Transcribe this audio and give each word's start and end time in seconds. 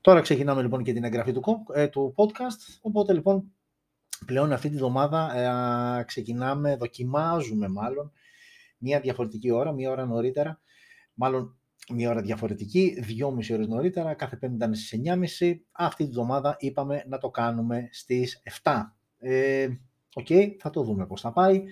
Τώρα 0.00 0.20
ξεκινάμε 0.20 0.62
λοιπόν 0.62 0.82
και 0.82 0.92
την 0.92 1.04
εγγραφή 1.04 1.32
του, 1.32 1.66
ε, 1.74 1.88
του 1.88 2.14
podcast, 2.16 2.78
οπότε 2.80 3.12
λοιπόν 3.12 3.52
πλέον 4.26 4.52
αυτή 4.52 4.68
τη 4.68 4.76
βδομάδα 4.76 5.36
ε, 5.36 6.04
ξεκινάμε, 6.04 6.76
δοκιμάζουμε 6.76 7.68
μάλλον, 7.68 8.12
μία 8.78 9.00
διαφορετική 9.00 9.50
ώρα, 9.50 9.72
μία 9.72 9.90
ώρα 9.90 10.06
νωρίτερα, 10.06 10.60
μάλλον 11.14 11.58
μία 11.94 12.10
ώρα 12.10 12.20
διαφορετική, 12.20 13.00
δυόμιση 13.00 13.52
ώρες 13.52 13.66
νωρίτερα, 13.66 14.14
κάθε 14.14 14.36
πέμπτη 14.36 14.56
ήταν 14.56 14.74
στις 14.74 15.00
9.30, 15.40 15.54
αυτή 15.72 16.04
τη 16.04 16.10
βδομάδα 16.10 16.56
είπαμε 16.58 17.04
να 17.08 17.18
το 17.18 17.30
κάνουμε 17.30 17.88
στις 17.92 18.42
7. 18.62 18.72
Ε, 19.18 19.68
OK, 20.14 20.26
okay, 20.28 20.54
θα 20.58 20.70
το 20.70 20.82
δούμε 20.82 21.06
πώς 21.06 21.20
θα 21.20 21.32
πάει. 21.32 21.62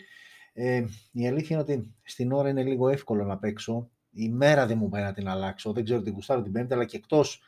Ε, 0.53 0.85
η 1.13 1.27
αλήθεια 1.29 1.57
είναι 1.57 1.61
ότι 1.61 1.95
στην 2.03 2.33
ώρα 2.33 2.49
είναι 2.49 2.63
λίγο 2.63 2.89
εύκολο 2.89 3.25
να 3.25 3.39
παίξω. 3.39 3.91
Η 4.11 4.29
μέρα 4.29 4.67
δεν 4.67 4.79
μου 4.79 4.89
πάει 4.89 5.03
να 5.03 5.13
την 5.13 5.29
αλλάξω. 5.29 5.73
Δεν 5.73 5.85
ξέρω 5.85 6.03
τι 6.03 6.11
γουστάρω 6.11 6.43
την 6.43 6.53
Πέμπτη, 6.53 6.75
αλλά 6.75 6.85
και 6.85 6.97
εκτός 6.97 7.43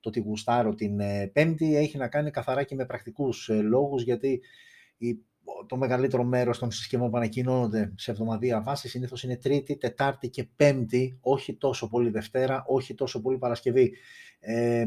το 0.00 0.08
ότι 0.08 0.20
γουστάρω 0.20 0.74
την 0.74 1.00
ε, 1.00 1.30
Πέμπτη 1.32 1.76
έχει 1.76 1.98
να 1.98 2.08
κάνει 2.08 2.30
καθαρά 2.30 2.62
και 2.62 2.74
με 2.74 2.86
πρακτικούς 2.86 3.48
ε, 3.48 3.60
λόγους, 3.60 4.02
γιατί 4.02 4.40
η, 4.98 5.18
το 5.66 5.76
μεγαλύτερο 5.76 6.24
μέρος 6.24 6.58
των 6.58 6.70
συσκευών 6.70 7.10
που 7.10 7.16
ανακοινώνονται 7.16 7.92
σε 7.96 8.10
εβδομαδία 8.10 8.62
βάση 8.62 8.88
συνήθως 8.88 9.22
είναι 9.22 9.36
Τρίτη, 9.36 9.76
Τετάρτη 9.76 10.28
και 10.28 10.48
Πέμπτη, 10.56 11.18
όχι 11.20 11.56
τόσο 11.56 11.88
πολύ 11.88 12.10
Δευτέρα, 12.10 12.64
όχι 12.66 12.94
τόσο 12.94 13.20
πολύ 13.20 13.38
Παρασκευή. 13.38 13.92
Ε, 14.40 14.86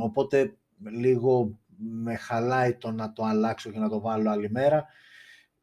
οπότε 0.00 0.56
λίγο 1.00 1.58
με 1.76 2.14
χαλάει 2.14 2.74
το 2.74 2.90
να 2.90 3.12
το 3.12 3.22
αλλάξω 3.24 3.70
και 3.70 3.78
να 3.78 3.88
το 3.88 4.00
βάλω 4.00 4.30
άλλη 4.30 4.50
μέρα 4.50 4.86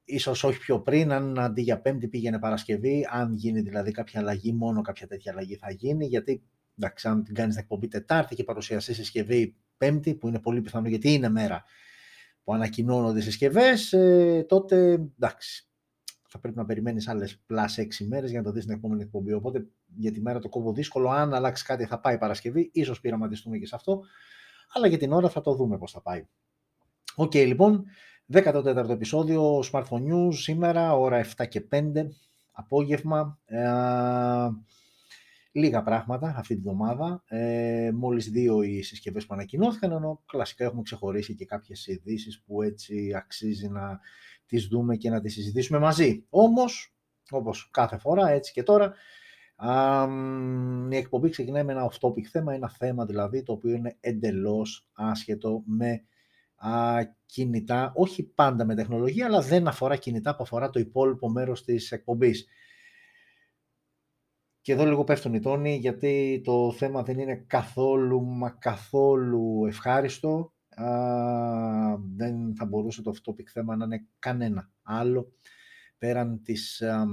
ίσως 0.09 0.44
όχι 0.44 0.59
πιο 0.59 0.80
πριν, 0.80 1.12
αν 1.12 1.40
αντί 1.40 1.62
για 1.62 1.82
Πέμπτη 1.82 2.07
πήγαινε 2.07 2.40
Παρασκευή, 2.40 3.07
αν 3.12 3.34
γίνει 3.34 3.62
δηλαδή 3.62 3.91
κάποια 3.91 4.20
αλλαγή, 4.20 4.54
μόνο 4.54 4.82
κάποια 4.82 5.07
τέτοια 5.07 5.32
αλλαγή 5.32 5.55
θα 5.55 5.71
γίνει, 5.71 6.05
γιατί 6.05 6.44
εντάξει, 6.77 7.08
αν 7.08 7.23
την 7.23 7.34
κάνεις 7.34 7.54
την 7.54 7.63
εκπομπή 7.63 7.88
Τετάρτη 7.88 8.36
και 8.36 8.44
παρουσιαστεί 8.44 8.94
συσκευή 8.94 9.55
Πέμπτη, 9.77 10.16
που 10.16 10.27
είναι 10.27 10.40
πολύ 10.40 10.62
πιθανό 10.62 10.88
γιατί 10.88 11.13
είναι 11.13 11.30
μέρα 11.30 11.63
που 12.43 12.54
ανακοινώνονται 12.54 13.21
συσκευές, 13.21 13.93
ε, 13.93 14.46
τότε 14.48 14.91
εντάξει, 14.91 15.68
θα 16.27 16.40
πρέπει 16.40 16.57
να 16.57 16.66
περιμένεις 16.66 17.07
άλλες 17.07 17.40
plus 17.46 17.77
6 17.77 18.05
μέρες 18.07 18.29
για 18.29 18.40
να 18.40 18.46
το 18.46 18.51
δεις 18.51 18.66
την 18.66 18.74
επόμενη 18.74 19.01
εκπομπή. 19.01 19.34
Οπότε 19.34 19.68
για 19.96 20.12
τη 20.12 20.21
μέρα 20.21 20.40
το 20.40 20.49
κόβω 20.49 20.74
δύσκολο. 20.74 21.10
Αν 21.10 21.34
αλλάξει 21.34 21.66
κάτι, 21.66 21.85
θα 21.85 21.99
πάει 21.99 22.18
Παρασκευή. 22.18 22.70
ίσως 22.74 22.99
πειραματιστούμε 22.99 23.57
και 23.57 23.66
σε 23.66 23.76
αυτό. 23.76 24.04
Αλλά 24.73 24.88
για 24.88 24.98
την 24.98 25.12
ώρα 25.12 25.29
θα 25.29 25.41
το 25.41 25.55
δούμε 25.55 25.77
πώς 25.77 25.91
θα 25.91 26.01
πάει. 26.01 26.27
OK, 27.15 27.32
okay, 27.34 27.46
λοιπόν, 27.46 27.85
14ο 28.34 28.90
επεισόδιο 28.90 29.63
Smartphone 29.71 30.04
News 30.12 30.34
σήμερα, 30.34 30.98
ώρα 30.98 31.26
7 31.38 31.46
και 31.48 31.62
5, 31.62 31.82
απόγευμα. 32.51 33.40
Ε, 33.46 33.68
λίγα 35.58 35.84
πράγματα 35.84 36.34
αυτή 36.38 36.55
τη 36.55 36.62
βδομάδα. 36.62 37.24
Ε, 37.27 37.91
μόλις 37.94 38.30
δύο 38.30 38.62
οι 38.62 38.82
συσκευές 38.82 39.26
που 39.26 39.34
ανακοινώθηκαν, 39.34 39.91
ενώ 39.91 40.24
κλασικά 40.26 40.66
έχουμε 40.66 40.82
ξεχωρίσει 40.82 41.36
και 41.36 41.46
κάποιες 41.46 41.88
ειδήσεις 41.88 42.41
που 42.41 42.62
έτσι 42.62 43.13
αξίζει 43.16 43.70
να 43.70 44.00
τις 44.46 44.68
δούμε 44.68 44.96
και 44.96 45.10
να 45.10 45.22
τις 45.22 45.34
συζητήσουμε 45.34 45.80
μαζί. 45.80 46.26
Όμως, 46.30 46.96
όπως 47.30 47.70
κάθε 47.72 47.98
φορά, 47.98 48.30
έτσι 48.30 48.52
και 48.52 48.63
τώρα, 48.63 48.94
α, 49.55 50.08
η 50.90 50.96
εκπομπή 50.96 51.30
ξεκινάει 51.30 51.63
με 51.63 51.72
ένα 51.72 51.91
off-topic 51.91 52.24
θέμα, 52.24 52.54
ένα 52.54 52.70
θέμα 52.70 53.05
δηλαδή 53.05 53.44
το 53.44 53.52
οποίο 53.52 53.72
είναι 53.72 53.98
εντελώς 54.00 54.90
άσχετο 54.94 55.63
με 55.66 56.04
α, 56.55 56.98
κινητά, 57.26 57.91
όχι 57.96 58.24
πάντα 58.24 58.66
με 58.66 58.76
τεχνολογία, 58.76 59.26
αλλά 59.26 59.41
δεν 59.41 59.68
αφορά 59.68 59.96
κινητά 59.96 60.35
που 60.35 60.44
αφορά 60.44 60.70
το 60.70 60.80
υπόλοιπο 60.80 61.30
μέρος 61.30 61.63
της 61.63 61.91
εκπομπής. 61.91 62.48
Και 64.68 64.73
εδώ 64.73 64.85
λίγο 64.85 65.03
πέφτουν 65.03 65.34
οι 65.34 65.40
τόνοι, 65.40 65.75
γιατί 65.75 66.41
το 66.44 66.72
θέμα 66.72 67.03
δεν 67.03 67.19
είναι 67.19 67.35
καθόλου, 67.35 68.25
μα 68.25 68.50
καθόλου 68.50 69.66
ευχάριστο. 69.66 70.53
Α, 70.69 70.85
δεν 72.16 72.56
θα 72.56 72.66
μπορούσε 72.66 73.01
το 73.01 73.13
topic 73.25 73.45
θέμα 73.45 73.75
να 73.75 73.85
είναι 73.85 74.07
κανένα 74.19 74.72
άλλο, 74.84 75.31
πέραν 75.97 76.41
της 76.41 76.81
α, 76.81 77.05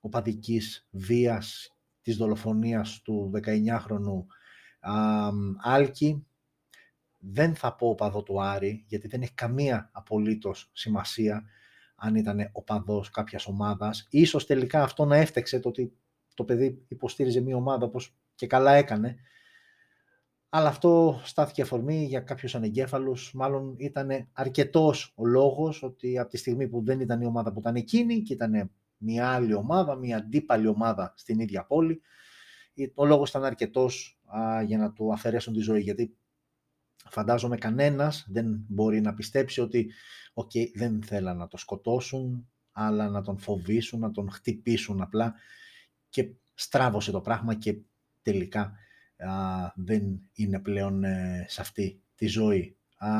οπαδικής 0.00 0.88
βίας, 0.90 1.76
της 2.02 2.16
δολοφονίας 2.16 3.00
του 3.04 3.30
19χρονου 3.34 4.24
Άλκη, 5.62 6.26
δεν 7.18 7.54
θα 7.54 7.74
πω 7.74 7.88
οπαδό 7.88 8.22
του 8.22 8.42
Άρη, 8.42 8.84
γιατί 8.86 9.08
δεν 9.08 9.22
έχει 9.22 9.34
καμία 9.34 9.90
απολύτως 9.92 10.70
σημασία 10.72 11.44
αν 11.96 12.14
ήταν 12.14 12.48
οπαδός 12.52 13.10
κάποιας 13.10 13.46
ομάδας. 13.46 14.06
Ίσως 14.10 14.46
τελικά 14.46 14.82
αυτό 14.82 15.04
να 15.04 15.16
έφτεξε 15.16 15.60
το 15.60 15.68
ότι 15.68 15.96
το 16.34 16.44
παιδί 16.44 16.84
υποστήριζε 16.88 17.40
μια 17.40 17.56
ομάδα 17.56 17.86
όπως 17.86 18.16
και 18.34 18.46
καλά 18.46 18.72
έκανε. 18.72 19.16
Αλλά 20.48 20.68
αυτό 20.68 21.20
στάθηκε 21.24 21.62
αφορμή 21.62 22.04
για 22.04 22.20
κάποιους 22.20 22.54
ανεγκέφαλους. 22.54 23.32
Μάλλον 23.34 23.74
ήταν 23.78 24.28
αρκετός 24.32 25.12
ο 25.16 25.26
λόγος 25.26 25.82
ότι 25.82 26.18
από 26.18 26.30
τη 26.30 26.36
στιγμή 26.36 26.68
που 26.68 26.84
δεν 26.84 27.00
ήταν 27.00 27.20
η 27.20 27.26
ομάδα 27.26 27.52
που 27.52 27.58
ήταν 27.60 27.76
εκείνη 27.76 28.22
και 28.22 28.32
ήταν 28.32 28.70
μια 28.96 29.28
άλλη 29.28 29.54
ομάδα, 29.54 29.94
μια 29.94 30.16
αντίπαλη 30.16 30.66
ομάδα 30.66 31.12
στην 31.16 31.40
ίδια 31.40 31.64
πόλη, 31.64 32.00
ο 32.94 33.04
λόγος 33.04 33.28
ήταν 33.28 33.44
αρκετός 33.44 34.20
για 34.66 34.78
να 34.78 34.92
του 34.92 35.12
αφαιρέσουν 35.12 35.52
τη 35.52 35.60
ζωή. 35.60 35.80
Γιατί 35.80 36.16
φαντάζομαι 37.10 37.56
κανένας 37.56 38.26
δεν 38.28 38.64
μπορεί 38.68 39.00
να 39.00 39.14
πιστέψει 39.14 39.60
ότι 39.60 39.92
okay, 40.34 40.70
δεν 40.74 41.02
θέλαν 41.02 41.36
να 41.36 41.48
το 41.48 41.56
σκοτώσουν, 41.56 42.48
αλλά 42.72 43.08
να 43.08 43.22
τον 43.22 43.38
φοβήσουν, 43.38 44.00
να 44.00 44.10
τον 44.10 44.30
χτυπήσουν 44.30 45.00
απλά 45.00 45.34
και 46.12 46.30
στράβωσε 46.54 47.10
το 47.10 47.20
πράγμα 47.20 47.54
και 47.54 47.76
τελικά 48.22 48.72
δεν 49.74 50.30
είναι 50.32 50.60
πλέον 50.60 51.04
ε, 51.04 51.46
σε 51.48 51.60
αυτή 51.60 52.02
τη 52.14 52.26
ζωή. 52.26 52.76
Α, 52.96 53.10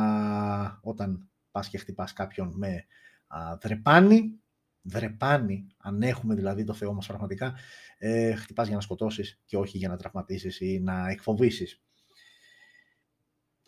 όταν 0.82 1.28
πας 1.50 1.68
και 1.68 1.78
χτυπάς 1.78 2.12
κάποιον 2.12 2.52
με 2.56 2.84
α, 3.26 3.56
δρεπάνι, 3.56 4.40
δρεπάνι, 4.82 5.66
αν 5.78 6.02
έχουμε 6.02 6.34
δηλαδή 6.34 6.64
το 6.64 6.74
Θεό 6.74 6.92
μας 6.92 7.06
πραγματικά, 7.06 7.54
ε, 7.98 8.34
χτυπάς 8.34 8.66
για 8.66 8.76
να 8.76 8.82
σκοτώσεις 8.82 9.40
και 9.44 9.56
όχι 9.56 9.78
για 9.78 9.88
να 9.88 9.96
τραυματίσεις 9.96 10.60
ή 10.60 10.80
να 10.80 11.08
εκφοβήσεις 11.08 11.82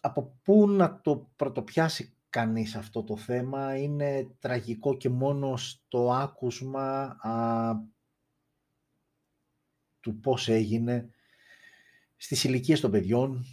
από 0.00 0.38
πού 0.42 0.68
να 0.68 1.00
το 1.00 1.30
πρωτοπιάσει 1.36 2.14
κανείς 2.28 2.74
αυτό 2.74 3.02
το 3.04 3.16
θέμα; 3.16 3.76
Είναι 3.76 4.28
τραγικό 4.38 4.96
και 4.96 5.08
μόνο 5.08 5.56
στο 5.56 6.12
άκουσμα 6.12 7.02
α, 7.20 7.74
του 10.04 10.20
πώς 10.20 10.48
έγινε 10.48 11.10
στις 12.16 12.44
ηλικίες 12.44 12.80
των 12.80 12.90
παιδιών. 12.90 13.44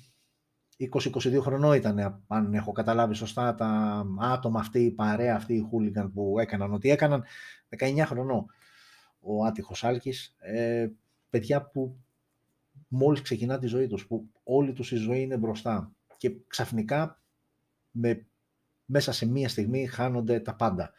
20-22 0.78 1.40
χρονών 1.42 1.74
ήταν, 1.74 2.24
αν 2.28 2.54
έχω 2.54 2.72
καταλάβει 2.72 3.16
σωστά, 3.16 3.56
τα 3.56 4.04
άτομα 4.20 4.60
αυτή, 4.60 4.80
η 4.80 4.92
παρέα 4.92 5.36
αυτή, 5.36 5.54
οι 5.54 5.66
χούλιγκαν 5.70 6.12
που 6.12 6.40
έκαναν 6.40 6.74
ό,τι 6.74 6.90
έκαναν, 6.90 7.24
19 7.78 8.04
χρονών 8.06 8.46
ο 9.20 9.46
άτυχος 9.46 9.84
Άλκης, 9.84 10.36
ε, 10.40 10.90
παιδιά 11.30 11.66
που 11.66 12.00
μόλις 12.88 13.22
ξεκινά 13.22 13.60
τη 13.60 13.68
ζωή 13.68 13.88
τους, 13.88 14.08
που 14.08 14.30
όλη 14.44 14.74
τους 14.74 14.92
η 14.92 14.96
ζωή 14.96 15.22
είναι 15.22 15.38
μπροστά 15.38 15.92
και 16.18 16.36
ξαφνικά 16.48 17.22
με, 17.92 18.26
μέσα 18.86 19.12
σε 19.12 19.26
μία 19.26 19.50
στιγμή 19.50 19.88
χάνονται 19.88 20.40
τα 20.40 20.56
πάντα. 20.56 20.92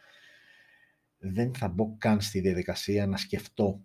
Δεν 1.17 1.53
θα 1.53 1.67
μπω 1.67 1.95
καν 1.97 2.21
στη 2.21 2.39
διαδικασία 2.39 3.07
να 3.07 3.17
σκεφτώ 3.17 3.81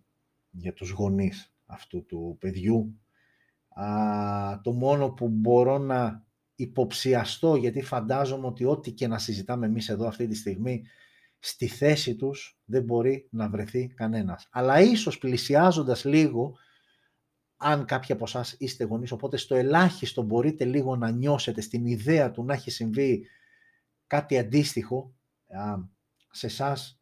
για 0.50 0.72
τους 0.72 0.90
γονείς 0.90 1.52
αυτού 1.68 2.04
του 2.06 2.36
παιδιού. 2.40 3.00
Α, 3.68 4.60
το 4.62 4.72
μόνο 4.72 5.10
που 5.10 5.28
μπορώ 5.28 5.78
να 5.78 6.26
υποψιαστώ, 6.54 7.56
γιατί 7.56 7.82
φαντάζομαι 7.82 8.46
ότι 8.46 8.64
ό,τι 8.64 8.92
και 8.92 9.06
να 9.06 9.18
συζητάμε 9.18 9.66
εμείς 9.66 9.88
εδώ 9.88 10.06
αυτή 10.06 10.26
τη 10.26 10.34
στιγμή, 10.34 10.82
στη 11.38 11.66
θέση 11.66 12.16
τους 12.16 12.58
δεν 12.64 12.82
μπορεί 12.82 13.28
να 13.30 13.48
βρεθεί 13.48 13.86
κανένας. 13.86 14.48
Αλλά 14.50 14.80
ίσως 14.80 15.18
πλησιάζοντας 15.18 16.04
λίγο 16.04 16.56
αν 17.56 17.84
κάποιοι 17.84 18.14
από 18.14 18.24
εσάς 18.24 18.56
είστε 18.58 18.84
γονείς, 18.84 19.12
οπότε 19.12 19.36
στο 19.36 19.54
ελάχιστο 19.54 20.22
μπορείτε 20.22 20.64
λίγο 20.64 20.96
να 20.96 21.10
νιώσετε 21.10 21.60
στην 21.60 21.86
ιδέα 21.86 22.30
του 22.30 22.44
να 22.44 22.54
έχει 22.54 22.70
συμβεί 22.70 23.26
κάτι 24.06 24.38
αντίστοιχο 24.38 25.14
σε 26.30 26.46
εσάς. 26.46 27.00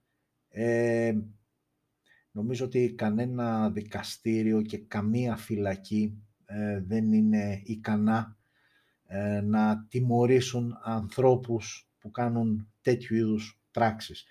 Ε, 2.36 2.38
νομίζω 2.38 2.64
ότι 2.64 2.94
κανένα 2.94 3.70
δικαστήριο 3.70 4.62
και 4.62 4.78
καμία 4.78 5.36
φυλακή 5.36 6.22
ε, 6.46 6.80
δεν 6.80 7.12
είναι 7.12 7.62
ικανά 7.64 8.36
ε, 9.06 9.40
να 9.40 9.86
τιμωρήσουν 9.88 10.78
ανθρώπους 10.82 11.90
που 11.98 12.10
κάνουν 12.10 12.68
τέτοιου 12.80 13.16
είδους 13.16 13.60
πράξεις. 13.70 14.26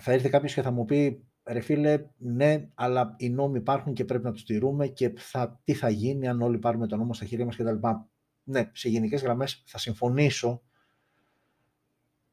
Θα 0.00 0.12
έρθει 0.12 0.28
κάποιος 0.28 0.54
και 0.54 0.62
θα 0.62 0.70
μου 0.70 0.84
πει 0.84 1.24
ρε 1.44 1.60
φίλε, 1.60 2.04
ναι, 2.16 2.68
αλλά 2.74 3.14
οι 3.18 3.30
νόμοι 3.30 3.58
υπάρχουν 3.58 3.94
και 3.94 4.04
πρέπει 4.04 4.24
να 4.24 4.32
τους 4.32 4.44
τηρούμε 4.44 4.86
και 4.86 5.12
θα, 5.16 5.60
τι 5.64 5.74
θα 5.74 5.88
γίνει 5.88 6.28
αν 6.28 6.42
όλοι 6.42 6.58
πάρουμε 6.58 6.86
τον 6.86 6.98
νόμο 6.98 7.14
στα 7.14 7.24
χέρια 7.24 7.44
μας 7.44 7.56
κτλ. 7.56 7.86
Ναι, 8.44 8.70
σε 8.72 8.88
γενικές 8.88 9.22
γραμμές 9.22 9.62
θα 9.66 9.78
συμφωνήσω, 9.78 10.62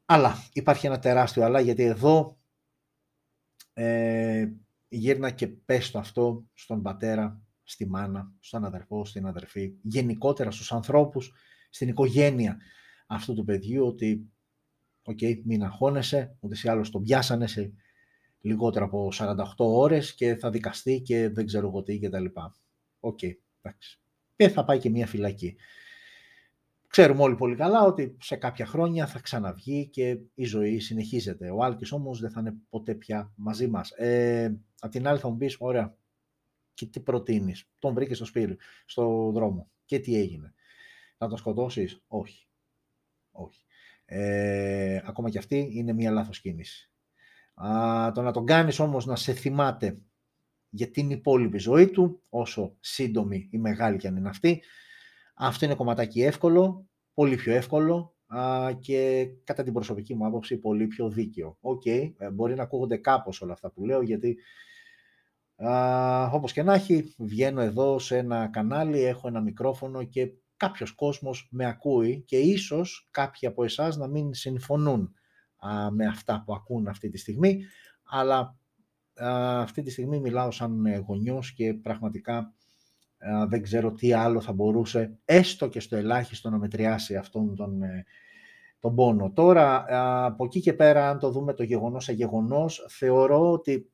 αλλά 0.06 0.36
υπάρχει 0.54 0.86
ένα 0.86 1.00
τεράστιο 1.00 1.44
αλλά, 1.44 1.60
γιατί 1.60 1.84
εδώ 1.84 2.43
ε, 3.74 4.48
γύρνα 4.90 5.30
και 5.30 5.48
πες 5.48 5.92
το 5.92 6.00
αυτό 6.00 6.46
στον 6.54 6.82
πατέρα, 6.82 7.42
στη 7.64 7.88
μάνα, 7.88 8.34
στον 8.40 8.66
αδερφό, 8.66 9.06
στην 9.06 9.26
αδερφή, 9.26 9.74
γενικότερα 9.82 10.52
στους 10.52 10.72
ανθρώπους, 10.72 11.34
στην 11.70 11.88
οικογένεια 11.88 12.58
αυτού 13.08 13.34
του 13.34 13.44
παιδιού, 13.44 13.86
ότι 13.86 14.32
OK, 15.04 15.18
okay, 15.22 15.42
μην 15.44 15.64
αγχώνεσαι, 15.64 16.36
ούτως 16.40 16.56
ή 16.56 16.70
άλλως 16.70 16.90
τον 16.90 17.04
πιάσανε 17.04 17.48
σε 17.48 17.74
λιγότερο 18.42 18.86
από 18.86 19.12
48 19.14 19.36
ώρες 19.58 20.16
και 20.16 20.36
θα 20.36 20.50
δικαστεί 20.50 21.02
και 21.02 21.30
δεν 21.30 21.46
ξέρω 21.46 21.68
εγώ 21.68 21.84
τι 21.84 22.00
και 22.00 22.10
τα 22.10 22.20
λοιπά. 22.20 22.56
OK, 23.00 23.20
okay, 23.22 23.32
εντάξει. 23.62 24.00
Και 24.36 24.50
θα 24.50 24.66
πάει 24.66 24.80
και 24.80 24.90
μία 24.90 25.08
φυλακή. 25.08 25.56
Ξέρουμε 26.96 27.22
όλοι 27.22 27.36
πολύ 27.36 27.56
καλά 27.56 27.84
ότι 27.84 28.18
σε 28.22 28.36
κάποια 28.36 28.66
χρόνια 28.66 29.08
θα 29.08 29.20
ξαναβγεί 29.20 29.88
και 29.88 30.20
η 30.34 30.44
ζωή 30.44 30.80
συνεχίζεται. 30.80 31.50
Ο 31.50 31.64
Άλκης 31.64 31.92
όμως 31.92 32.20
δεν 32.20 32.32
θα 32.32 32.40
είναι 32.40 32.54
ποτέ 32.70 32.96
πια 32.96 33.32
μαζί 33.36 33.68
μας. 33.68 33.92
Ε, 33.92 34.60
απ' 34.80 34.92
την 34.92 35.08
άλλη 35.08 35.20
θα 35.20 35.30
μου 35.30 35.38
πεις, 35.38 35.56
ωραία, 35.60 35.96
και 36.74 36.86
τι 36.86 37.00
προτείνεις; 37.00 37.70
Τον 37.80 37.94
βρήκες 37.94 38.18
στο 38.18 38.26
σπίτι, 38.26 38.58
στο 38.86 39.32
δρόμο. 39.34 39.70
Και 39.86 40.00
τι 40.00 40.16
έγινε; 40.16 40.54
Να 41.18 41.28
τον 41.28 41.38
σκοτώσεις; 41.38 42.04
Όχι. 42.08 42.48
Όχι. 43.32 43.66
Ε, 44.06 45.02
ακόμα 45.06 45.30
και 45.30 45.38
αυτή 45.38 45.70
είναι 45.74 45.94
μια 45.94 46.12
λάθος 46.12 46.40
κίνηση. 46.42 46.92
Α, 47.54 48.12
το 48.14 48.22
να 48.22 48.32
τον 48.32 48.46
κάνεις 48.46 48.80
όμως 48.80 49.06
να 49.06 49.16
σε 49.16 49.34
θυμάται 49.34 49.98
για 50.70 50.92
την 50.92 51.10
υπόλοιπη 51.10 51.58
ζωή 51.58 51.90
του, 51.90 52.22
όσο 52.30 52.76
σύντομη 52.80 53.48
ή 53.52 53.58
μεγάλη 53.58 53.98
κι 53.98 54.08
αν 54.08 54.16
είναι 54.16 54.30
αυτή, 54.30 54.62
αυτό 55.34 55.66
είναι 55.66 55.76
κομματάκι 55.76 56.22
εύκολο, 56.22 56.88
πολύ 57.14 57.36
πιο 57.36 57.54
εύκολο 57.54 58.16
α, 58.28 58.72
και 58.80 59.28
κατά 59.44 59.64
την 59.64 59.74
προσωπική 59.74 60.16
μου 60.16 60.26
άποψη 60.26 60.58
πολύ 60.58 60.88
πιο 60.88 61.10
δίκαιο. 61.10 61.58
OK, 61.62 61.82
okay, 61.86 62.14
ε, 62.18 62.30
μπορεί 62.30 62.56
να 62.56 62.64
ακούγονται 62.64 62.98
κάπως 62.98 63.42
όλα 63.42 63.54
αυτά 63.54 63.72
που 63.72 63.86
λέω, 63.86 64.02
γιατί 64.02 64.38
α, 65.56 66.26
όπως 66.32 66.54
και 66.54 66.64
να 66.64 66.74
έχει, 66.74 67.14
βγαίνω 67.18 67.62
εδώ 67.62 68.00
σε 68.00 68.18
ένα 68.18 68.48
κανάλι, 68.48 69.02
έχω 69.02 69.28
ένα 69.28 69.42
μικρόφωνο 69.42 70.04
και 70.04 70.34
κάποιος 70.58 70.92
κόσμος 70.92 71.48
με 71.52 71.66
ακούει 71.66 72.24
και 72.28 72.38
ίσως 72.38 73.08
κάποιοι 73.12 73.48
από 73.48 73.64
εσάς 73.64 73.98
να 73.98 74.08
μην 74.08 74.34
συμφωνούν 74.34 75.14
α, 75.58 75.92
με 75.92 76.06
αυτά 76.06 76.44
που 76.46 76.54
ακούν 76.54 76.88
αυτή 76.88 77.10
τη 77.10 77.18
στιγμή, 77.18 77.64
αλλά 78.04 78.58
α, 79.14 79.62
αυτή 79.62 79.82
τη 79.82 79.92
στιγμή 79.92 80.20
μιλάω 80.20 80.52
σαν 80.52 80.96
γονιός 81.08 81.54
και 81.54 81.74
πραγματικά 81.74 82.54
δεν 83.48 83.62
ξέρω 83.62 83.92
τι 83.92 84.14
άλλο 84.14 84.42
θα 84.42 84.54
μπορούσε 84.54 85.18
έστω 85.26 85.68
και 85.68 85.80
στο 85.80 85.96
ελάχιστο 85.96 86.50
να 86.50 86.58
μετριάσει 86.58 87.16
αυτόν 87.16 87.56
τον, 87.56 87.82
ε, 87.82 88.06
τον 88.80 88.96
πόνο. 88.96 89.32
Τώρα, 89.32 89.86
από 90.26 90.46
εκεί 90.46 90.60
και 90.60 90.74
πέρα, 90.74 91.10
αν 91.10 91.20
το 91.20 91.32
δούμε 91.32 91.54
το 91.54 91.64
γεγονός 91.64 92.04
σε 92.04 92.14
γεγονός, 92.14 92.86
θεωρώ 92.90 93.52
ότι 93.52 93.92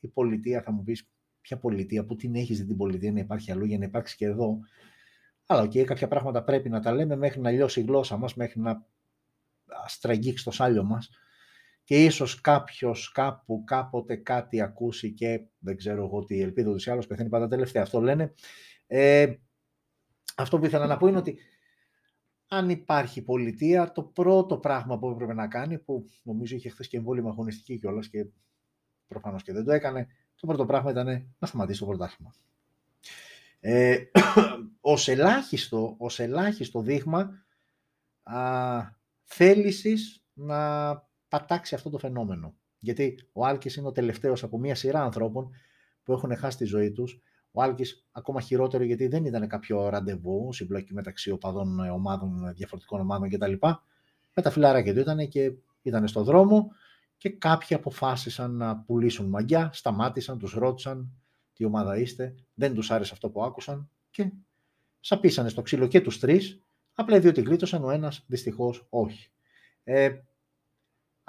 η 0.00 0.08
πολιτεία, 0.08 0.62
θα 0.62 0.72
μου 0.72 0.82
πεις, 0.82 1.08
ποια 1.40 1.58
πολιτεία, 1.58 2.04
που 2.04 2.16
την 2.16 2.34
έχεις 2.34 2.58
δει 2.58 2.66
την 2.66 2.76
πολιτεία 2.76 3.12
να 3.12 3.18
υπάρχει 3.18 3.52
αλλού 3.52 3.64
για 3.64 3.78
να 3.78 3.84
υπάρξει 3.84 4.16
και 4.16 4.24
εδώ. 4.24 4.58
Αλλά 5.46 5.62
OK, 5.62 5.70
okay, 5.70 5.84
κάποια 5.84 6.08
πράγματα 6.08 6.44
πρέπει 6.44 6.68
να 6.68 6.80
τα 6.80 6.92
λέμε 6.92 7.16
μέχρι 7.16 7.40
να 7.40 7.50
λιώσει 7.50 7.80
η 7.80 7.82
γλώσσα 7.82 8.16
μας, 8.16 8.34
μέχρι 8.34 8.60
να 8.60 8.86
στραγγίξει 9.86 10.44
το 10.44 10.50
σάλιο 10.50 10.84
μας 10.84 11.10
και 11.86 12.04
ίσως 12.04 12.40
κάποιος 12.40 13.12
κάπου 13.12 13.64
κάποτε 13.64 14.16
κάτι 14.16 14.60
ακούσει 14.60 15.12
και 15.12 15.46
δεν 15.58 15.76
ξέρω 15.76 16.04
εγώ 16.04 16.24
τι 16.24 16.40
ελπίδα 16.40 16.72
ούτως 16.72 16.86
ή 16.86 16.90
άλλως 16.90 17.06
πεθαίνει 17.06 17.28
πάντα 17.28 17.48
τελευταία. 17.48 17.82
Αυτό 17.82 18.00
λένε. 18.00 18.34
Ε, 18.86 19.34
αυτό 20.36 20.58
που 20.58 20.64
ήθελα 20.64 20.86
να 20.86 20.96
πω 20.96 21.06
είναι 21.06 21.16
ότι 21.16 21.38
αν 22.48 22.70
υπάρχει 22.70 23.22
πολιτεία, 23.22 23.92
το 23.92 24.02
πρώτο 24.02 24.58
πράγμα 24.58 24.98
που 24.98 25.10
έπρεπε 25.10 25.34
να 25.34 25.48
κάνει, 25.48 25.78
που 25.78 26.04
νομίζω 26.22 26.56
είχε 26.56 26.68
χθες 26.68 26.88
και 26.88 26.96
εμβόλιμη 26.96 27.30
αγωνιστική 27.30 27.78
κιόλας 27.78 28.08
και 28.08 28.26
προφανώς 29.08 29.42
και 29.42 29.52
δεν 29.52 29.64
το 29.64 29.72
έκανε, 29.72 30.06
το 30.40 30.46
πρώτο 30.46 30.66
πράγμα 30.66 30.90
ήταν 30.90 31.34
να 31.38 31.46
σταματήσει 31.46 31.80
το 31.80 31.86
πρωτάθλημα. 31.86 32.34
Ε, 33.60 33.96
ως, 34.80 35.08
ελάχιστο, 35.08 35.94
ως 35.98 36.20
ελάχιστο 36.20 36.80
δείγμα 36.80 37.46
α, 38.22 38.80
θέλησης 39.22 40.24
να 40.32 41.05
πατάξει 41.28 41.74
αυτό 41.74 41.90
το 41.90 41.98
φαινόμενο. 41.98 42.54
Γιατί 42.78 43.28
ο 43.32 43.46
Άλκης 43.46 43.76
είναι 43.76 43.86
ο 43.86 43.92
τελευταίος 43.92 44.42
από 44.42 44.58
μια 44.58 44.74
σειρά 44.74 45.02
ανθρώπων 45.02 45.50
που 46.02 46.12
έχουν 46.12 46.36
χάσει 46.36 46.56
τη 46.56 46.64
ζωή 46.64 46.92
τους. 46.92 47.20
Ο 47.50 47.62
Άλκης 47.62 48.06
ακόμα 48.12 48.40
χειρότερο 48.40 48.84
γιατί 48.84 49.06
δεν 49.06 49.24
ήταν 49.24 49.48
κάποιο 49.48 49.88
ραντεβού, 49.88 50.52
συμπλοκή 50.52 50.94
μεταξύ 50.94 51.30
οπαδών 51.30 51.78
ομάδων, 51.78 52.52
διαφορετικών 52.54 53.00
ομάδων 53.00 53.28
κτλ. 53.28 53.52
Με 54.34 54.42
τα 54.42 54.50
φιλαράκια 54.50 54.94
του 54.94 55.00
ήταν 55.00 55.28
και 55.28 55.52
ήταν 55.82 56.08
στο 56.08 56.22
δρόμο 56.22 56.70
και 57.16 57.30
κάποιοι 57.30 57.76
αποφάσισαν 57.76 58.56
να 58.56 58.76
πουλήσουν 58.76 59.26
μαγιά, 59.26 59.70
σταμάτησαν, 59.72 60.38
τους 60.38 60.52
ρώτησαν 60.52 61.12
τι 61.52 61.64
ομάδα 61.64 61.96
είστε, 61.96 62.34
δεν 62.54 62.74
τους 62.74 62.90
άρεσε 62.90 63.12
αυτό 63.14 63.30
που 63.30 63.44
άκουσαν 63.44 63.90
και 64.10 64.32
σαπίσανε 65.00 65.48
στο 65.48 65.62
ξύλο 65.62 65.86
και 65.86 66.00
τους 66.00 66.18
τρεις, 66.18 66.60
απλά 66.94 67.20
διότι 67.20 67.40
γλίτωσαν, 67.40 67.84
ο 67.84 67.90
ένας 67.90 68.24
δυστυχώς 68.26 68.86
όχι. 68.90 69.30
Ε, 69.84 70.10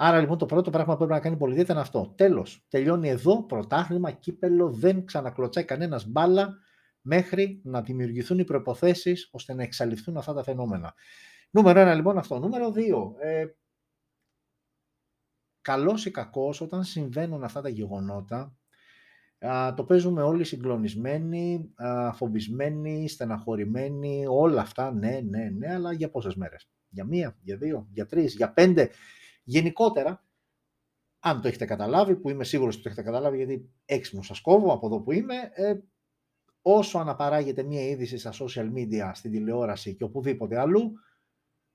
Άρα 0.00 0.20
λοιπόν 0.20 0.38
το 0.38 0.46
πρώτο 0.46 0.70
πράγμα 0.70 0.92
που 0.92 0.98
πρέπει 0.98 1.12
να 1.12 1.20
κάνει 1.20 1.34
η 1.34 1.38
πολιτεία 1.38 1.62
ήταν 1.62 1.78
αυτό. 1.78 2.14
Τέλος. 2.16 2.66
Τελειώνει 2.68 3.08
εδώ, 3.08 3.42
πρωτάθλημα, 3.42 4.10
κύπελο, 4.10 4.70
δεν 4.70 5.04
ξανακλωτσάει 5.04 5.64
κανένας 5.64 6.06
μπάλα 6.06 6.58
μέχρι 7.00 7.60
να 7.64 7.82
δημιουργηθούν 7.82 8.38
οι 8.38 8.44
προποθέσει 8.44 9.16
ώστε 9.30 9.54
να 9.54 9.62
εξαλειφθούν 9.62 10.16
αυτά 10.16 10.34
τα 10.34 10.42
φαινόμενα. 10.42 10.94
Νούμερο 11.50 11.80
ένα 11.80 11.94
λοιπόν 11.94 12.18
αυτό. 12.18 12.38
Νούμερο 12.38 12.72
δύο. 12.72 13.14
Ε, 13.20 13.46
Καλός 15.60 16.06
ή 16.06 16.10
κακός, 16.10 16.60
όταν 16.60 16.84
συμβαίνουν 16.84 17.44
αυτά 17.44 17.60
τα 17.60 17.68
γεγονότα, 17.68 18.56
α, 19.38 19.74
το 19.74 19.84
παίζουμε 19.84 20.22
όλοι 20.22 20.44
συγκλονισμένοι, 20.44 21.72
α, 21.74 22.12
φοβισμένοι, 22.12 23.08
στεναχωρημένοι, 23.08 24.24
όλα 24.28 24.60
αυτά, 24.60 24.92
ναι, 24.92 25.20
ναι, 25.24 25.50
ναι, 25.58 25.72
αλλά 25.74 25.92
για 25.92 26.10
πόσες 26.10 26.34
μέρες; 26.34 26.70
Για 26.88 27.04
μία, 27.04 27.36
για 27.42 27.56
δύο, 27.56 27.88
για 27.90 28.06
τρεις, 28.06 28.34
για 28.34 28.52
πέντε; 28.52 28.90
Γενικότερα, 29.48 30.24
αν 31.18 31.40
το 31.40 31.48
έχετε 31.48 31.64
καταλάβει, 31.64 32.16
που 32.16 32.30
είμαι 32.30 32.44
σίγουρος 32.44 32.74
ότι 32.74 32.82
το 32.82 32.88
έχετε 32.88 33.04
καταλάβει, 33.04 33.36
γιατί 33.36 33.70
έξυπνος 33.84 34.26
σας 34.26 34.40
κόβω 34.40 34.72
από 34.72 34.86
εδώ 34.86 35.00
που 35.00 35.12
είμαι, 35.12 35.34
ε, 35.52 35.74
όσο 36.62 36.98
αναπαράγεται 36.98 37.62
μία 37.62 37.82
είδηση 37.82 38.18
στα 38.18 38.32
social 38.32 38.72
media, 38.74 39.10
στην 39.14 39.30
τηλεόραση 39.30 39.94
και 39.94 40.04
οπουδήποτε 40.04 40.58
αλλού, 40.58 40.92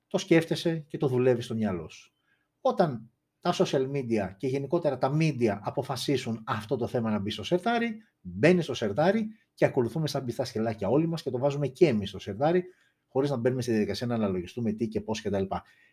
το 0.07 0.17
σκέφτεσαι 0.17 0.85
και 0.87 0.97
το 0.97 1.07
δουλεύεις 1.07 1.45
στο 1.45 1.55
μυαλό 1.55 1.89
σου. 1.89 2.13
Όταν 2.61 3.11
τα 3.39 3.53
social 3.57 3.91
media 3.91 4.33
και 4.37 4.47
γενικότερα 4.47 4.97
τα 4.97 5.17
media 5.19 5.59
αποφασίσουν 5.61 6.43
αυτό 6.45 6.75
το 6.75 6.87
θέμα 6.87 7.09
να 7.09 7.19
μπει 7.19 7.29
στο 7.29 7.43
σερτάρι, 7.43 7.97
μπαίνει 8.21 8.61
στο 8.61 8.73
σερτάρι 8.73 9.27
και 9.53 9.65
ακολουθούμε 9.65 10.07
σαν 10.07 10.25
πιστά 10.25 10.45
σχελάκια 10.45 10.89
όλοι 10.89 11.07
μας 11.07 11.21
και 11.21 11.29
το 11.29 11.37
βάζουμε 11.37 11.67
και 11.67 11.87
εμείς 11.87 12.09
στο 12.09 12.19
σερτάρι, 12.19 12.63
χωρίς 13.07 13.29
να 13.29 13.37
μπαίνουμε 13.37 13.61
στη 13.61 13.71
διαδικασία 13.71 14.07
να 14.07 14.15
αναλογιστούμε 14.15 14.71
τι 14.71 14.87
και 14.87 15.01
πώς 15.01 15.21
κτλ. 15.21 15.43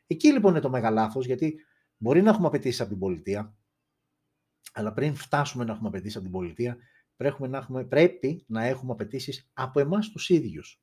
Εκεί 0.07 0.33
λοιπόν 0.33 0.51
είναι 0.51 0.61
το 0.61 0.71
μεγάλο 0.71 1.23
γιατί 1.25 1.65
μπορεί 2.03 2.23
να 2.23 2.31
έχουμε 2.31 2.47
απαιτήσεις 2.47 2.81
από 2.81 2.89
την 2.89 2.99
πολιτεία, 2.99 3.57
αλλά 4.73 4.93
πριν 4.93 5.15
φτάσουμε 5.15 5.65
να 5.65 5.73
έχουμε 5.73 5.89
απαιτήσεις 5.89 6.15
από 6.17 6.25
την 6.25 6.33
πολιτεία, 6.33 6.77
πρέπει 7.17 7.49
να 7.49 7.59
έχουμε, 7.59 7.85
πρέπει 7.85 8.45
να 8.47 8.65
έχουμε 8.65 8.93
απαιτήσεις 8.93 9.51
από 9.53 9.81
εμάς 9.81 10.11
τους 10.11 10.29
ίδιους. 10.29 10.83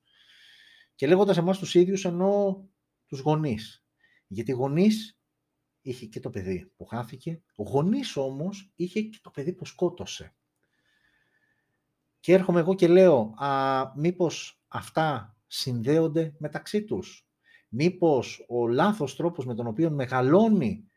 Και 0.95 1.07
λέγοντας 1.07 1.37
εμάς 1.37 1.57
τους 1.57 1.75
ίδιους, 1.75 2.05
εννοώ 2.05 2.65
τους 3.05 3.19
γονείς. 3.19 3.85
Γιατί 4.27 4.51
γονείς 4.51 5.19
είχε 5.81 6.05
και 6.05 6.19
το 6.19 6.29
παιδί 6.29 6.71
που 6.75 6.85
χάθηκε, 6.85 7.41
ο 7.55 7.63
γονείς 7.63 8.17
όμως 8.17 8.71
είχε 8.75 9.01
και 9.01 9.19
το 9.21 9.29
παιδί 9.29 9.53
που 9.53 9.65
σκότωσε. 9.65 10.35
Και 12.19 12.33
έρχομαι 12.33 12.59
εγώ 12.59 12.75
και 12.75 12.87
λέω, 12.87 13.33
α, 13.37 13.91
μήπως 13.95 14.61
αυτά 14.67 15.37
συνδέονται 15.47 16.35
μεταξύ 16.37 16.83
τους; 16.83 17.27
Μήπως 17.69 18.45
ο 18.47 18.67
λάθος 18.67 19.15
τρόπος 19.15 19.45
με 19.45 19.55
τον 19.55 19.67
οποίο 19.67 19.91
μεγαλώνει, 19.91 20.87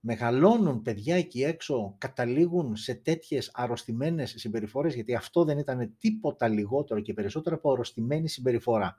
μεγαλώνουν 0.00 0.82
παιδιά 0.82 1.16
εκεί 1.16 1.42
έξω 1.42 1.94
καταλήγουν 1.98 2.76
σε 2.76 2.94
τέτοιες 2.94 3.50
αρρωστημένες 3.54 4.34
συμπεριφορές, 4.36 4.94
γιατί 4.94 5.14
αυτό 5.14 5.44
δεν 5.44 5.58
ήταν 5.58 5.96
τίποτα 5.98 6.48
λιγότερο 6.48 7.00
και 7.00 7.12
περισσότερο 7.12 7.56
από 7.56 7.72
αρρωστημένη 7.72 8.28
συμπεριφορά. 8.28 8.96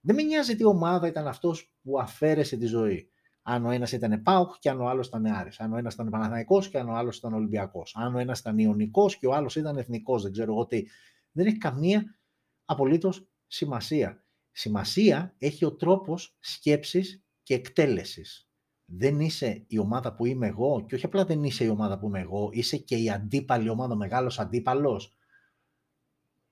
Δεν 0.00 0.14
με 0.14 0.22
νοιάζει 0.22 0.56
τι 0.56 0.64
ομάδα 0.64 1.06
ήταν 1.06 1.26
αυτός 1.26 1.72
που 1.82 2.00
αφαίρεσε 2.00 2.56
τη 2.56 2.66
ζωή. 2.66 3.10
Αν 3.42 3.66
ο 3.66 3.70
ένας 3.70 3.92
ήταν 3.92 4.22
Πάουκ 4.22 4.54
και 4.58 4.70
αν 4.70 4.80
ο 4.80 4.88
άλλος 4.88 5.06
ήταν 5.06 5.26
Άρης. 5.26 5.60
Αν 5.60 5.72
ο 5.72 5.76
ένας 5.76 5.94
ήταν 5.94 6.10
Παναθανικό 6.10 6.60
και 6.60 6.78
αν 6.78 6.88
ο 6.88 6.92
άλλος 6.92 7.16
ήταν 7.16 7.34
Ολυμπιακός. 7.34 7.94
Αν 7.96 8.14
ο 8.14 8.18
ένας 8.18 8.38
ήταν 8.38 8.58
Ιωνικός 8.58 9.16
και 9.16 9.26
ο 9.26 9.34
άλλος 9.34 9.56
ήταν 9.56 9.76
Εθνικός. 9.76 10.22
Δεν 10.22 10.32
ξέρω 10.32 10.52
εγώ 10.52 10.66
τι. 10.66 10.84
Δεν 11.32 11.46
έχει 11.46 11.58
καμία 11.58 12.18
απολύτως 12.64 13.28
σημασία. 13.46 14.24
Σημασία 14.52 15.34
έχει 15.38 15.64
ο 15.64 15.72
τρόπος 15.74 16.36
σκέψης 16.40 17.24
και 17.42 17.54
εκτέλεσης. 17.54 18.51
Δεν 18.84 19.20
είσαι 19.20 19.64
η 19.66 19.78
ομάδα 19.78 20.14
που 20.14 20.26
είμαι 20.26 20.46
εγώ 20.46 20.84
και 20.86 20.94
όχι 20.94 21.04
απλά 21.04 21.24
δεν 21.24 21.44
είσαι 21.44 21.64
η 21.64 21.68
ομάδα 21.68 21.98
που 21.98 22.06
είμαι 22.06 22.20
εγώ, 22.20 22.48
είσαι 22.52 22.76
και 22.76 22.96
η 22.96 23.10
αντίπαλη 23.10 23.68
ομάδα, 23.68 23.94
ο 23.94 23.96
μεγάλος 23.96 24.38
αντίπαλος. 24.38 25.16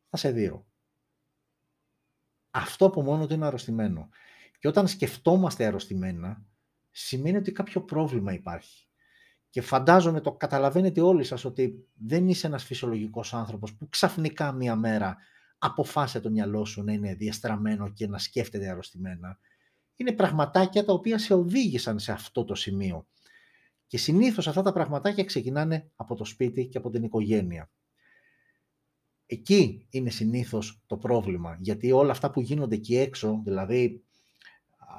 Θα 0.09 0.17
σε 0.17 0.33
δω. 0.33 0.67
Αυτό 2.51 2.91
που 2.91 3.03
μόνο 3.03 3.27
του 3.27 3.35
είναι 3.35 3.47
αρρωστημένο. 3.47 4.09
Και 4.59 4.69
όταν 4.69 4.89
σκεφτόμαστε 4.89 5.65
αρρωστημένα, 5.65 6.45
σημαίνει 6.91 7.37
ότι 7.37 7.53
κάποιο 7.53 7.83
πρόβλημα 7.83 8.33
υπάρχει. 8.33 8.89
Και 9.51 9.61
φαντάζομαι 9.61 10.21
το 10.21 10.33
καταλαβαίνετε 10.33 11.01
όλοι 11.01 11.25
σας 11.25 11.45
ότι 11.45 11.89
δεν 11.95 12.29
είσαι 12.29 12.47
ένας 12.47 12.65
φυσιολογικός 12.65 13.35
άνθρωπος 13.35 13.75
που 13.75 13.89
ξαφνικά 13.89 14.53
μία 14.53 14.77
μέρα 14.77 15.17
αποφάσισε 15.59 16.21
το 16.21 16.31
μυαλό 16.31 16.65
σου 16.65 16.83
να 16.83 16.93
είναι 16.93 17.15
διαστραμμένο 17.15 17.93
και 17.93 18.07
να 18.07 18.19
σκέφτεται 18.19 18.69
αρρωστημένα. 18.69 19.39
Είναι 20.01 20.13
πραγματάκια 20.13 20.85
τα 20.85 20.93
οποία 20.93 21.19
σε 21.19 21.35
οδήγησαν 21.35 21.99
σε 21.99 22.13
αυτό 22.13 22.45
το 22.45 22.55
σημείο. 22.55 23.07
Και 23.87 23.99
συνήθως 23.99 24.49
αυτά 24.49 24.63
τα 24.63 24.73
πραγματάκια 24.73 25.25
ξεκινάνε 25.25 25.91
από 25.97 26.15
το 26.15 26.25
σπίτι 26.25 26.67
και 26.67 26.79
από 26.79 26.91
την 26.91 27.03
οικογένεια. 27.03 27.71
Εκεί 29.27 29.87
είναι 29.91 30.11
συνήθως 30.11 30.83
το 30.87 30.97
πρόβλημα, 30.97 31.57
γιατί 31.61 31.93
όλα 31.93 32.11
αυτά 32.11 32.31
που 32.31 32.41
γίνονται 32.41 32.75
εκεί 32.75 32.97
έξω, 32.97 33.41
δηλαδή 33.45 34.05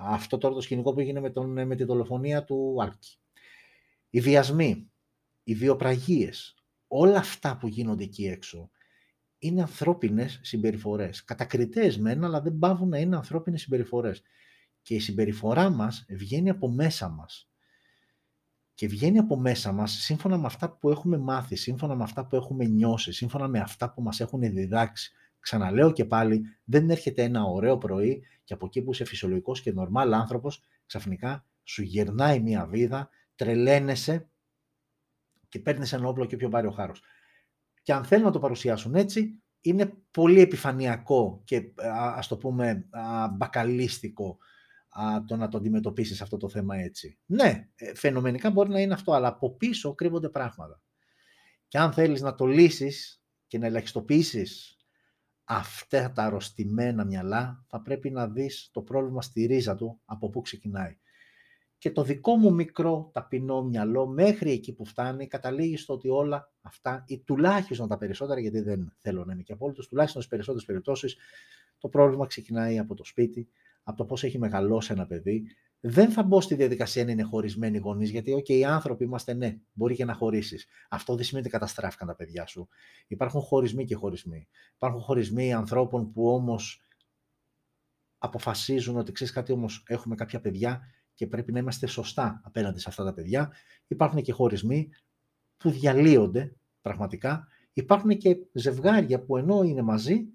αυτό 0.05 0.37
τώρα 0.37 0.53
το 0.53 0.61
σκηνικό 0.61 0.93
που 0.93 0.99
έγινε 0.99 1.19
με, 1.19 1.29
τον, 1.29 1.65
με 1.67 1.75
τη 1.75 1.83
δολοφονία 1.83 2.43
του 2.43 2.77
Άρκη, 2.81 3.17
οι 4.09 4.19
βιασμοί, 4.19 4.91
οι 5.43 5.53
βιοπραγίες, 5.53 6.55
όλα 6.87 7.17
αυτά 7.17 7.57
που 7.57 7.67
γίνονται 7.67 8.03
εκεί 8.03 8.25
έξω, 8.25 8.69
είναι 9.37 9.61
ανθρώπινες 9.61 10.39
συμπεριφορές. 10.43 11.23
Κατακριτές 11.23 11.97
μεν, 11.97 12.23
αλλά 12.23 12.41
δεν 12.41 12.57
πάβουν 12.59 12.89
να 12.89 12.97
είναι 12.97 13.15
ανθρώπινες 13.15 13.61
συμπεριφορές. 13.61 14.21
Και 14.81 14.95
η 14.95 14.99
συμπεριφορά 14.99 15.69
μας 15.69 16.05
βγαίνει 16.09 16.49
από 16.49 16.69
μέσα 16.69 17.09
μας. 17.09 17.49
Και 18.73 18.87
βγαίνει 18.87 19.17
από 19.17 19.39
μέσα 19.39 19.71
μας 19.71 19.91
σύμφωνα 19.91 20.37
με 20.37 20.45
αυτά 20.45 20.71
που 20.71 20.89
έχουμε 20.89 21.17
μάθει, 21.17 21.55
σύμφωνα 21.55 21.95
με 21.95 22.03
αυτά 22.03 22.25
που 22.25 22.35
έχουμε 22.35 22.65
νιώσει, 22.65 23.11
σύμφωνα 23.11 23.47
με 23.47 23.59
αυτά 23.59 23.93
που 23.93 24.01
μας 24.01 24.19
έχουν 24.19 24.39
διδάξει. 24.39 25.11
Ξαναλέω 25.39 25.91
και 25.91 26.05
πάλι, 26.05 26.43
δεν 26.63 26.89
έρχεται 26.89 27.23
ένα 27.23 27.43
ωραίο 27.43 27.77
πρωί 27.77 28.23
και 28.43 28.53
από 28.53 28.65
εκεί 28.65 28.81
που 28.81 28.91
είσαι 28.91 29.05
φυσιολογικός 29.05 29.61
και 29.61 29.71
νορμάλ 29.71 30.13
άνθρωπος, 30.13 30.63
ξαφνικά 30.85 31.45
σου 31.63 31.81
γερνάει 31.81 32.39
μια 32.39 32.65
βίδα, 32.65 33.09
τρελαίνεσαι 33.35 34.29
και 35.49 35.59
παίρνεις 35.59 35.93
ένα 35.93 36.07
όπλο 36.07 36.25
και 36.25 36.35
πιο 36.35 36.49
πάρει 36.49 36.67
ο 36.67 36.71
χάρος. 36.71 37.01
Και 37.81 37.93
αν 37.93 38.03
θέλουν 38.03 38.25
να 38.25 38.31
το 38.31 38.39
παρουσιάσουν 38.39 38.95
έτσι, 38.95 39.41
είναι 39.61 39.93
πολύ 40.11 40.39
επιφανειακό 40.39 41.41
και 41.43 41.73
ας 42.15 42.27
το 42.27 42.37
πούμε 42.37 42.87
μπακαλίστικο 43.37 44.37
το 45.27 45.35
να 45.35 45.47
το 45.47 45.57
αντιμετωπίσεις 45.57 46.21
αυτό 46.21 46.37
το 46.37 46.49
θέμα 46.49 46.75
έτσι. 46.75 47.17
Ναι, 47.25 47.69
ε, 47.75 47.95
φαινομενικά 47.95 48.51
μπορεί 48.51 48.69
να 48.69 48.79
είναι 48.79 48.93
αυτό, 48.93 49.13
αλλά 49.13 49.27
από 49.27 49.55
πίσω 49.55 49.95
κρύβονται 49.95 50.29
πράγματα. 50.29 50.81
Και 51.67 51.77
αν 51.77 51.93
θέλεις 51.93 52.21
να 52.21 52.35
το 52.35 52.45
λύσεις 52.45 53.23
και 53.47 53.57
να 53.57 53.65
ελαχιστοποιήσεις 53.65 54.75
αυτά 55.43 56.11
τα 56.11 56.23
αρρωστημένα 56.23 57.05
μυαλά, 57.05 57.65
θα 57.67 57.81
πρέπει 57.81 58.09
να 58.09 58.27
δεις 58.27 58.69
το 58.71 58.81
πρόβλημα 58.81 59.21
στη 59.21 59.45
ρίζα 59.45 59.75
του, 59.75 59.99
από 60.05 60.29
πού 60.29 60.41
ξεκινάει. 60.41 60.97
Και 61.77 61.91
το 61.91 62.03
δικό 62.03 62.35
μου 62.35 62.53
μικρό 62.53 63.09
ταπεινό 63.13 63.63
μυαλό, 63.63 64.07
μέχρι 64.07 64.51
εκεί 64.51 64.73
που 64.73 64.85
φτάνει, 64.85 65.27
καταλήγει 65.27 65.77
στο 65.77 65.93
ότι 65.93 66.09
όλα 66.09 66.51
αυτά, 66.61 67.03
ή 67.07 67.19
τουλάχιστον 67.19 67.87
τα 67.87 67.97
περισσότερα, 67.97 68.39
γιατί 68.39 68.61
δεν 68.61 68.93
θέλω 68.97 69.25
να 69.25 69.33
είμαι 69.33 69.43
και 69.43 69.53
απόλυτος, 69.53 69.87
τουλάχιστον 69.87 70.21
στις 70.21 70.33
περισσότερες 70.33 70.67
περιπτώσεις, 70.67 71.17
το 71.77 71.89
πρόβλημα 71.89 72.25
ξεκινάει 72.25 72.79
από 72.79 72.95
το 72.95 73.03
σπίτι, 73.03 73.49
από 73.83 73.97
το 73.97 74.05
πώς 74.05 74.23
έχει 74.23 74.37
μεγαλώσει 74.37 74.93
ένα 74.93 75.05
παιδί. 75.05 75.43
Δεν 75.79 76.11
θα 76.11 76.23
μπω 76.23 76.41
στη 76.41 76.55
διαδικασία 76.55 77.05
να 77.05 77.11
είναι 77.11 77.23
χωρισμένοι 77.23 77.77
γονείς, 77.77 78.09
γιατί 78.09 78.33
okay, 78.37 78.49
οι 78.49 78.65
άνθρωποι 78.65 79.03
είμαστε 79.03 79.33
ναι, 79.33 79.57
μπορεί 79.73 79.95
και 79.95 80.05
να 80.05 80.13
χωρίσεις. 80.13 80.67
Αυτό 80.89 81.15
δεν 81.15 81.23
σημαίνει 81.23 81.45
ότι 81.45 81.55
καταστράφηκαν 81.55 82.07
τα 82.07 82.15
παιδιά 82.15 82.45
σου. 82.45 82.67
Υπάρχουν 83.07 83.41
χωρισμοί 83.41 83.85
και 83.85 83.95
χωρισμοί. 83.95 84.47
Υπάρχουν 84.75 85.01
χωρισμοί 85.01 85.53
ανθρώπων 85.53 86.11
που 86.11 86.29
όμως 86.29 86.81
αποφασίζουν 88.17 88.97
ότι 88.97 89.11
ξέρεις 89.11 89.33
κάτι, 89.33 89.51
όμως 89.51 89.83
έχουμε 89.87 90.15
κάποια 90.15 90.41
παιδιά 90.41 90.81
και 91.13 91.27
πρέπει 91.27 91.51
να 91.51 91.59
είμαστε 91.59 91.87
σωστά 91.87 92.41
απέναντι 92.43 92.79
σε 92.79 92.89
αυτά 92.89 93.03
τα 93.03 93.13
παιδιά. 93.13 93.51
Υπάρχουν 93.87 94.21
και 94.21 94.31
χωρισμοί 94.31 94.89
που 95.57 95.69
διαλύονται 95.69 96.55
πραγματικά. 96.81 97.47
Υπάρχουν 97.73 98.17
και 98.17 98.37
ζευγάρια 98.53 99.23
που 99.23 99.37
ενώ 99.37 99.63
είναι 99.63 99.81
μαζί, 99.81 100.27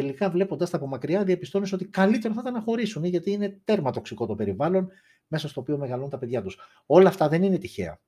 τελικά 0.00 0.30
βλέποντας 0.30 0.70
τα 0.70 0.76
από 0.76 0.86
μακριά, 0.86 1.24
διαπιστώνεις 1.24 1.72
ότι 1.72 1.88
καλύτερο 1.88 2.34
θα 2.34 2.40
ήταν 2.40 2.52
να 2.52 2.60
χωρίσουν, 2.60 3.04
γιατί 3.04 3.30
είναι 3.30 3.60
τέρμα 3.64 3.90
τοξικό 3.90 4.26
το 4.26 4.34
περιβάλλον 4.34 4.90
μέσα 5.26 5.48
στο 5.48 5.60
οποίο 5.60 5.78
μεγαλώνουν 5.78 6.10
τα 6.10 6.18
παιδιά 6.18 6.42
τους. 6.42 6.58
Όλα 6.86 7.08
αυτά 7.08 7.28
δεν 7.28 7.42
είναι 7.42 7.58
τυχαία. 7.58 8.00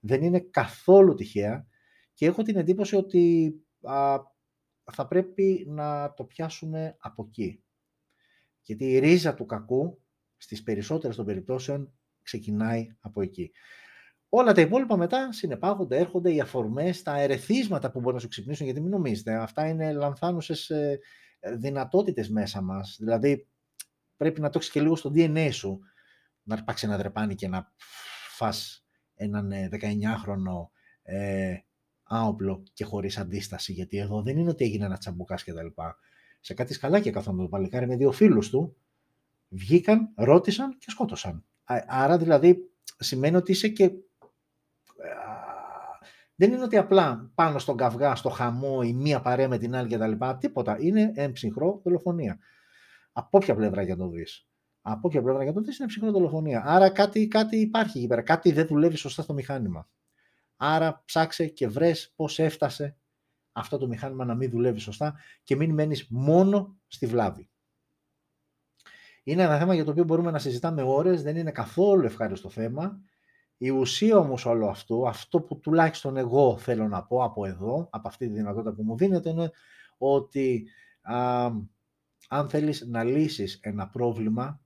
Δεν 0.00 0.22
είναι 0.22 0.40
καθόλου 0.40 1.14
τυχαία 1.14 1.66
και 2.14 2.26
έχω 2.26 2.42
την 2.42 2.56
εντύπωση 2.56 2.96
ότι 2.96 3.54
α, 3.82 4.16
θα 4.92 5.06
πρέπει 5.06 5.66
να 5.68 6.12
το 6.12 6.24
πιάσουμε 6.24 6.96
από 6.98 7.24
εκεί. 7.28 7.62
Γιατί 8.62 8.84
η 8.84 8.98
ρίζα 8.98 9.34
του 9.34 9.46
κακού 9.46 10.02
στις 10.36 10.62
περισσότερες 10.62 11.16
των 11.16 11.24
περιπτώσεων 11.24 11.92
ξεκινάει 12.22 12.86
από 13.00 13.22
εκεί. 13.22 13.50
Όλα 14.28 14.52
τα 14.52 14.60
υπόλοιπα 14.60 14.96
μετά 14.96 15.32
συνεπάγονται, 15.32 15.96
έρχονται 15.96 16.34
οι 16.34 16.40
αφορμές, 16.40 17.02
τα 17.02 17.20
ερεθίσματα 17.20 17.90
που 17.90 18.00
μπορεί 18.00 18.14
να 18.14 18.20
σου 18.20 18.28
ξυπνήσουν, 18.28 18.64
γιατί 18.64 18.80
μην 18.80 18.90
νομίζετε, 18.90 19.34
αυτά 19.34 19.68
είναι 19.68 19.92
λανθάνουσες 19.92 20.70
ε, 20.70 20.98
δυνατότητες 21.58 22.28
μέσα 22.28 22.60
μας. 22.60 22.96
Δηλαδή, 23.00 23.48
πρέπει 24.16 24.40
να 24.40 24.50
το 24.50 24.58
έχεις 24.58 24.70
και 24.70 24.80
λίγο 24.80 24.96
στο 24.96 25.10
DNA 25.14 25.48
σου, 25.52 25.80
να 26.42 26.54
αρπάξει 26.54 26.86
ένα 26.86 26.96
δρεπάνι 26.96 27.34
και 27.34 27.48
να 27.48 27.72
φας 28.30 28.86
έναν 29.14 29.52
19χρονο 29.72 30.68
ε, 31.02 31.50
ε, 31.50 31.64
άοπλο 32.02 32.62
και 32.72 32.84
χωρίς 32.84 33.18
αντίσταση, 33.18 33.72
γιατί 33.72 33.96
εδώ 33.96 34.22
δεν 34.22 34.38
είναι 34.38 34.50
ότι 34.50 34.64
έγινε 34.64 34.84
ένας 34.84 34.98
τσαμπουκάς 34.98 35.44
και 35.44 35.52
τα 35.52 35.62
λοιπά. 35.62 35.98
Σε 36.40 36.54
κάτι 36.54 36.74
σκαλάκια 36.74 37.10
καθόλου 37.10 37.42
το 37.42 37.48
παλικάρι 37.48 37.86
με 37.86 37.96
δύο 37.96 38.12
φίλους 38.12 38.50
του, 38.50 38.76
βγήκαν, 39.48 40.12
ρώτησαν 40.14 40.78
και 40.78 40.90
σκότωσαν. 40.90 41.44
Άρα 41.86 42.18
δηλαδή 42.18 42.70
σημαίνει 42.98 43.36
ότι 43.36 43.52
είσαι 43.52 43.68
και... 43.68 43.90
Δεν 46.36 46.52
είναι 46.52 46.62
ότι 46.62 46.76
απλά 46.76 47.30
πάνω 47.34 47.58
στον 47.58 47.76
καυγά, 47.76 48.14
στο 48.14 48.28
χαμό, 48.28 48.80
η 48.84 48.92
μία 48.92 49.20
παρέα 49.20 49.48
με 49.48 49.58
την 49.58 49.74
άλλη 49.74 49.96
κτλ. 49.96 50.12
Τίποτα. 50.38 50.76
Είναι 50.80 51.12
εμψυχρό 51.14 51.80
δολοφονία. 51.84 52.38
Από 53.12 53.38
όποια 53.38 53.54
πλευρά 53.54 53.82
για 53.82 53.96
το 53.96 54.08
δεις; 54.08 54.48
Από 54.80 55.00
όποια 55.08 55.22
πλευρά 55.22 55.42
για 55.42 55.52
το 55.52 55.60
δεις 55.60 55.78
είναι 55.78 55.88
ψυχρό 55.88 56.10
δολοφονία. 56.10 56.62
Άρα 56.66 56.90
κάτι, 56.90 57.28
κάτι 57.28 57.56
υπάρχει 57.56 57.98
εκεί 57.98 58.06
πέρα. 58.06 58.22
Κάτι 58.22 58.52
δεν 58.52 58.66
δουλεύει 58.66 58.96
σωστά 58.96 59.22
στο 59.22 59.32
μηχάνημα. 59.34 59.88
Άρα 60.56 61.02
ψάξε 61.04 61.46
και 61.46 61.68
βρες 61.68 62.12
πώς 62.16 62.38
έφτασε 62.38 62.96
αυτό 63.52 63.78
το 63.78 63.86
μηχάνημα 63.86 64.24
να 64.24 64.34
μην 64.34 64.50
δουλεύει 64.50 64.78
σωστά 64.80 65.14
και 65.42 65.56
μην 65.56 65.74
μένεις 65.74 66.06
μόνο 66.08 66.76
στη 66.86 67.06
βλάβη. 67.06 67.50
Είναι 69.22 69.42
ένα 69.42 69.58
θέμα 69.58 69.74
για 69.74 69.84
το 69.84 69.90
οποίο 69.90 70.04
μπορούμε 70.04 70.30
να 70.30 70.38
συζητάμε 70.38 70.82
ώρες, 70.82 71.22
δεν 71.22 71.36
είναι 71.36 71.50
καθόλου 71.50 72.04
ευχάριστο 72.04 72.50
θέμα. 72.50 73.00
Η 73.58 73.70
ουσία 73.70 74.18
όμως 74.18 74.46
όλο 74.46 74.68
αυτό, 74.68 75.06
αυτό 75.06 75.40
που 75.40 75.60
τουλάχιστον 75.60 76.16
εγώ 76.16 76.58
θέλω 76.58 76.88
να 76.88 77.04
πω 77.04 77.22
από 77.24 77.46
εδώ, 77.46 77.88
από 77.90 78.08
αυτή 78.08 78.26
τη 78.26 78.32
δυνατότητα 78.32 78.72
που 78.72 78.82
μου 78.82 78.96
δίνεται, 78.96 79.30
είναι 79.30 79.50
ότι 79.98 80.68
α, 81.02 81.46
αν 82.28 82.48
θέλεις 82.48 82.86
να 82.86 83.04
λύσεις 83.04 83.58
ένα 83.62 83.88
πρόβλημα, 83.88 84.60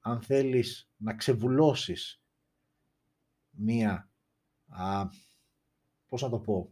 αν 0.00 0.20
θέλεις 0.20 0.90
να 0.96 1.14
ξεβουλώσεις 1.14 2.22
μία, 3.50 4.10
α, 4.68 5.04
πώς 6.08 6.22
να 6.22 6.28
το 6.28 6.38
πω, 6.38 6.70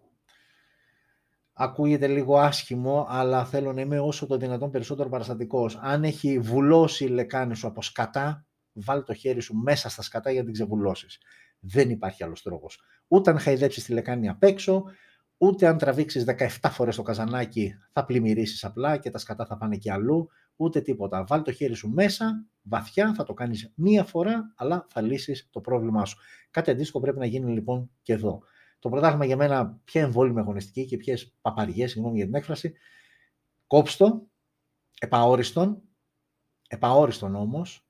ακούγεται 1.53 2.07
λίγο 2.07 2.39
άσχημο, 2.39 3.07
αλλά 3.09 3.45
θέλω 3.45 3.73
να 3.73 3.81
είμαι 3.81 4.01
όσο 4.01 4.27
το 4.27 4.37
δυνατόν 4.37 4.71
περισσότερο 4.71 5.09
παραστατικός. 5.09 5.77
Αν 5.81 6.05
έχει 6.05 6.39
βουλώσει 6.39 7.05
η 7.05 7.09
λεκάνη 7.09 7.57
σου 7.57 7.67
από 7.67 7.83
σκατά, 7.83 8.47
βάλ 8.73 9.05
το 9.05 9.15
χέρι 9.15 9.41
σου 9.41 9.55
μέσα 9.55 9.89
στα 9.89 10.03
σκατά 10.03 10.31
για 10.31 10.39
να 10.39 10.45
την 10.45 10.55
ξεβουλώσεις. 10.55 11.19
Δεν 11.67 11.91
υπάρχει 11.91 12.25
άλλος 12.25 12.43
τρόπος. 12.43 12.81
Ούτε 13.09 13.31
αν 13.31 13.39
χαϊδέψεις 13.39 13.85
τη 13.85 13.93
λεκάνη 13.93 14.29
απ' 14.29 14.43
έξω, 14.43 14.85
ούτε 15.39 15.67
αν 15.67 15.79
τραβήξεις 15.79 16.25
17 16.25 16.71
φορές 16.71 16.97
το 16.97 17.03
καζανάκι 17.03 17.75
θα 17.93 18.05
πλημμυρίσεις 18.05 18.65
απλά 18.65 18.97
και 18.97 19.11
τα 19.11 19.19
σκατά 19.19 19.47
θα 19.47 19.57
πάνε 19.57 19.77
και 19.77 19.93
αλλού, 19.93 20.29
ούτε 20.57 20.81
τίποτα. 20.81 21.25
Βάλ 21.25 21.43
το 21.43 21.53
χέρι 21.53 21.75
σου 21.75 21.89
μέσα, 21.89 22.47
βαθιά, 22.63 23.15
θα 23.15 23.25
το 23.25 23.35
κάνεις 23.35 23.73
μία 23.75 24.05
φορά, 24.05 24.53
αλλά 24.57 24.87
θα 24.89 25.01
λύσεις 25.01 25.49
το 25.51 25.61
πρόβλημά 25.61 26.05
σου. 26.05 26.19
Κάτι 26.51 26.71
αντίστοιχο 26.71 27.01
πρέπει 27.01 27.19
να 27.19 27.27
γίνει 27.27 27.53
λοιπόν 27.53 27.91
και 28.03 28.13
εδώ. 28.13 28.43
Το 28.79 28.89
πρωτάθλημα 28.89 29.25
για 29.25 29.37
μένα 29.37 29.81
ποια 29.85 30.03
εμβόλυμη 30.03 30.41
αγωνιστική 30.41 30.87
και 30.87 30.97
ποιε 30.97 31.17
παπαριές, 31.41 31.91
συγγνώμη 31.91 32.17
για 32.17 32.27
την 32.27 32.35
έκφραση, 32.35 32.73
κόψτο, 33.67 34.27
επαόριστον, 34.99 35.83
επαόριστον 36.69 37.35
όμως, 37.35 37.87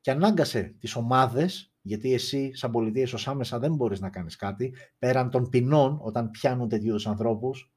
και 0.00 0.10
ανάγκασε 0.10 0.74
τις 0.78 0.94
ομάδες, 0.94 1.71
γιατί 1.82 2.12
εσύ, 2.12 2.54
σαν 2.54 2.70
πολιτεία, 2.70 3.08
ω 3.14 3.30
άμεσα 3.30 3.58
δεν 3.58 3.74
μπορείς 3.74 4.00
να 4.00 4.10
κάνεις 4.10 4.36
κάτι, 4.36 4.74
πέραν 4.98 5.30
των 5.30 5.48
ποινών, 5.48 5.98
όταν 6.02 6.30
πιάνουν 6.30 6.68
τέτοιου 6.68 6.96
ανθρώπους, 7.04 7.72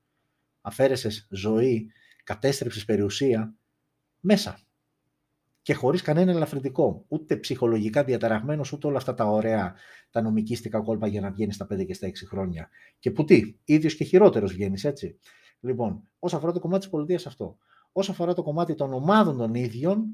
αφαίρεσες 0.61 1.27
ζωή, 1.29 1.91
κατέστρεψες 2.23 2.85
περιουσία, 2.85 3.55
μέσα 4.19 4.59
και 5.61 5.73
χωρίς 5.73 6.01
κανένα 6.01 6.31
ελαφρυντικό, 6.31 7.05
ούτε 7.07 7.37
ψυχολογικά 7.37 8.03
διαταραγμένος, 8.03 8.71
ούτε 8.71 8.87
όλα 8.87 8.97
αυτά 8.97 9.13
τα 9.13 9.25
ωραία, 9.25 9.75
τα 10.09 10.21
νομικίστικα 10.21 10.81
κόλπα 10.81 11.07
για 11.07 11.21
να 11.21 11.31
βγαίνεις 11.31 11.55
στα 11.55 11.65
5 11.65 11.85
και 11.85 11.93
στα 11.93 12.07
6 12.07 12.25
χρόνια. 12.25 12.69
Και 12.99 13.11
που 13.11 13.23
τι, 13.23 13.55
ίδιος 13.63 13.95
και 13.95 14.03
χειρότερος 14.03 14.53
βγαίνεις, 14.53 14.83
έτσι. 14.83 15.19
Λοιπόν, 15.59 16.07
όσο 16.19 16.37
αφορά 16.37 16.51
το 16.51 16.59
κομμάτι 16.59 16.79
της 16.79 16.89
πολιτείας 16.89 17.25
αυτό. 17.25 17.57
Όσο 17.91 18.11
αφορά 18.11 18.33
το 18.33 18.43
κομμάτι 18.43 18.75
των 18.75 18.93
ομάδων 18.93 19.37
των 19.37 19.53
ίδιων, 19.53 20.05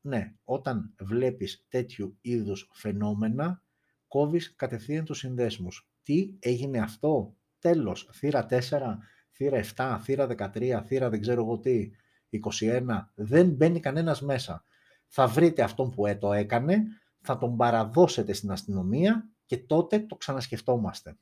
ναι, 0.00 0.34
όταν 0.44 0.94
βλέπεις 1.00 1.66
τέτοιου 1.68 2.18
είδους 2.20 2.70
φαινόμενα, 2.72 3.62
κόβεις 4.08 4.54
κατευθείαν 4.56 5.04
τους 5.04 5.18
συνδέσμους. 5.18 5.90
Τι 6.02 6.34
έγινε 6.38 6.78
αυτό, 6.78 7.36
τέλος, 7.58 8.10
θύρα 8.12 8.46
4, 8.46 8.98
θύρα 9.30 9.56
7, 9.76 9.98
θύρα 10.02 10.26
13, 10.26 10.82
θύρα 10.86 11.08
δεν 11.08 11.20
ξέρω 11.20 11.42
εγώ 11.42 11.58
τι, 11.58 11.90
21, 12.30 13.12
δεν 13.14 13.50
μπαίνει 13.50 13.80
κανένας 13.80 14.22
μέσα. 14.22 14.64
Θα 15.06 15.26
βρείτε 15.26 15.62
αυτόν 15.62 15.90
που 15.90 16.18
το 16.18 16.32
έκανε, 16.32 16.82
θα 17.20 17.38
τον 17.38 17.56
παραδώσετε 17.56 18.32
στην 18.32 18.50
αστυνομία 18.50 19.28
και 19.44 19.56
τότε 19.56 19.98
το 19.98 20.16
ξανασκεφτόμαστε. 20.16 21.18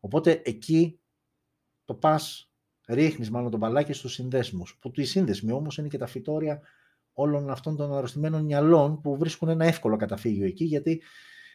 Οπότε 0.00 0.42
εκεί 0.44 1.00
το 1.84 1.94
πας, 1.94 2.52
ρίχνεις 2.86 3.30
μάλλον 3.30 3.50
τον 3.50 3.60
μπαλάκι 3.60 3.92
στους 3.92 4.12
συνδέσμους, 4.12 4.78
που 4.80 4.92
οι 4.94 5.04
σύνδεσμοι 5.04 5.52
όμως 5.52 5.78
είναι 5.78 5.88
και 5.88 5.98
τα 5.98 6.06
φυτόρια 6.06 6.60
όλων 7.12 7.50
αυτών 7.50 7.76
των 7.76 7.94
αρρωστημένων 7.94 8.44
μυαλών 8.44 9.00
που 9.00 9.16
βρίσκουν 9.16 9.48
ένα 9.48 9.64
εύκολο 9.64 9.96
καταφύγιο 9.96 10.46
εκεί, 10.46 10.64
γιατί 10.64 11.02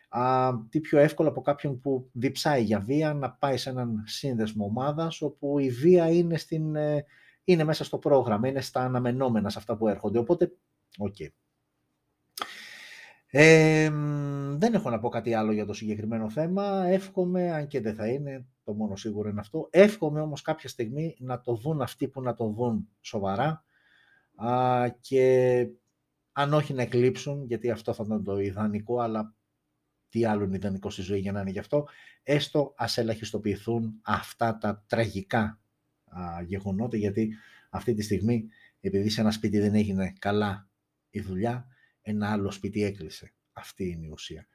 α, 0.09 0.51
τι 0.69 0.79
πιο 0.79 0.99
εύκολο 0.99 1.29
από 1.29 1.41
κάποιον 1.41 1.79
που 1.79 2.09
διψάει 2.11 2.63
για 2.63 2.79
βία 2.79 3.13
να 3.13 3.31
πάει 3.31 3.57
σε 3.57 3.69
έναν 3.69 4.03
σύνδεσμο 4.05 4.65
ομάδας, 4.65 5.21
όπου 5.21 5.59
η 5.59 5.69
βία 5.69 6.09
είναι, 6.09 6.37
στην, 6.37 6.75
ε, 6.75 7.05
είναι 7.43 7.63
μέσα 7.63 7.83
στο 7.83 7.97
πρόγραμμα, 7.97 8.47
είναι 8.47 8.61
στα 8.61 8.81
αναμενόμενα 8.81 9.49
σε 9.49 9.57
αυτά 9.57 9.77
που 9.77 9.87
έρχονται. 9.87 10.17
Οπότε, 10.17 10.51
OK. 10.97 11.15
Okay. 11.19 11.27
Ε, 13.37 13.89
δεν 14.57 14.73
έχω 14.73 14.89
να 14.89 14.99
πω 14.99 15.09
κάτι 15.09 15.33
άλλο 15.33 15.51
για 15.51 15.65
το 15.65 15.73
συγκεκριμένο 15.73 16.29
θέμα. 16.29 16.85
Εύχομαι, 16.87 17.51
αν 17.51 17.67
και 17.67 17.81
δεν 17.81 17.95
θα 17.95 18.07
είναι, 18.07 18.45
το 18.63 18.73
μόνο 18.73 18.95
σίγουρο 18.95 19.29
είναι 19.29 19.39
αυτό, 19.39 19.67
εύχομαι 19.71 20.21
όμως 20.21 20.41
κάποια 20.41 20.69
στιγμή 20.69 21.15
να 21.19 21.41
το 21.41 21.55
δουν 21.55 21.81
αυτοί 21.81 22.07
που 22.07 22.21
να 22.21 22.33
το 22.33 22.47
δουν 22.47 22.89
σοβαρά 23.01 23.64
α, 24.35 24.89
και 25.01 25.67
αν 26.31 26.53
όχι 26.53 26.73
να 26.73 26.81
εκλείψουν, 26.81 27.45
γιατί 27.45 27.69
αυτό 27.69 27.93
θα 27.93 28.03
ήταν 28.05 28.23
το 28.23 28.39
ιδανικό, 28.39 28.99
αλλά 28.99 29.35
τι 30.09 30.25
άλλο 30.25 30.43
είναι 30.43 30.55
ιδανικό 30.55 30.89
στη 30.89 31.01
ζωή 31.01 31.19
για 31.19 31.31
να 31.31 31.41
είναι 31.41 31.49
γι' 31.49 31.59
αυτό, 31.59 31.87
έστω 32.23 32.73
ας 32.77 32.97
ελαχιστοποιηθούν 32.97 33.99
αυτά 34.03 34.57
τα 34.57 34.83
τραγικά 34.87 35.59
α, 36.05 36.41
γεγονότα, 36.41 36.97
γιατί 36.97 37.35
αυτή 37.69 37.93
τη 37.93 38.01
στιγμή, 38.01 38.47
επειδή 38.79 39.09
σε 39.09 39.21
ένα 39.21 39.31
σπίτι 39.31 39.59
δεν 39.59 39.75
έγινε 39.75 40.13
καλά 40.19 40.69
η 41.09 41.21
δουλειά, 41.21 41.67
ένα 42.01 42.31
άλλο 42.31 42.51
σπίτι 42.51 42.83
έκλεισε. 42.83 43.33
Αυτή 43.53 43.89
είναι 43.89 44.05
η 44.05 44.09
ουσία. 44.09 44.47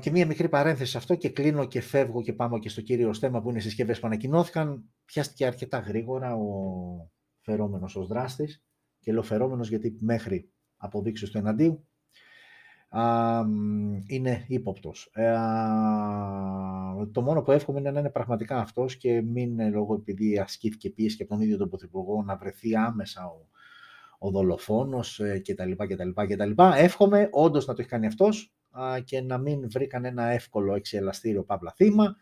και 0.00 0.10
μία 0.10 0.26
μικρή 0.26 0.48
παρένθεση 0.48 0.90
σε 0.90 0.98
αυτό 0.98 1.14
και 1.14 1.28
κλείνω 1.28 1.66
και 1.66 1.80
φεύγω 1.80 2.22
και 2.22 2.32
πάμε 2.32 2.58
και 2.58 2.68
στο 2.68 2.80
κύριο 2.80 3.14
θέμα 3.14 3.42
που 3.42 3.48
είναι 3.48 3.58
οι 3.58 3.62
συσκευές 3.62 4.00
που 4.00 4.06
ανακοινώθηκαν. 4.06 4.84
Πιάστηκε 5.06 5.46
αρκετά 5.46 5.78
γρήγορα 5.78 6.34
ο 6.36 7.10
φερόμενος 7.40 7.96
ως 7.96 8.06
δράστης 8.06 8.64
και 8.98 9.12
λέω 9.12 9.22
φερόμενος 9.22 9.68
γιατί 9.68 9.96
μέχρι 10.00 10.50
αποδείξεις 10.76 11.30
του 11.30 11.38
εναντίου 11.38 11.86
είναι 14.06 14.44
ύποπτος. 14.46 15.10
Ε, 15.12 15.32
το 17.12 17.22
μόνο 17.22 17.42
που 17.42 17.52
εύχομαι 17.52 17.80
είναι 17.80 17.90
να 17.90 18.00
είναι 18.00 18.10
πραγματικά 18.10 18.58
αυτός 18.58 18.96
και 18.96 19.22
μην 19.22 19.70
λόγω 19.72 19.94
επειδή 19.94 20.38
ασκήθηκε 20.38 20.90
πίεση 20.90 21.16
και 21.16 21.22
από 21.22 21.32
τον 21.32 21.40
ίδιο 21.40 21.56
τον 21.56 21.68
Πρωθυπουργό 21.68 22.22
να 22.22 22.36
βρεθεί 22.36 22.76
άμεσα 22.76 23.26
ο, 23.26 23.48
ο 24.18 24.30
δολοφόνος 24.30 25.20
ε, 25.20 25.42
κτλ. 25.44 25.72
κτλ, 25.76 26.10
κτλ. 26.26 26.62
Εύχομαι 26.76 27.28
όντως 27.32 27.66
να 27.66 27.74
το 27.74 27.80
έχει 27.80 27.90
κάνει 27.90 28.06
αυτός 28.06 28.54
και 29.04 29.20
να 29.20 29.38
μην 29.38 29.70
βρει 29.70 29.86
κανένα 29.86 30.24
εύκολο 30.24 30.74
εξελαστήριο 30.74 31.44
παύλα 31.44 31.72
θύμα 31.76 32.16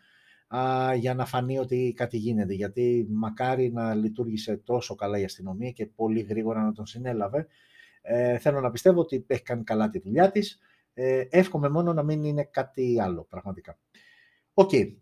για 0.95 1.13
να 1.13 1.25
φανεί 1.25 1.59
ότι 1.59 1.93
κάτι 1.95 2.17
γίνεται. 2.17 2.53
Γιατί 2.53 3.07
μακάρι 3.09 3.71
να 3.71 3.93
λειτουργήσε 3.93 4.57
τόσο 4.57 4.95
καλά 4.95 5.19
η 5.19 5.23
αστυνομία 5.23 5.71
και 5.71 5.85
πολύ 5.85 6.19
γρήγορα 6.19 6.61
να 6.63 6.71
τον 6.71 6.85
συνέλαβε. 6.85 7.47
Ε, 8.01 8.37
θέλω 8.37 8.61
να 8.61 8.71
πιστεύω 8.71 8.99
ότι 8.99 9.25
έχει 9.27 9.43
κάνει 9.43 9.63
καλά 9.63 9.89
τη 9.89 9.99
δουλειά 9.99 10.31
της. 10.31 10.59
Ε, 10.93 11.23
εύχομαι 11.29 11.69
μόνο 11.69 11.93
να 11.93 12.03
μην 12.03 12.23
είναι 12.23 12.43
κάτι 12.43 13.01
άλλο 13.01 13.25
πραγματικά. 13.29 13.77
OK. 14.53 14.69
Okay. 14.73 14.95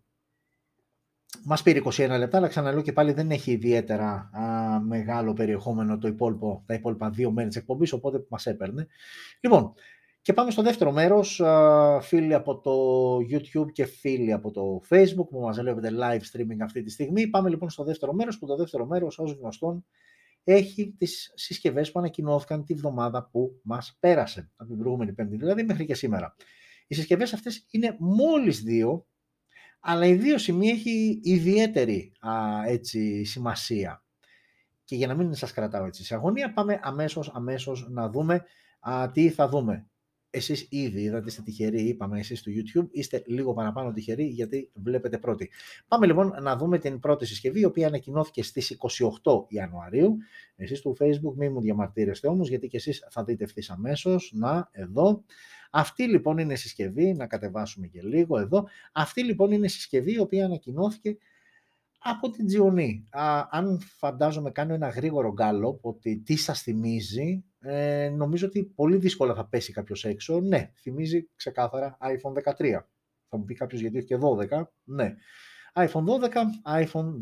Μας 1.44 1.62
πήρε 1.62 1.80
21 1.84 2.16
λεπτά, 2.18 2.36
αλλά 2.36 2.48
ξαναλέω 2.48 2.82
και 2.82 2.92
πάλι 2.92 3.12
δεν 3.12 3.30
έχει 3.30 3.52
ιδιαίτερα 3.52 4.30
α, 4.32 4.80
μεγάλο 4.80 5.32
περιεχόμενο 5.32 5.98
το 5.98 6.08
υπόλοιπο, 6.08 6.62
τα 6.66 6.74
υπόλοιπα 6.74 7.10
δύο 7.10 7.30
μέρη 7.30 7.52
της 7.52 7.60
εκπομπής, 7.60 7.92
οπότε 7.92 8.24
μας 8.28 8.46
έπαιρνε. 8.46 8.86
Λοιπόν, 9.40 9.72
και 10.24 10.32
πάμε 10.32 10.50
στο 10.50 10.62
δεύτερο 10.62 10.92
μέρος, 10.92 11.42
φίλοι 12.00 12.34
από 12.34 12.60
το 12.60 13.16
YouTube 13.16 13.72
και 13.72 13.84
φίλοι 13.84 14.32
από 14.32 14.50
το 14.50 14.80
Facebook 14.88 15.28
που 15.30 15.40
μας 15.40 15.58
βλέπετε 15.58 15.90
live 15.92 16.20
streaming 16.32 16.60
αυτή 16.62 16.82
τη 16.82 16.90
στιγμή. 16.90 17.26
Πάμε 17.26 17.48
λοιπόν 17.48 17.70
στο 17.70 17.84
δεύτερο 17.84 18.12
μέρος, 18.12 18.38
που 18.38 18.46
το 18.46 18.56
δεύτερο 18.56 18.86
μέρος 18.86 19.18
ως 19.18 19.32
γνωστόν 19.32 19.84
έχει 20.44 20.94
τις 20.98 21.32
συσκευές 21.34 21.92
που 21.92 21.98
ανακοινώθηκαν 21.98 22.64
τη 22.64 22.74
βδομάδα 22.74 23.28
που 23.32 23.60
μας 23.62 23.96
πέρασε, 24.00 24.50
από 24.56 24.68
την 24.68 24.78
προηγούμενη 24.78 25.12
πέμπτη 25.12 25.36
δηλαδή 25.36 25.64
μέχρι 25.64 25.84
και 25.84 25.94
σήμερα. 25.94 26.34
Οι 26.86 26.94
συσκευές 26.94 27.32
αυτές 27.32 27.66
είναι 27.70 27.96
μόλις 27.98 28.62
δύο, 28.62 29.06
αλλά 29.80 30.06
οι 30.06 30.14
δύο 30.14 30.38
σημεία 30.38 30.72
έχει 30.72 31.20
ιδιαίτερη 31.22 32.12
α, 32.20 32.32
έτσι, 32.66 33.24
σημασία. 33.24 34.04
Και 34.84 34.96
για 34.96 35.06
να 35.06 35.14
μην 35.14 35.34
σας 35.34 35.52
κρατάω 35.52 35.86
έτσι 35.86 36.04
σε 36.04 36.14
αγωνία, 36.14 36.52
πάμε 36.52 36.80
αμέσως, 36.82 37.30
αμέσως 37.34 37.88
να 37.90 38.10
δούμε 38.10 38.44
α, 38.80 39.10
τι 39.10 39.30
θα 39.30 39.48
δούμε 39.48 39.88
εσείς 40.34 40.66
ήδη 40.70 41.02
είδατε 41.02 41.28
είστε 41.28 41.42
τυχεροί, 41.42 41.82
είπαμε 41.82 42.18
εσείς 42.18 42.38
στο 42.38 42.50
YouTube, 42.54 42.86
είστε 42.90 43.22
λίγο 43.26 43.54
παραπάνω 43.54 43.92
τυχεροί 43.92 44.24
γιατί 44.24 44.70
βλέπετε 44.74 45.18
πρώτοι. 45.18 45.50
Πάμε 45.88 46.06
λοιπόν 46.06 46.34
να 46.42 46.56
δούμε 46.56 46.78
την 46.78 47.00
πρώτη 47.00 47.26
συσκευή, 47.26 47.60
η 47.60 47.64
οποία 47.64 47.86
ανακοινώθηκε 47.86 48.42
στις 48.42 48.76
28 49.22 49.44
Ιανουαρίου. 49.48 50.16
Εσείς 50.56 50.78
στο 50.78 50.96
Facebook 51.00 51.34
μην 51.36 51.52
μου 51.52 51.60
διαμαρτύρεστε 51.60 52.28
όμως, 52.28 52.48
γιατί 52.48 52.68
και 52.68 52.76
εσείς 52.76 53.06
θα 53.10 53.24
δείτε 53.24 53.44
ευθύς 53.44 53.70
αμέσως. 53.70 54.32
Να, 54.34 54.68
εδώ. 54.72 55.24
Αυτή 55.70 56.08
λοιπόν 56.08 56.38
είναι 56.38 56.52
η 56.52 56.56
συσκευή, 56.56 57.12
να 57.12 57.26
κατεβάσουμε 57.26 57.86
και 57.86 58.02
λίγο 58.02 58.38
εδώ. 58.38 58.66
Αυτή 58.92 59.24
λοιπόν 59.24 59.52
είναι 59.52 59.66
η 59.66 59.68
συσκευή 59.68 60.12
η 60.12 60.18
οποία 60.18 60.44
ανακοινώθηκε 60.44 61.16
από 61.98 62.30
την 62.30 62.46
Τζιονή. 62.46 63.04
αν 63.50 63.80
φαντάζομαι 63.80 64.50
κάνω 64.50 64.74
ένα 64.74 64.88
γρήγορο 64.88 65.32
γκάλο 65.32 65.78
ότι 65.80 66.18
τι 66.18 66.36
σας 66.36 66.62
θυμίζει, 66.62 67.44
ε, 67.66 68.08
νομίζω 68.08 68.46
ότι 68.46 68.64
πολύ 68.64 68.96
δύσκολα 68.96 69.34
θα 69.34 69.48
πέσει 69.48 69.72
κάποιος 69.72 70.04
έξω. 70.04 70.40
Ναι, 70.40 70.72
θυμίζει 70.80 71.30
ξεκάθαρα 71.36 71.96
iPhone 72.00 72.52
13. 72.52 72.84
Θα 73.28 73.36
μου 73.36 73.44
πει 73.44 73.54
κάποιος 73.54 73.80
γιατί 73.80 73.96
έχει 73.96 74.06
και 74.06 74.18
12. 74.20 74.62
Ναι. 74.84 75.14
iPhone 75.74 76.04
12, 76.04 76.84
iPhone 76.84 77.18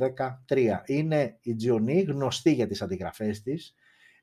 13. 0.48 0.80
Είναι 0.86 1.38
η 1.40 1.56
Gioni 1.64 2.04
γνωστή 2.06 2.52
για 2.52 2.66
τις 2.66 2.82
αντιγραφές 2.82 3.42
της 3.42 3.74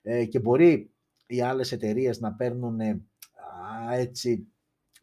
ε, 0.02 0.26
και 0.26 0.40
μπορεί 0.40 0.94
οι 1.26 1.42
άλλες 1.42 1.72
εταιρείες 1.72 2.20
να 2.20 2.34
παίρνουν 2.36 2.80
ε, 2.80 3.06
έτσι 3.92 4.48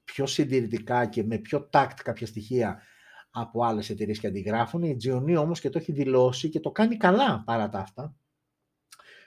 πιο 0.05 0.27
συντηρητικά 0.27 1.07
και 1.07 1.25
με 1.25 1.39
πιο 1.39 1.69
τάκτ 1.69 2.01
κάποια 2.03 2.27
στοιχεία 2.27 2.83
από 3.31 3.65
άλλες 3.65 3.91
εταιρείες 3.91 4.19
και 4.19 4.27
αντιγράφουν. 4.27 4.83
Η 4.83 4.97
Gioni 5.05 5.35
όμως 5.39 5.61
και 5.61 5.71
το 5.71 5.79
έχει 5.79 5.93
δηλώσει 5.93 6.49
και 6.49 6.61
το 6.61 6.71
κάνει 6.71 6.97
καλά 6.97 7.43
παρά 7.47 7.69
τα 7.69 7.79
αυτά 7.79 8.17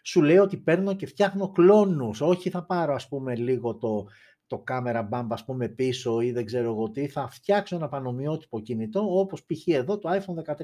σου 0.04 0.22
λέει 0.22 0.38
ότι 0.38 0.58
παίρνω 0.58 0.96
και 0.96 1.06
φτιάχνω 1.06 1.52
κλόνους. 1.52 2.22
Όχι 2.22 2.50
θα 2.50 2.66
πάρω 2.66 2.94
ας 2.94 3.08
πούμε 3.08 3.36
λίγο 3.36 3.76
το, 3.76 4.08
το 4.48 4.60
camera 4.60 5.02
bump 5.02 5.34
ας 5.34 5.46
πούμε 5.46 5.68
πίσω 5.68 6.22
ή 6.22 6.32
δεν 6.32 6.46
ξέρω 6.46 6.70
εγώ 6.70 6.90
τι, 6.90 7.08
θα 7.08 7.28
φτιάξω 7.28 7.76
ένα 7.76 7.88
πανομοιότυπο 7.88 8.60
κινητό 8.60 9.20
όπως 9.20 9.46
π.χ. 9.46 9.68
εδώ 9.68 9.98
το 9.98 10.10
iPhone 10.10 10.54
13. 10.54 10.56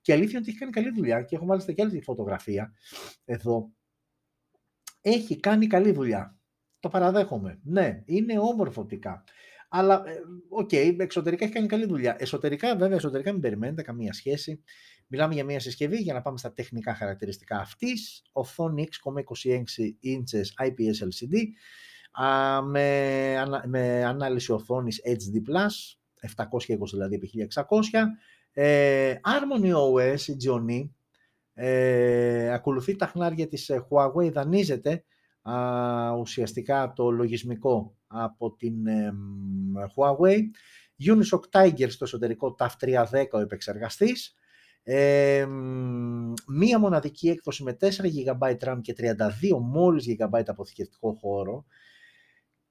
Και 0.00 0.12
αλήθεια 0.12 0.30
είναι 0.30 0.38
ότι 0.38 0.48
έχει 0.48 0.58
κάνει 0.58 0.72
καλή 0.72 0.90
δουλειά 0.90 1.22
και 1.22 1.36
έχω 1.36 1.44
μάλιστα 1.44 1.72
και 1.72 1.82
άλλη 1.82 2.02
φωτογραφία 2.02 2.72
εδώ. 3.24 3.70
Έχει 5.00 5.40
κάνει 5.40 5.66
καλή 5.66 5.92
δουλειά. 5.92 6.38
Το 6.80 6.88
παραδέχομαι. 6.88 7.60
Ναι, 7.62 8.02
είναι 8.04 8.38
όμορφο 8.38 8.80
οπτικά. 8.80 9.24
Αλλά, 9.76 10.02
ε, 10.06 10.20
OK, 10.48 10.68
okay, 10.72 10.96
εξωτερικά 10.98 11.44
έχει 11.44 11.54
κάνει 11.54 11.66
καλή 11.66 11.86
δουλειά. 11.86 12.16
Εσωτερικά, 12.18 12.76
βέβαια, 12.76 12.96
εσωτερικά 12.96 13.32
μην 13.32 13.40
περιμένετε 13.40 13.82
καμία 13.82 14.12
σχέση. 14.12 14.62
Μιλάμε 15.06 15.34
για 15.34 15.44
μια 15.44 15.60
συσκευή 15.60 15.96
για 15.96 16.14
να 16.14 16.22
πάμε 16.22 16.38
στα 16.38 16.52
τεχνικά 16.52 16.94
χαρακτηριστικά 16.94 17.58
αυτής. 17.58 18.22
Οθόνη 18.32 18.88
6,26 19.04 19.52
inches 20.04 20.66
IPS 20.66 20.98
LCD 21.04 21.36
με, 22.64 23.62
με 23.66 24.04
ανάλυση 24.04 24.52
οθόνης 24.52 25.00
HD+, 25.04 25.66
720 26.36 26.86
δηλαδή 26.90 27.14
επί 27.14 27.30
1600. 27.54 27.68
Ε, 28.52 29.14
Harmony 29.24 29.72
OS, 29.74 30.20
η 30.20 30.36
Gioni, 30.44 30.88
ε, 31.54 32.52
ακολουθεί 32.52 32.96
τα 32.96 33.06
χνάρια 33.06 33.48
της 33.48 33.68
ε, 33.68 33.86
Huawei, 33.88 34.32
δανείζεται 34.32 34.90
α, 34.92 35.00
ουσιαστικά 36.18 36.92
το 36.96 37.10
λογισμικό 37.10 37.96
από 38.06 38.54
την 38.54 38.86
ε, 38.86 39.12
Huawei. 39.96 40.40
Unisoc 41.06 41.40
Tiger 41.50 41.90
στο 41.90 42.04
εσωτερικό 42.04 42.56
TAF 42.58 42.68
310 43.12 43.24
ο 43.32 43.38
επεξεργαστής 43.38 44.36
μία 46.48 46.78
μοναδική 46.78 47.28
έκδοση 47.28 47.62
με 47.62 47.76
4 47.80 47.86
GB 47.86 48.56
RAM 48.58 48.78
και 48.80 48.94
32 48.98 49.12
μόλις 49.60 50.06
GB 50.08 50.42
αποθηκευτικό 50.46 51.18
χώρο. 51.20 51.64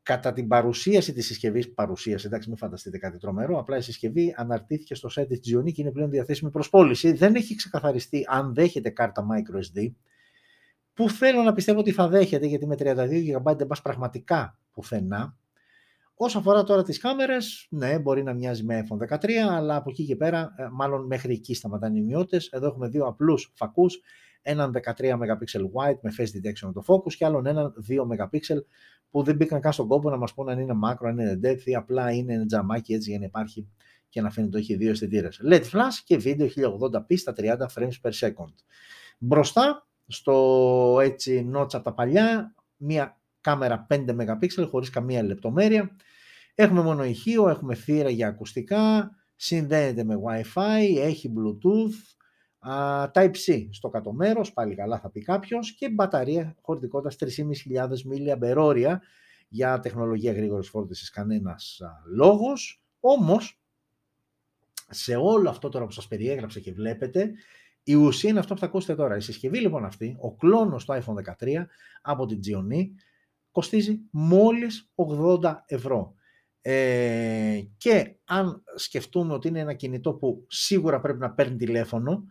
Κατά 0.04 0.34
την 0.34 0.48
παρουσίαση 0.48 1.14
της 1.14 1.26
συσκευής, 1.26 1.74
παρουσίαση, 1.74 2.26
εντάξει 2.28 2.50
μην 2.50 2.58
φανταστείτε 2.58 2.98
κάτι 2.98 3.18
τρομερό, 3.18 3.60
απλά 3.60 3.78
η 3.78 3.82
συσκευή 3.82 4.34
αναρτήθηκε 4.38 4.96
στο 4.96 5.10
site 5.16 5.28
της 5.28 5.40
Gioni 5.40 5.72
και 5.72 5.82
είναι 5.82 5.92
πλέον 5.92 6.10
διαθέσιμη 6.10 6.52
προς 6.52 6.70
πώληση. 6.70 7.12
Δεν 7.12 7.36
έχει 7.36 7.56
ξεκαθαριστεί 7.56 8.26
αν 8.28 8.54
δέχεται 8.54 8.90
κάρτα 8.90 9.26
microSD, 9.32 9.92
που 10.94 11.10
θέλω 11.10 11.42
να 11.42 11.54
πιστεύω 11.54 11.80
ότι 11.80 11.92
θα 11.92 12.08
δέχεται, 12.08 12.46
γιατί 12.46 12.68
με 12.68 12.76
32 12.80 12.86
GB 12.86 13.58
δεν 13.58 13.68
πας 13.68 13.82
πραγματικά 13.82 14.60
πουθενά. 14.72 15.38
Όσο 16.16 16.40
αφορά 16.40 16.64
τώρα 16.64 16.84
τις 16.84 17.00
κάμερες, 17.00 17.68
ναι, 17.70 18.00
μπορεί 18.00 18.24
να 18.24 18.34
μοιάζει 18.34 18.64
με 18.64 18.84
iPhone 18.84 18.98
13, 18.98 19.32
αλλά 19.50 19.76
από 19.76 19.90
εκεί 19.90 20.06
και 20.06 20.16
πέρα, 20.16 20.54
ε, 20.58 20.68
μάλλον 20.72 21.06
μέχρι 21.06 21.34
εκεί 21.34 21.54
σταματάνε 21.56 22.00
οι 22.00 22.02
μειώτες. 22.02 22.48
Εδώ 22.52 22.68
έχουμε 22.68 22.88
δύο 22.88 23.06
απλούς 23.06 23.52
φακούς, 23.56 24.02
έναν 24.42 24.72
13 24.72 25.14
MP 25.14 25.18
wide 25.74 26.00
με 26.02 26.14
face 26.18 26.22
detection 26.22 26.74
το 26.74 26.84
focus 26.88 27.14
και 27.14 27.26
άλλον 27.26 27.46
έναν 27.46 27.74
2 27.88 28.02
MP 28.02 28.40
που 29.10 29.24
δεν 29.24 29.36
μπήκαν 29.36 29.62
καν 29.62 29.74
στον 29.74 29.88
κόπο 29.88 30.10
να 30.10 30.18
μας 30.18 30.34
πούνε 30.34 30.52
αν 30.52 30.60
είναι 30.60 30.74
macro, 30.86 31.06
αν 31.08 31.18
είναι 31.18 31.40
depth 31.44 31.64
ή 31.64 31.76
απλά 31.76 32.12
είναι 32.12 32.46
τζαμάκι 32.46 32.94
έτσι 32.94 33.10
για 33.10 33.20
να 33.20 33.26
υπάρχει 33.26 33.68
και 34.10 34.22
να 34.22 34.30
φαίνεται 34.30 34.58
ότι 34.58 34.66
έχει 34.66 34.76
δύο 34.76 34.90
αισθητήρες. 34.90 35.42
LED 35.50 35.64
flash 35.64 36.02
και 36.06 36.18
βίντεο 36.18 36.48
1080p 36.48 37.18
στα 37.18 37.34
30 37.38 37.58
frames 37.76 38.02
per 38.02 38.12
second. 38.12 38.54
Μπροστά, 39.18 39.88
στο 40.08 40.98
έτσι 41.02 41.52
notch 41.56 41.74
από 41.74 41.84
τα 41.84 41.94
παλιά, 41.94 42.56
μία 42.78 43.18
κάμερα 43.42 43.88
5 43.90 44.06
MP 44.06 44.68
χωρίς 44.70 44.90
καμία 44.90 45.24
λεπτομέρεια. 45.24 45.96
Έχουμε 46.56 46.82
μόνο 46.82 47.04
ηχείο, 47.04 47.50
έχουμε 47.50 47.76
θύρα 47.76 48.10
για 48.10 48.28
ακουστικά, 48.28 49.12
συνδέεται 49.36 50.04
με 50.04 50.16
Wi-Fi, 50.26 50.98
έχει 50.98 51.34
Bluetooth, 51.38 52.16
Type-C 53.14 53.68
στο 53.72 53.90
κάτω 53.90 54.14
μέρος, 54.14 54.54
πάλι 54.54 54.76
καλά 54.76 55.00
θα 55.00 55.10
πει 55.10 55.22
κάποιος, 55.22 55.76
και 55.76 55.90
μπαταρία 55.90 56.56
χωρητικότητας 56.62 57.16
3.500 57.16 57.88
mAh 58.04 58.98
για 59.48 59.80
τεχνολογία 59.80 60.32
γρήγορης 60.34 60.70
φόρτισης 60.70 61.10
κανένας 61.10 61.82
λόγος. 62.16 62.84
Όμως, 63.00 63.62
σε 64.90 65.16
όλο 65.16 65.50
αυτό 65.50 65.70
τώρα 65.70 65.86
που 65.86 65.92
σας 65.92 66.08
περιέγραψα 66.08 66.60
και 66.60 66.74
βλέπετε, 66.74 67.32
η 67.84 67.94
ουσία 67.94 68.30
είναι 68.30 68.40
αυτό 68.40 68.54
που 68.54 68.60
θα 68.60 68.66
ακούσετε 68.66 68.96
τώρα. 68.96 69.16
Η 69.16 69.22
συσκευή 69.22 69.60
λοιπόν 69.60 69.86
αυτή, 69.86 70.16
ο 70.20 70.36
κλόνος 70.36 70.86
του 70.86 70.94
iPhone 70.94 71.34
13 71.46 71.66
από 72.02 72.26
την 72.26 72.40
Gionee, 72.40 72.86
κοστίζει 73.52 74.00
μόλις 74.12 74.92
80 75.42 75.56
ευρώ. 75.66 76.16
Ε, 76.62 77.62
και 77.78 78.16
αν 78.24 78.64
σκεφτούμε 78.76 79.34
ότι 79.34 79.48
είναι 79.48 79.60
ένα 79.60 79.74
κινητό 79.74 80.14
που 80.14 80.46
σίγουρα 80.48 81.00
πρέπει 81.00 81.20
να 81.20 81.32
παίρνει 81.32 81.56
τηλέφωνο 81.56 82.24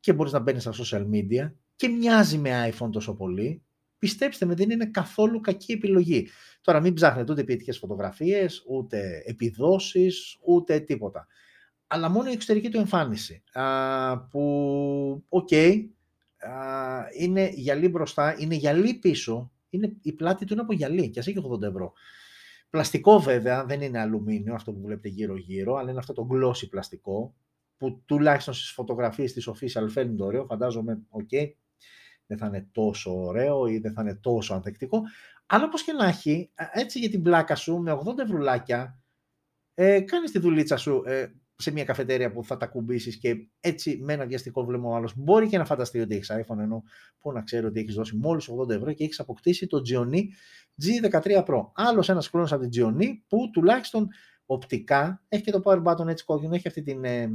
και 0.00 0.12
μπορείς 0.12 0.32
να 0.32 0.38
μπαίνεις 0.38 0.62
στα 0.62 0.72
social 0.72 1.06
media 1.10 1.52
και 1.76 1.88
μοιάζει 1.88 2.38
με 2.38 2.72
iPhone 2.72 2.90
τόσο 2.92 3.14
πολύ, 3.14 3.62
πιστέψτε 3.98 4.46
με 4.46 4.54
δεν 4.54 4.70
είναι 4.70 4.86
καθόλου 4.86 5.40
κακή 5.40 5.72
επιλογή. 5.72 6.28
Τώρα 6.60 6.80
μην 6.80 6.94
ψάχνετε 6.94 7.32
ούτε 7.32 7.44
ποιητικές 7.44 7.78
φωτογραφίες, 7.78 8.64
ούτε 8.68 9.22
επιδόσεις, 9.24 10.38
ούτε 10.46 10.80
τίποτα. 10.80 11.26
Αλλά 11.92 12.08
μόνο 12.08 12.28
η 12.28 12.32
εξωτερική 12.32 12.68
του 12.68 12.78
εμφάνιση, 12.78 13.42
α, 13.52 14.18
που, 14.18 15.24
OK, 15.28 15.48
okay, 15.50 15.84
είναι 17.18 17.48
γυαλί 17.54 17.88
μπροστά, 17.88 18.36
είναι 18.38 18.54
γυαλί 18.54 18.94
πίσω, 18.94 19.52
είναι, 19.70 19.96
η 20.02 20.12
πλάτη 20.12 20.44
του 20.44 20.52
είναι 20.52 20.62
από 20.62 20.72
γυαλί 20.72 21.10
και 21.10 21.18
ας 21.18 21.26
έχει 21.26 21.42
80 21.52 21.62
ευρώ. 21.62 21.92
Πλαστικό 22.70 23.20
βέβαια, 23.20 23.64
δεν 23.64 23.80
είναι 23.80 23.98
αλουμίνιο 23.98 24.54
αυτό 24.54 24.72
που 24.72 24.80
βλέπετε 24.80 25.08
γύρω 25.08 25.36
γύρω, 25.36 25.74
αλλά 25.74 25.90
είναι 25.90 25.98
αυτό 25.98 26.12
το 26.12 26.28
glossy 26.32 26.68
πλαστικό, 26.70 27.34
που 27.76 28.02
τουλάχιστον 28.04 28.54
στις 28.54 28.70
φωτογραφίες 28.70 29.32
της 29.32 29.48
official 29.48 29.86
φαίνεται 29.88 30.22
ωραίο, 30.22 30.44
φαντάζομαι, 30.44 31.02
OK, 31.08 31.28
okay, 31.30 31.50
δεν 32.26 32.38
θα 32.38 32.46
είναι 32.46 32.68
τόσο 32.72 33.24
ωραίο 33.24 33.66
ή 33.66 33.78
δεν 33.78 33.92
θα 33.92 34.02
είναι 34.02 34.14
τόσο 34.14 34.54
ανθεκτικό, 34.54 35.02
αλλά 35.46 35.64
όπως 35.64 35.82
και 35.82 35.92
να 35.92 36.06
έχει, 36.06 36.50
έτσι 36.72 36.98
για 36.98 37.10
την 37.10 37.22
πλάκα 37.22 37.54
σου, 37.54 37.78
με 37.78 37.92
80 37.92 38.18
ευρουλάκια, 38.18 39.00
ε, 39.74 40.00
κάνεις 40.00 40.30
τη 40.30 40.38
δουλίτσα 40.38 40.76
σου, 40.76 41.02
ε, 41.06 41.26
σε 41.60 41.70
μια 41.70 41.84
καφετέρια 41.84 42.32
που 42.32 42.44
θα 42.44 42.56
το 42.56 42.66
ακουμπήσεις 42.66 43.16
και 43.16 43.48
έτσι 43.60 43.98
με 44.02 44.12
ένα 44.12 44.26
βιαστικό 44.26 44.64
βλέμμα 44.64 44.88
ο 44.88 44.94
άλλος 44.94 45.12
μπορεί 45.16 45.48
και 45.48 45.58
να 45.58 45.64
φανταστεί 45.64 46.00
ότι 46.00 46.14
έχεις 46.14 46.30
iPhone 46.32 46.58
ενώ 46.58 46.82
που 47.18 47.32
να 47.32 47.42
ξέρει 47.42 47.66
ότι 47.66 47.80
έχεις 47.80 47.94
δώσει 47.94 48.16
μόλις 48.16 48.50
80 48.50 48.70
ευρώ 48.70 48.92
και 48.92 49.04
έχεις 49.04 49.20
αποκτήσει 49.20 49.66
το 49.66 49.82
Gionee 49.90 50.22
G13 50.82 51.44
Pro. 51.44 51.70
Άλλος 51.74 52.08
ένας 52.08 52.30
κλώνος 52.30 52.48
από 52.50 52.68
την 52.68 52.70
Gionee 52.74 53.10
που 53.28 53.50
τουλάχιστον 53.52 54.08
οπτικά 54.46 55.24
έχει 55.28 55.42
και 55.42 55.50
το 55.50 55.60
power 55.64 55.82
button 55.82 56.06
έτσι 56.06 56.24
κόκκινο, 56.24 56.54
έχει 56.54 56.68
αυτή 56.68 56.82
την. 56.82 57.04
Ε, 57.04 57.30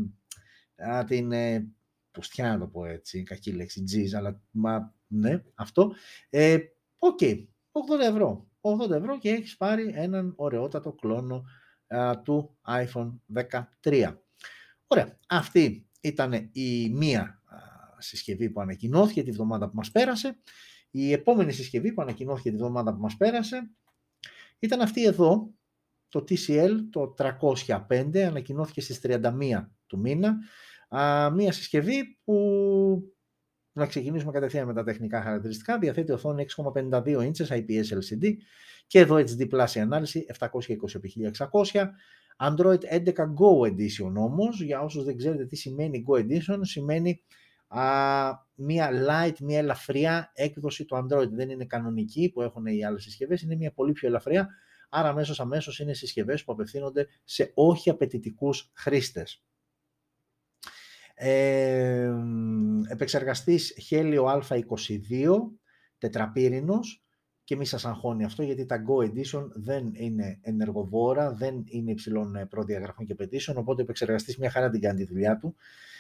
την 1.07 1.31
ε, 1.31 1.67
να 2.37 2.59
το 2.59 2.67
πω 2.67 2.85
έτσι, 2.85 3.23
κακή 3.23 3.51
λέξη, 3.51 3.83
G, 3.91 4.15
αλλά 4.17 4.41
μα, 4.51 4.93
ναι, 5.07 5.43
αυτό. 5.55 5.93
Ε, 6.29 6.57
OK, 6.97 7.19
okay, 7.21 7.45
80 7.71 8.07
ευρώ. 8.09 8.49
80 8.61 8.91
ευρώ 8.91 9.17
και 9.17 9.29
έχεις 9.29 9.57
πάρει 9.57 9.91
έναν 9.95 10.33
ωραιότατο 10.35 10.91
κλώνο 10.93 11.43
του 12.23 12.57
iPhone 12.67 13.13
13. 13.83 14.17
Ωραία, 14.87 15.17
αυτή 15.27 15.87
ήταν 16.01 16.49
η 16.51 16.89
μία 16.89 17.41
συσκευή 17.97 18.49
που 18.49 18.61
ανακοινώθηκε 18.61 19.23
τη 19.23 19.31
βδομάδα 19.31 19.69
που 19.69 19.75
μας 19.75 19.91
πέρασε. 19.91 20.37
Η 20.91 21.11
επόμενη 21.11 21.51
συσκευή 21.51 21.93
που 21.93 22.01
ανακοινώθηκε 22.01 22.49
τη 22.51 22.57
βδομάδα 22.57 22.93
που 22.93 23.01
μας 23.01 23.17
πέρασε 23.17 23.71
ήταν 24.59 24.81
αυτή 24.81 25.03
εδώ, 25.03 25.53
το 26.09 26.19
TCL, 26.29 26.71
το 26.89 27.13
305, 27.17 28.17
ανακοινώθηκε 28.17 28.81
στις 28.81 28.99
31 29.03 29.69
του 29.87 29.99
μήνα. 29.99 30.37
μία 31.33 31.51
συσκευή 31.51 32.19
που, 32.23 33.14
να 33.75 33.85
ξεκινήσουμε 33.85 34.31
κατευθείαν 34.31 34.67
με 34.67 34.73
τα 34.73 34.83
τεχνικά 34.83 35.21
χαρακτηριστικά, 35.21 35.77
διαθέτει 35.79 36.11
οθόνη 36.11 36.45
6,52 36.55 37.01
inches 37.03 37.47
IPS 37.47 37.85
LCD, 37.89 38.33
και 38.87 38.99
εδώ 38.99 39.15
HD 39.15 39.49
Plus 39.51 39.69
η 39.75 39.79
ανάλυση 39.79 40.25
720x1600. 40.39 41.85
Android 42.37 42.79
11 42.91 43.13
Go 43.15 43.67
Edition 43.67 44.13
όμως, 44.15 44.61
για 44.61 44.81
όσους 44.81 45.03
δεν 45.03 45.17
ξέρετε 45.17 45.45
τι 45.45 45.55
σημαίνει 45.55 46.03
Go 46.07 46.19
Edition, 46.19 46.59
σημαίνει 46.61 47.21
α, 47.67 47.81
μια 48.55 48.89
light, 49.07 49.37
μια 49.39 49.57
ελαφριά 49.57 50.31
έκδοση 50.33 50.85
του 50.85 50.95
Android. 50.95 51.29
Δεν 51.29 51.49
είναι 51.49 51.65
κανονική 51.65 52.31
που 52.33 52.41
έχουν 52.41 52.65
οι 52.65 52.85
άλλες 52.85 53.03
συσκευές, 53.03 53.41
είναι 53.41 53.55
μια 53.55 53.71
πολύ 53.71 53.91
πιο 53.91 54.07
ελαφριά, 54.07 54.49
άρα 54.89 55.09
αμέσως 55.09 55.39
αμέσως 55.39 55.79
είναι 55.79 55.93
συσκευές 55.93 56.43
που 56.43 56.51
απευθύνονται 56.51 57.07
σε 57.23 57.51
όχι 57.53 57.89
απαιτητικούς 57.89 58.71
χρήστες. 58.73 59.44
Ε, 61.17 62.13
επεξεργαστής 62.87 63.87
Helio 63.89 64.23
A22, 64.23 65.37
τετραπύρινος, 65.97 67.05
και 67.45 67.55
μη 67.55 67.65
σας 67.65 67.85
αγχώνει 67.85 68.23
αυτό 68.23 68.43
γιατί 68.43 68.65
τα 68.65 68.83
Go 68.87 69.03
Edition 69.03 69.47
δεν 69.53 69.91
είναι 69.93 70.39
ενεργοβόρα, 70.41 71.33
δεν 71.33 71.63
είναι 71.65 71.91
υψηλών 71.91 72.35
ε, 72.35 72.45
προδιαγραφών 72.45 73.05
και 73.05 73.11
απαιτήσεων, 73.11 73.57
οπότε 73.57 73.81
ο 73.81 73.83
επεξεργαστής 73.83 74.37
μια 74.37 74.49
χαρά 74.49 74.69
την 74.69 74.81
κάνει 74.81 74.97
τη 74.97 75.05
δουλειά 75.05 75.37
του 75.37 75.55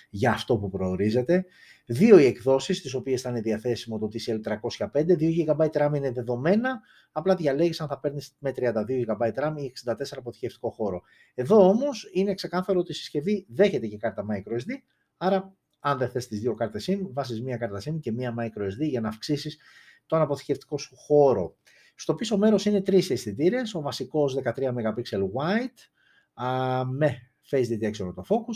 για 0.09 0.31
αυτό 0.31 0.57
που 0.57 0.69
προορίζεται. 0.69 1.45
Δύο 1.85 2.19
οι 2.19 2.25
εκδόσεις, 2.25 2.81
τις 2.81 2.93
οποίες 2.93 3.21
θα 3.21 3.29
είναι 3.29 3.41
διαθέσιμο 3.41 3.99
το 3.99 4.09
TCL 4.13 4.39
305, 4.41 5.15
2 5.17 5.45
GB 5.47 5.69
RAM 5.71 5.91
είναι 5.95 6.11
δεδομένα, 6.11 6.81
απλά 7.11 7.35
διαλέγεις 7.35 7.81
αν 7.81 7.87
θα 7.87 7.99
παίρνεις 7.99 8.35
με 8.39 8.51
32 8.55 9.05
GB 9.07 9.31
RAM 9.33 9.53
ή 9.57 9.71
64 9.85 9.93
αποθηκευτικό 10.17 10.69
χώρο. 10.69 11.01
Εδώ 11.33 11.67
όμως 11.67 12.09
είναι 12.13 12.33
ξεκάθαρο 12.33 12.79
ότι 12.79 12.91
η 12.91 12.95
συσκευή 12.95 13.45
δέχεται 13.49 13.87
και 13.87 13.97
κάρτα 13.97 14.25
microSD, 14.29 14.71
άρα 15.17 15.55
αν 15.79 15.97
δεν 15.97 16.09
θες 16.09 16.27
τις 16.27 16.39
δύο 16.39 16.53
κάρτες 16.53 16.89
SIM, 16.89 16.99
βάσεις 17.13 17.41
μία 17.41 17.57
κάρτα 17.57 17.81
SIM 17.85 17.99
και 17.99 18.11
μία 18.11 18.35
microSD 18.39 18.87
για 18.89 19.01
να 19.01 19.07
αυξήσεις 19.07 19.57
τον 20.05 20.21
αποθηκευτικό 20.21 20.77
σου 20.77 20.95
χώρο. 20.95 21.57
Στο 21.95 22.15
πίσω 22.15 22.37
μέρος 22.37 22.65
είναι 22.65 22.81
τρεις 22.81 23.09
αισθητήρες, 23.09 23.75
ο 23.75 23.81
βασικός 23.81 24.35
13 24.35 24.73
MP 24.73 25.01
wide 25.35 26.43
α, 26.45 26.85
με 26.85 27.31
face 27.51 27.67
detection 27.67 28.13
το 28.15 28.23
focus 28.29 28.55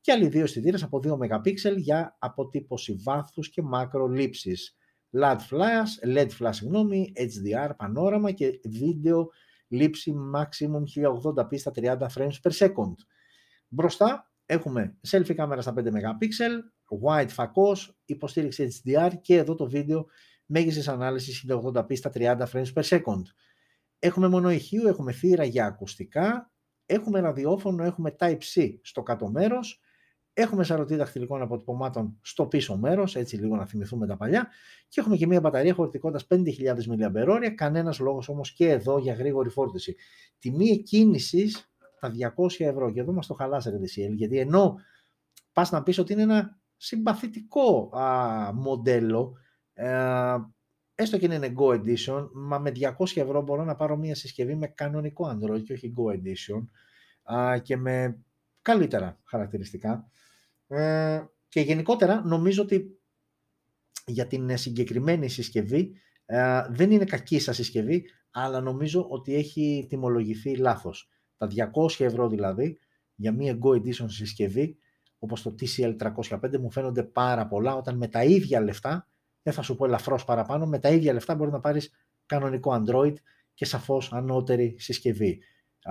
και 0.00 0.12
άλλοι 0.12 0.28
δύο 0.28 0.42
αισθητήρες 0.42 0.82
από 0.82 1.00
2 1.04 1.12
MP 1.12 1.76
για 1.76 2.16
αποτύπωση 2.18 2.92
βάθους 3.04 3.50
και 3.50 3.62
λήψης. 4.10 4.76
LED 5.10 5.36
flash, 5.50 6.16
LED 6.16 6.28
flash 6.38 6.50
συγγνώμη, 6.52 7.12
HDR, 7.16 7.70
πανόραμα 7.76 8.30
και 8.30 8.60
βίντεο 8.64 9.30
λήψη 9.68 10.14
maximum 10.34 10.82
1080p 11.36 11.58
στα 11.58 11.72
30 11.74 11.98
frames 11.98 12.40
per 12.42 12.52
second. 12.52 12.94
Μπροστά 13.68 14.29
έχουμε 14.50 14.98
selfie 15.10 15.34
κάμερα 15.34 15.60
στα 15.60 15.74
5 15.76 15.78
MP, 15.78 16.22
wide 17.02 17.28
φακός, 17.28 17.98
υποστήριξη 18.04 18.68
HDR 18.84 19.10
και 19.20 19.36
εδώ 19.36 19.54
το 19.54 19.68
βίντεο 19.68 20.06
μέγιστης 20.46 20.88
ανάλυσης 20.88 21.44
1080p 21.48 21.96
στα 21.96 22.10
30 22.14 22.46
frames 22.52 22.72
per 22.74 22.82
second. 22.82 23.22
Έχουμε 23.98 24.28
μόνο 24.28 24.50
ηχείο, 24.50 24.88
έχουμε 24.88 25.12
θύρα 25.12 25.44
για 25.44 25.66
ακουστικά, 25.66 26.52
έχουμε 26.86 27.20
ραδιόφωνο, 27.20 27.84
έχουμε 27.84 28.16
Type-C 28.18 28.78
στο 28.82 29.02
κάτω 29.02 29.30
μέρος, 29.30 29.80
έχουμε 30.32 30.64
σαρωτή 30.64 30.96
δαχτυλικών 30.96 31.42
αποτυπωμάτων 31.42 32.18
στο 32.22 32.46
πίσω 32.46 32.76
μέρος, 32.76 33.16
έτσι 33.16 33.36
λίγο 33.36 33.56
να 33.56 33.66
θυμηθούμε 33.66 34.06
τα 34.06 34.16
παλιά, 34.16 34.48
και 34.88 35.00
έχουμε 35.00 35.16
και 35.16 35.26
μια 35.26 35.40
μπαταρία 35.40 35.74
χωρητικότητας 35.74 36.26
5.000 36.26 36.86
mAh, 36.86 37.54
κανένας 37.54 37.98
λόγος 37.98 38.28
όμως 38.28 38.52
και 38.52 38.68
εδώ 38.68 38.98
για 38.98 39.14
γρήγορη 39.14 39.48
φόρτιση. 39.48 39.96
Τιμή 40.38 40.68
εκκίνησης 40.68 41.69
τα 42.00 42.12
200 42.36 42.46
ευρώ, 42.58 42.92
και 42.92 43.00
εδώ 43.00 43.12
μας 43.12 43.26
το 43.26 43.34
χαλάσατε 43.34 43.76
DCL, 43.76 44.14
γιατί 44.14 44.38
ενώ 44.38 44.76
πας 45.52 45.70
να 45.70 45.82
πεις 45.82 45.98
ότι 45.98 46.12
είναι 46.12 46.22
ένα 46.22 46.60
συμπαθητικό 46.76 47.90
α, 47.96 48.52
μοντέλο, 48.52 49.36
ε, 49.72 50.36
έστω 50.94 51.18
και 51.18 51.26
είναι 51.26 51.52
Go 51.58 51.66
Edition, 51.66 52.28
μα 52.32 52.58
με 52.58 52.72
200 52.74 52.92
ευρώ 53.14 53.42
μπορώ 53.42 53.64
να 53.64 53.74
πάρω 53.76 53.96
μια 53.96 54.14
συσκευή 54.14 54.54
με 54.54 54.66
κανονικό 54.66 55.30
Android 55.30 55.62
και 55.62 55.72
όχι 55.72 55.92
Go 55.96 56.14
Edition 56.14 56.66
και 57.62 57.76
με 57.76 58.24
καλύτερα 58.62 59.20
χαρακτηριστικά. 59.24 60.10
Ε, 60.66 61.24
και 61.48 61.60
γενικότερα 61.60 62.22
νομίζω 62.24 62.62
ότι 62.62 63.00
για 64.06 64.26
την 64.26 64.56
συγκεκριμένη 64.56 65.28
συσκευή 65.28 65.92
ε, 66.26 66.62
δεν 66.70 66.90
είναι 66.90 67.04
κακή 67.04 67.38
σας 67.38 67.56
συσκευή, 67.56 68.04
αλλά 68.30 68.60
νομίζω 68.60 69.06
ότι 69.08 69.34
έχει 69.34 69.86
τιμολογηθεί 69.88 70.56
λάθος. 70.56 71.08
Τα 71.40 71.48
200 71.74 72.04
ευρώ 72.04 72.28
δηλαδή 72.28 72.78
για 73.14 73.32
μία 73.32 73.58
Go 73.62 73.68
Edition 73.68 74.06
συσκευή, 74.06 74.76
όπως 75.18 75.42
το 75.42 75.54
TCL 75.60 75.96
305 76.30 76.58
μου 76.58 76.70
φαίνονται 76.70 77.02
πάρα 77.02 77.46
πολλά, 77.46 77.74
όταν 77.74 77.96
με 77.96 78.08
τα 78.08 78.24
ίδια 78.24 78.60
λεφτά, 78.60 79.08
δεν 79.42 79.52
θα 79.52 79.62
σου 79.62 79.76
πω 79.76 79.84
ελαφρώς 79.84 80.24
παραπάνω, 80.24 80.66
με 80.66 80.78
τα 80.78 80.88
ίδια 80.88 81.12
λεφτά 81.12 81.34
μπορεί 81.34 81.50
να 81.50 81.60
πάρεις 81.60 81.90
κανονικό 82.26 82.82
Android 82.84 83.14
και 83.54 83.64
σαφώς 83.64 84.12
ανώτερη 84.12 84.76
συσκευή. 84.78 85.40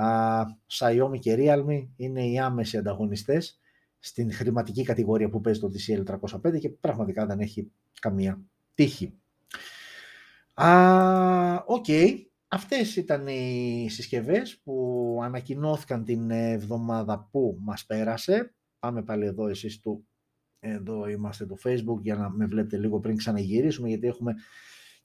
Α, 0.01 0.43
Xiaomi 0.79 1.19
και 1.19 1.35
Realme 1.37 1.87
είναι 1.95 2.27
οι 2.27 2.39
άμεσοι 2.39 2.77
ανταγωνιστές 2.77 3.59
στην 3.99 4.33
χρηματική 4.33 4.83
κατηγορία 4.83 5.29
που 5.29 5.41
παίζει 5.41 5.59
το 5.59 5.71
TCL 5.73 6.03
305 6.45 6.59
και 6.59 6.69
πραγματικά 6.69 7.25
δεν 7.25 7.39
έχει 7.39 7.71
καμία 7.99 8.41
τύχη. 8.73 9.13
OK, 11.65 11.85
okay. 11.87 12.28
Αυτές 12.49 12.95
ήταν 12.95 13.27
οι 13.27 13.87
συσκευές 13.89 14.61
που 14.63 15.19
ανακοινώθηκαν 15.23 16.03
την 16.03 16.31
εβδομάδα 16.31 17.27
που 17.31 17.57
μας 17.61 17.85
πέρασε. 17.85 18.53
Πάμε 18.79 19.03
πάλι 19.03 19.25
εδώ 19.25 19.47
εσείς 19.47 19.79
του, 19.79 20.07
εδώ 20.59 21.07
είμαστε 21.07 21.45
το 21.45 21.55
facebook 21.63 22.01
για 22.01 22.15
να 22.15 22.29
με 22.29 22.45
βλέπετε 22.45 22.77
λίγο 22.77 22.99
πριν 22.99 23.15
ξαναγυρίσουμε 23.15 23.87
γιατί 23.87 24.07
έχουμε 24.07 24.33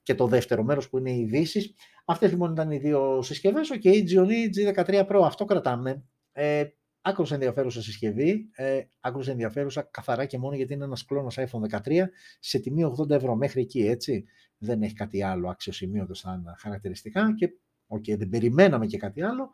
και 0.03 0.15
το 0.15 0.27
δεύτερο 0.27 0.63
μέρος 0.63 0.89
που 0.89 0.97
είναι 0.97 1.11
οι 1.11 1.19
ειδήσεις. 1.19 1.73
Αυτές 2.05 2.31
λοιπόν 2.31 2.51
ήταν 2.51 2.71
οι 2.71 2.77
δύο 2.77 3.21
συσκευές. 3.21 3.69
OK, 3.69 3.81
okay, 3.83 4.03
Gionee 4.09 4.73
G13 4.85 5.07
Pro, 5.07 5.21
αυτό 5.23 5.45
κρατάμε. 5.45 6.03
Ε, 6.31 6.65
άκρως 7.07 7.31
ενδιαφέρουσα 7.31 7.81
συσκευή, 7.81 8.49
ε, 8.51 8.81
άκρως 8.99 9.27
ενδιαφέρουσα 9.27 9.81
καθαρά 9.81 10.25
και 10.25 10.37
μόνο 10.37 10.55
γιατί 10.55 10.73
είναι 10.73 10.83
ένας 10.83 11.05
κλώνος 11.05 11.37
iPhone 11.39 11.61
13 11.61 12.09
σε 12.39 12.59
τιμή 12.59 12.83
80 12.99 13.09
ευρώ 13.09 13.35
μέχρι 13.35 13.61
εκεί, 13.61 13.79
έτσι. 13.79 14.25
Δεν 14.57 14.81
έχει 14.81 14.93
κάτι 14.93 15.23
άλλο 15.23 15.49
αξιοσημείωτο 15.49 16.13
σαν 16.13 16.55
χαρακτηριστικά 16.57 17.33
και 17.33 17.49
okay, 17.87 18.17
δεν 18.17 18.29
περιμέναμε 18.29 18.85
και 18.85 18.97
κάτι 18.97 19.21
άλλο, 19.21 19.51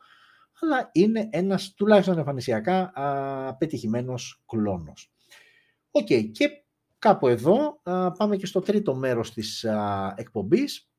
αλλά 0.62 0.90
είναι 0.92 1.30
ένας 1.32 1.74
τουλάχιστον 1.74 2.18
εμφανισιακά 2.18 2.92
α, 2.94 3.56
πετυχημένος 3.58 4.44
κλώνος. 4.46 5.14
OK, 5.92 6.08
okay, 6.10 6.30
και 6.32 6.50
κάπου 7.00 7.28
εδώ 7.28 7.80
α, 7.84 8.12
πάμε 8.12 8.36
και 8.36 8.46
στο 8.46 8.60
τρίτο 8.60 8.96
μέρος 8.96 9.34
της 9.34 9.66
α, 9.66 10.14
εκπομπής, 10.18 10.90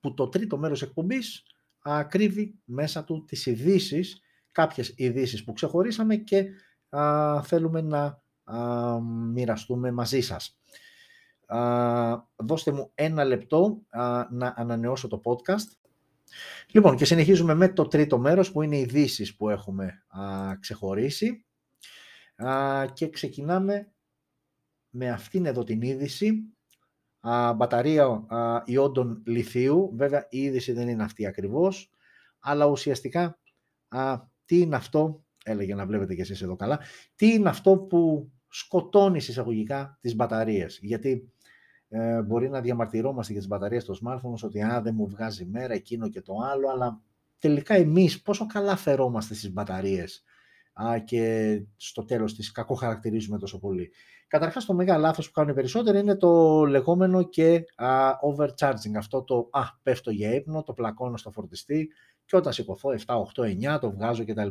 που 0.00 0.14
το 0.14 0.28
τρίτο 0.28 0.58
μέρος 0.58 0.82
εκπομπής 0.82 1.42
α, 1.80 2.04
κρύβει 2.04 2.58
μέσα 2.64 3.04
του 3.04 3.24
τις 3.24 3.46
ειδήσεις 3.46 4.22
κάποιες 4.52 4.92
ειδήσεις 4.96 5.44
που 5.44 5.52
ξεχωρίσαμε 5.52 6.16
και 6.16 6.44
α, 6.88 7.42
θέλουμε 7.42 7.80
να 7.80 8.22
α, 8.44 9.00
μοιραστούμε 9.00 9.90
μαζί 9.90 10.20
σας. 10.20 10.58
Α, 11.46 12.22
δώστε 12.36 12.72
μου 12.72 12.90
ένα 12.94 13.24
λεπτό 13.24 13.82
να 14.30 14.54
ανανεώσω 14.56 15.08
το 15.08 15.20
podcast. 15.24 15.76
Λοιπόν, 16.70 16.96
και 16.96 17.04
συνεχίζουμε 17.04 17.54
με 17.54 17.68
το 17.68 17.88
τρίτο 17.88 18.18
μέρος 18.18 18.52
που 18.52 18.62
είναι 18.62 18.76
οι 18.76 18.80
ειδήσεις 18.80 19.36
που 19.36 19.48
έχουμε 19.48 20.02
ξεχωρίσει. 20.60 21.44
και 22.92 23.08
ξεκινάμε 23.08 23.92
με 24.90 25.10
αυτήν 25.10 25.46
εδώ 25.46 25.64
την 25.64 25.82
είδηση. 25.82 26.54
μπαταρία 27.56 28.26
ιόντων 28.64 29.22
λιθίου. 29.26 29.92
Βέβαια 29.94 30.26
η 30.30 30.38
είδηση 30.38 30.72
δεν 30.72 30.88
είναι 30.88 31.02
αυτή 31.02 31.26
ακριβώς, 31.26 31.90
αλλά 32.38 32.66
ουσιαστικά 32.66 33.38
τι 34.44 34.60
είναι 34.60 34.76
αυτό, 34.76 35.24
έλεγε 35.44 35.74
να 35.74 35.86
βλέπετε 35.86 36.14
κι 36.14 36.20
εσείς 36.20 36.42
εδώ 36.42 36.56
καλά, 36.56 36.80
τι 37.14 37.32
είναι 37.32 37.48
αυτό 37.48 37.76
που 37.76 38.30
σκοτώνει 38.48 39.16
εισαγωγικά 39.16 39.98
τις 40.00 40.14
μπαταρίες. 40.14 40.78
Γιατί 40.82 41.32
ε, 41.88 42.22
μπορεί 42.22 42.48
να 42.48 42.60
διαμαρτυρόμαστε 42.60 43.32
για 43.32 43.40
τις 43.40 43.50
μπαταρίες 43.50 43.82
στο 43.82 43.94
smartphone 44.04 44.34
ότι 44.42 44.62
α, 44.62 44.80
δεν 44.82 44.94
μου 44.94 45.08
βγάζει 45.08 45.44
μέρα 45.44 45.74
εκείνο 45.74 46.08
και 46.08 46.20
το 46.20 46.34
άλλο, 46.52 46.68
αλλά 46.70 47.00
τελικά 47.38 47.74
εμείς 47.74 48.22
πόσο 48.22 48.46
καλά 48.46 48.76
φερόμαστε 48.76 49.34
στις 49.34 49.52
μπαταρίες 49.52 50.24
α, 50.72 50.98
και 50.98 51.62
στο 51.76 52.04
τέλος 52.04 52.34
τις 52.34 52.52
κακοχαρακτηρίζουμε 52.52 53.38
τόσο 53.38 53.58
πολύ. 53.58 53.92
Καταρχάς 54.26 54.64
το 54.64 54.74
μεγάλο 54.74 55.00
λάθος 55.00 55.26
που 55.26 55.32
κάνουν 55.32 55.50
οι 55.50 55.54
περισσότεροι 55.54 55.98
είναι 55.98 56.16
το 56.16 56.64
λεγόμενο 56.64 57.22
και 57.22 57.64
α, 57.74 58.10
overcharging, 58.32 58.96
αυτό 58.96 59.22
το 59.22 59.48
α, 59.52 59.60
πέφτω 59.82 60.10
για 60.10 60.34
ύπνο, 60.34 60.62
το 60.62 60.72
πλακώνω 60.72 61.16
στο 61.16 61.30
φορτιστή, 61.30 61.88
και 62.24 62.36
όταν 62.36 62.52
σηκωθώ 62.52 62.90
7, 63.06 63.16
8, 63.34 63.74
9 63.74 63.78
το 63.80 63.90
βγάζω 63.90 64.24
κτλ. 64.24 64.48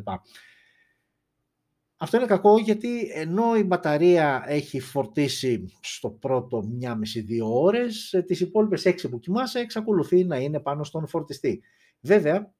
Αυτό 1.97 2.17
είναι 2.17 2.25
κακό 2.25 2.57
γιατί 2.57 3.11
ενώ 3.13 3.55
η 3.55 3.63
μπαταρία 3.63 4.43
έχει 4.47 4.79
φορτίσει 4.79 5.65
στο 5.81 6.09
πρώτο 6.09 6.63
μία 6.63 6.95
μισή 6.95 7.21
δύο 7.21 7.61
ώρες, 7.61 8.23
τις 8.25 8.39
υπόλοιπες 8.39 8.85
6 8.85 9.09
που 9.09 9.19
κοιμάσαι 9.19 9.59
εξακολουθεί 9.59 10.23
να 10.23 10.37
είναι 10.37 10.59
πάνω 10.59 10.83
στον 10.83 11.07
φορτιστή. 11.07 11.61
Βέβαια, 12.01 12.53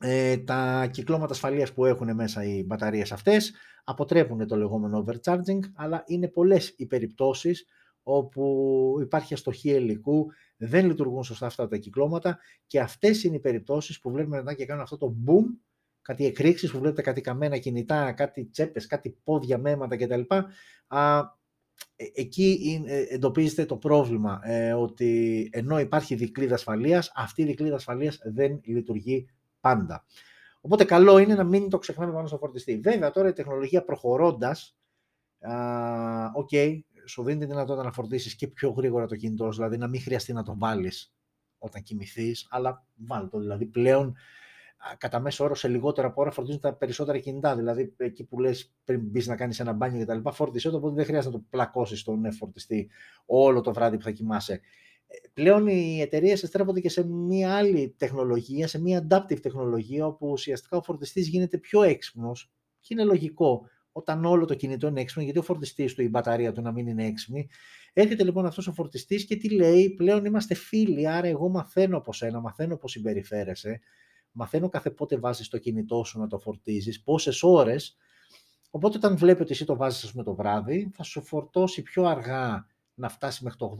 ε, 0.00 0.36
τα 0.36 0.88
κυκλώματα 0.92 1.32
ασφαλείας 1.32 1.72
που 1.72 1.84
έχουν 1.84 2.14
μέσα 2.14 2.44
οι 2.44 2.64
μπαταρίες 2.64 3.12
αυτές 3.12 3.52
αποτρέπουν 3.84 4.46
το 4.46 4.56
λεγόμενο 4.56 5.04
overcharging, 5.06 5.60
αλλά 5.74 6.02
είναι 6.06 6.28
πολλές 6.28 6.74
οι 6.76 6.86
περιπτώσεις 6.86 7.66
όπου 8.02 8.96
υπάρχει 9.00 9.34
αστοχή 9.34 9.70
υλικού, 9.70 10.26
δεν 10.56 10.86
λειτουργούν 10.86 11.24
σωστά 11.24 11.46
αυτά 11.46 11.68
τα 11.68 11.76
κυκλώματα 11.76 12.38
και 12.66 12.80
αυτές 12.80 13.24
είναι 13.24 13.36
οι 13.36 13.40
περιπτώσεις 13.40 14.00
που 14.00 14.10
βλέπουμε 14.10 14.36
μετά 14.36 14.54
και 14.54 14.66
κάνουν 14.66 14.82
αυτό 14.82 14.96
το 14.96 15.14
boom, 15.26 15.44
κάτι 16.02 16.26
εκρήξεις 16.26 16.70
που 16.70 16.78
βλέπετε 16.78 17.02
κάτι 17.02 17.20
καμένα 17.20 17.58
κινητά, 17.58 18.12
κάτι 18.12 18.44
τσέπες, 18.44 18.86
κάτι 18.86 19.16
πόδια, 19.24 19.58
μέματα 19.58 19.96
κτλ. 19.96 20.20
Α, 20.86 21.20
ε, 21.96 22.04
εκεί 22.14 22.82
ε, 22.86 23.02
εντοπίζεται 23.08 23.64
το 23.64 23.76
πρόβλημα 23.76 24.40
ε, 24.42 24.72
ότι 24.72 25.48
ενώ 25.52 25.78
υπάρχει 25.78 26.14
δικλίδα 26.14 26.54
ασφαλείας, 26.54 27.12
αυτή 27.14 27.42
η 27.42 27.44
δικλίδα 27.44 27.74
ασφαλείας 27.74 28.18
δεν 28.24 28.60
λειτουργεί 28.64 29.28
πάντα. 29.60 30.04
Οπότε 30.60 30.84
καλό 30.84 31.18
είναι 31.18 31.34
να 31.34 31.44
μην 31.44 31.68
το 31.68 31.78
ξεχνάμε 31.78 32.12
πάνω 32.12 32.26
στο 32.26 32.38
φορτιστή. 32.38 32.80
Βέβαια 32.82 33.10
τώρα 33.10 33.28
η 33.28 33.32
τεχνολογία 33.32 33.84
προχωρώντας, 33.84 34.76
OK, 36.34 36.48
okay, 36.52 36.78
σου 37.10 37.24
δίνει 37.24 37.40
τη 37.40 37.46
δυνατότητα 37.46 37.84
να 37.84 37.92
φορτίσεις 37.92 38.34
και 38.34 38.46
πιο 38.46 38.70
γρήγορα 38.70 39.06
το 39.06 39.16
κινητό, 39.16 39.48
δηλαδή 39.48 39.76
να 39.76 39.88
μην 39.88 40.00
χρειαστεί 40.00 40.32
να 40.32 40.42
το 40.42 40.54
βάλεις 40.58 41.14
όταν 41.58 41.82
κοιμηθείς, 41.82 42.46
αλλά 42.50 42.84
βάλει 42.96 43.28
το. 43.28 43.38
Δηλαδή 43.38 43.66
πλέον 43.66 44.16
κατά 44.98 45.20
μέσο 45.20 45.44
όρο 45.44 45.54
σε 45.54 45.68
λιγότερα 45.68 46.06
από 46.06 46.20
ώρα 46.20 46.30
φορτίζουν 46.30 46.60
τα 46.60 46.74
περισσότερα 46.74 47.18
κινητά. 47.18 47.56
Δηλαδή 47.56 47.94
εκεί 47.96 48.24
που 48.24 48.40
λες 48.40 48.72
πριν 48.84 49.00
μπεις 49.00 49.26
να 49.26 49.36
κάνεις 49.36 49.60
ένα 49.60 49.72
μπάνιο 49.72 50.06
κτλ. 50.06 50.28
Φόρτισε 50.30 50.70
το, 50.70 50.76
οπότε 50.76 50.94
δεν 50.94 51.04
χρειάζεται 51.04 51.34
να 51.34 51.40
το 51.40 51.46
πλακώσεις 51.50 52.00
στον 52.00 52.32
φορτιστή 52.32 52.90
όλο 53.26 53.60
το 53.60 53.72
βράδυ 53.72 53.96
που 53.96 54.02
θα 54.02 54.10
κοιμάσαι. 54.10 54.60
Ε, 55.06 55.28
πλέον 55.32 55.66
οι 55.66 56.00
εταιρείες 56.00 56.38
στρέφονται 56.38 56.80
και 56.80 56.88
σε 56.88 57.06
μια 57.06 57.56
άλλη 57.56 57.94
τεχνολογία, 57.98 58.68
σε 58.68 58.80
μια 58.80 59.06
adaptive 59.08 59.40
τεχνολογία, 59.40 60.06
όπου 60.06 60.28
ουσιαστικά 60.30 60.76
ο 60.76 60.82
φορτιστής 60.82 61.28
γίνεται 61.28 61.58
πιο 61.58 61.82
έξυπνος 61.82 62.50
και 62.80 62.94
είναι 62.94 63.04
λογικό 63.04 63.68
όταν 64.00 64.24
όλο 64.24 64.44
το 64.44 64.54
κινητό 64.54 64.86
είναι 64.86 65.00
έξυπνο, 65.00 65.24
γιατί 65.24 65.38
ο 65.38 65.42
φορτιστής 65.42 65.94
του, 65.94 66.02
η 66.02 66.08
μπαταρία 66.08 66.52
του 66.52 66.62
να 66.62 66.72
μην 66.72 66.86
είναι 66.86 67.06
έξυπνη. 67.06 67.48
Έρχεται 67.92 68.24
λοιπόν 68.24 68.46
αυτός 68.46 68.66
ο 68.66 68.72
φορτιστής 68.72 69.24
και 69.24 69.36
τι 69.36 69.50
λέει, 69.54 69.90
πλέον 69.90 70.24
είμαστε 70.24 70.54
φίλοι, 70.54 71.08
άρα 71.08 71.26
εγώ 71.26 71.48
μαθαίνω 71.48 71.96
από 71.96 72.12
σένα, 72.12 72.40
μαθαίνω 72.40 72.76
πώς 72.76 72.90
συμπεριφέρεσαι, 72.90 73.80
μαθαίνω 74.32 74.68
κάθε 74.68 74.90
πότε 74.90 75.18
βάζεις 75.18 75.48
το 75.48 75.58
κινητό 75.58 76.04
σου 76.04 76.18
να 76.18 76.26
το 76.26 76.38
φορτίζεις, 76.38 77.02
πόσες 77.02 77.42
ώρες. 77.42 77.96
Οπότε 78.70 78.96
όταν 78.96 79.16
βλέπει 79.16 79.42
ότι 79.42 79.52
εσύ 79.52 79.64
το 79.64 79.76
βάζεις, 79.76 80.04
ας 80.04 80.10
πούμε, 80.10 80.24
το 80.24 80.34
βράδυ, 80.34 80.90
θα 80.94 81.02
σου 81.02 81.22
φορτώσει 81.22 81.82
πιο 81.82 82.04
αργά 82.04 82.66
να 82.94 83.08
φτάσει 83.08 83.44
μέχρι 83.44 83.58
το 83.58 83.76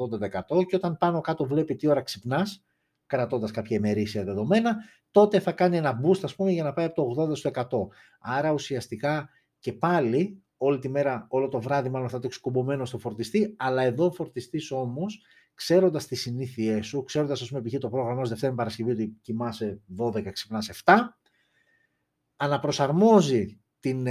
80% 0.51 0.67
και 0.67 0.77
όταν 0.77 0.97
πάνω 0.97 1.21
κάτω 1.21 1.45
βλέπει 1.45 1.77
τι 1.77 1.87
ώρα 1.87 2.03
ξυπνάς, 2.03 2.65
κρατώντας 3.07 3.51
κάποια 3.51 3.77
ημερήσια 3.77 4.25
δεδομένα, 4.25 4.77
τότε 5.11 5.41
θα 5.41 5.53
κάνει 5.53 5.77
ένα 5.77 6.01
boost, 6.05 6.21
ας 6.23 6.35
πούμε, 6.35 6.51
για 6.51 6.63
να 6.63 6.73
πάει 6.73 6.85
από 6.85 6.95
το 6.95 7.23
80% 7.23 7.37
στο 7.37 7.49
100. 7.49 7.89
Άρα 8.21 8.53
ουσιαστικά 8.53 9.29
και 9.61 9.73
πάλι 9.73 10.43
όλη 10.57 10.79
τη 10.79 10.89
μέρα, 10.89 11.27
όλο 11.29 11.49
το 11.49 11.61
βράδυ 11.61 11.89
μάλλον 11.89 12.09
θα 12.09 12.19
το 12.19 12.27
έχεις 12.27 12.39
κουμπωμένο 12.39 12.85
στο 12.85 12.99
φορτιστή, 12.99 13.55
αλλά 13.59 13.83
εδώ 13.83 14.05
ο 14.05 14.13
φορτιστής 14.13 14.71
όμως, 14.71 15.25
ξέροντας 15.55 16.07
τις 16.07 16.21
συνήθειές 16.21 16.87
σου, 16.87 17.05
ξέροντας, 17.05 17.43
ας 17.43 17.49
πούμε, 17.49 17.63
π.χ. 17.63 17.79
το 17.79 17.89
πρόγραμμα 17.89 18.23
Δευτέρα 18.23 18.55
Παρασκευή 18.55 18.91
ότι 18.91 19.17
κοιμάσαι 19.21 19.81
12, 19.99 20.33
ξυπνάς 20.33 20.83
7, 20.85 20.95
αναπροσαρμόζει 22.37 23.61
την, 23.81 24.07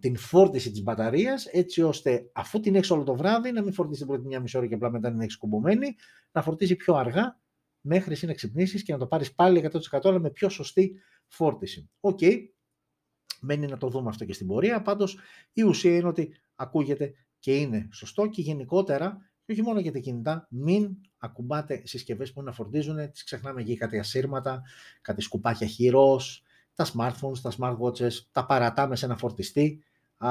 την 0.00 0.16
φόρτιση 0.16 0.70
της 0.70 0.82
μπαταρίας 0.82 1.46
έτσι 1.46 1.82
ώστε 1.82 2.30
αφού 2.32 2.60
την 2.60 2.74
έχεις 2.74 2.90
όλο 2.90 3.02
το 3.02 3.14
βράδυ 3.14 3.52
να 3.52 3.62
μην 3.62 3.72
φορτίσεις 3.72 3.98
την 3.98 4.12
πρώτη 4.12 4.26
μια 4.26 4.40
μισή 4.40 4.56
ώρα 4.56 4.66
και 4.66 4.74
απλά 4.74 4.90
μετά 4.90 5.10
να 5.10 5.22
έχεις 5.22 5.36
κουμπωμένη 5.36 5.94
να 6.32 6.42
φορτίζει 6.42 6.76
πιο 6.76 6.94
αργά 6.94 7.40
μέχρι 7.80 8.12
εσύ 8.12 8.26
να 8.26 8.32
ξυπνήσεις 8.32 8.82
και 8.82 8.92
να 8.92 8.98
το 8.98 9.06
πάρεις 9.06 9.34
πάλι 9.34 9.70
100% 9.90 9.98
αλλά 10.02 10.18
με 10.18 10.30
πιο 10.30 10.48
σωστή 10.48 10.94
φόρτιση. 11.26 11.90
OK, 12.00 12.18
okay. 12.22 12.36
Μένει 13.40 13.66
να 13.66 13.76
το 13.76 13.88
δούμε 13.88 14.08
αυτό 14.08 14.24
και 14.24 14.32
στην 14.32 14.46
πορεία. 14.46 14.82
Πάντως 14.82 15.18
η 15.52 15.62
ουσία 15.62 15.96
είναι 15.96 16.08
ότι 16.08 16.34
ακούγεται 16.54 17.14
και 17.38 17.56
είναι 17.56 17.88
σωστό 17.92 18.26
και 18.26 18.42
γενικότερα, 18.42 19.18
και 19.44 19.52
όχι 19.52 19.62
μόνο 19.62 19.80
για 19.80 19.92
τα 19.92 19.98
κινητά, 19.98 20.46
μην 20.50 20.96
ακουμπάτε 21.18 21.82
συσκευές 21.84 22.32
που 22.32 22.42
να 22.42 22.52
φορτίζουν. 22.52 23.10
Τις 23.10 23.24
ξεχνάμε 23.24 23.60
εκεί 23.60 23.76
κάτι 23.76 23.98
ασύρματα, 23.98 24.62
κάτι 25.00 25.20
σκουπάκια 25.20 25.66
χειρός, 25.66 26.42
τα 26.74 26.86
smartphones, 26.86 27.38
τα 27.42 27.52
smartwatches, 27.58 28.12
τα 28.32 28.46
παρατάμε 28.46 28.96
σε 28.96 29.04
ένα 29.04 29.16
φορτιστή, 29.16 29.82
α, 30.16 30.28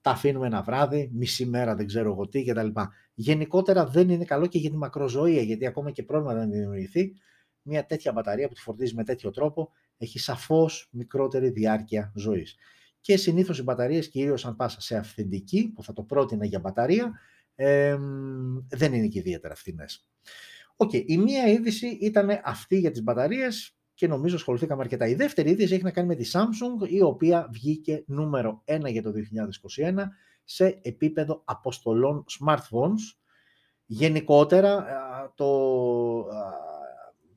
τα 0.00 0.10
αφήνουμε 0.10 0.46
ένα 0.46 0.62
βράδυ, 0.62 1.10
μισή 1.12 1.46
μέρα, 1.46 1.74
δεν 1.74 1.86
ξέρω 1.86 2.10
εγώ 2.10 2.28
τι 2.28 2.44
κτλ. 2.44 2.68
Γενικότερα 3.14 3.86
δεν 3.86 4.08
είναι 4.08 4.24
καλό 4.24 4.46
και 4.46 4.58
για 4.58 4.70
τη 4.70 4.76
μακροζωία, 4.76 5.42
γιατί 5.42 5.66
ακόμα 5.66 5.90
και 5.90 6.02
πρόβλημα 6.02 6.34
δεν 6.34 6.50
δημιουργηθεί, 6.50 7.12
μια 7.62 7.86
τέτοια 7.86 8.12
μπαταρία 8.12 8.48
που 8.48 8.54
τη 8.54 8.60
φορτίζει 8.60 8.94
με 8.94 9.04
τέτοιο 9.04 9.30
τρόπο 9.30 9.70
έχει 9.96 10.18
σαφώς 10.18 10.88
μικρότερη 10.90 11.48
διάρκεια 11.48 12.12
ζωής. 12.14 12.56
Και 13.00 13.16
συνήθως 13.16 13.58
οι 13.58 13.62
μπαταρίες, 13.62 14.08
κυρίως 14.08 14.46
αν 14.46 14.56
πας 14.56 14.76
σε 14.78 14.96
αυθεντική, 14.96 15.72
που 15.74 15.82
θα 15.82 15.92
το 15.92 16.02
πρότεινα 16.02 16.44
για 16.44 16.58
μπαταρία, 16.58 17.20
δεν 18.68 18.92
είναι 18.92 19.06
και 19.06 19.18
ιδιαίτερα 19.18 19.54
φθηνές. 19.54 20.06
OK, 20.76 20.90
okay, 20.92 21.02
η 21.06 21.18
μία 21.18 21.48
είδηση 21.48 21.86
ήταν 21.86 22.40
αυτή 22.44 22.78
για 22.78 22.90
τις 22.90 23.02
μπαταρίες 23.02 23.76
και 23.94 24.08
νομίζω 24.08 24.36
ασχοληθήκαμε 24.36 24.82
αρκετά. 24.82 25.06
Η 25.06 25.14
δεύτερη 25.14 25.50
είδηση 25.50 25.74
έχει 25.74 25.82
να 25.82 25.90
κάνει 25.90 26.06
με 26.06 26.14
τη 26.14 26.30
Samsung, 26.32 26.88
η 26.88 27.02
οποία 27.02 27.48
βγήκε 27.52 28.04
νούμερο 28.06 28.62
1 28.64 28.90
για 28.90 29.02
το 29.02 29.12
2021 29.76 29.94
σε 30.44 30.78
επίπεδο 30.82 31.42
αποστολών 31.44 32.24
smartphones. 32.40 33.16
Γενικότερα, 33.84 34.86
το, 35.34 35.46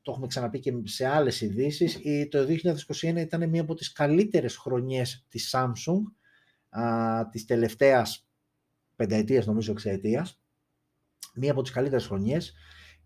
το 0.10 0.16
έχουμε 0.16 0.28
ξαναπεί 0.28 0.60
και 0.60 0.74
σε 0.84 1.08
άλλες 1.08 1.42
ειδήσεις. 1.42 2.00
το 2.30 2.46
2021 3.02 3.16
ήταν 3.16 3.50
μία 3.50 3.62
από 3.62 3.74
τις 3.74 3.92
καλύτερες 3.92 4.58
χρονιές 4.58 5.26
της 5.30 5.56
Samsung, 5.56 6.02
της 7.32 7.46
τελευταίας 7.46 8.28
πενταετίας 8.96 9.46
νομίζω 9.46 9.72
εξαετίας. 9.72 10.42
Μία 11.36 11.52
από 11.52 11.62
τις 11.62 11.72
καλύτερες 11.72 12.06
χρονιές. 12.06 12.54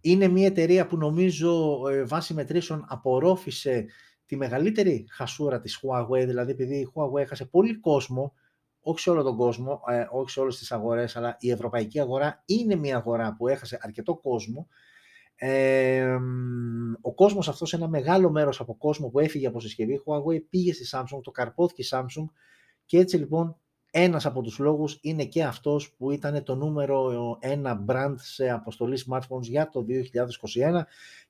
Είναι 0.01 0.27
μια 0.27 0.45
εταιρεία 0.45 0.87
που 0.87 0.97
νομίζω 0.97 1.81
ε, 1.87 2.03
βάσει 2.03 2.33
μετρήσεων 2.33 2.85
απορρόφησε 2.87 3.85
τη 4.25 4.35
μεγαλύτερη 4.35 5.05
χασούρα 5.09 5.59
της 5.59 5.79
Huawei, 5.81 6.25
δηλαδή 6.25 6.51
επειδή 6.51 6.75
η 6.75 6.91
Huawei 6.93 7.21
έχασε 7.21 7.45
πολύ 7.45 7.79
κόσμο, 7.79 8.33
όχι 8.79 8.99
σε 8.99 9.09
όλο 9.09 9.23
τον 9.23 9.37
κόσμο, 9.37 9.81
ε, 9.87 10.05
όχι 10.11 10.29
σε 10.29 10.39
όλες 10.39 10.57
τις 10.57 10.71
αγορές, 10.71 11.15
αλλά 11.15 11.35
η 11.39 11.51
ευρωπαϊκή 11.51 11.99
αγορά 11.99 12.43
είναι 12.45 12.75
μια 12.75 12.97
αγορά 12.97 13.35
που 13.35 13.47
έχασε 13.47 13.77
αρκετό 13.81 14.15
κόσμο. 14.15 14.67
Ε, 15.35 16.17
ο 17.01 17.13
κόσμος 17.13 17.47
αυτός, 17.47 17.73
ένα 17.73 17.87
μεγάλο 17.87 18.29
μέρος 18.29 18.59
από 18.59 18.77
κόσμο 18.77 19.09
που 19.09 19.19
έφυγε 19.19 19.47
από 19.47 19.59
συσκευή, 19.59 19.93
η 19.93 20.01
Huawei 20.05 20.41
πήγε 20.49 20.73
στη 20.73 20.85
Samsung, 20.91 21.19
το 21.23 21.31
καρπόθηκε 21.31 21.81
η 21.81 21.85
Samsung 21.89 22.25
και 22.85 22.97
έτσι 22.97 23.17
λοιπόν 23.17 23.57
ένας 23.95 24.25
από 24.25 24.41
τους 24.41 24.59
λόγους 24.59 24.97
είναι 25.01 25.25
και 25.25 25.43
αυτός 25.43 25.93
που 25.97 26.11
ήταν 26.11 26.43
το 26.43 26.55
νούμερο 26.55 27.37
ένα 27.39 27.85
brand 27.87 28.15
σε 28.17 28.49
αποστολή 28.49 29.03
smartphones 29.07 29.41
για 29.41 29.69
το 29.69 29.85
2021 29.87 30.81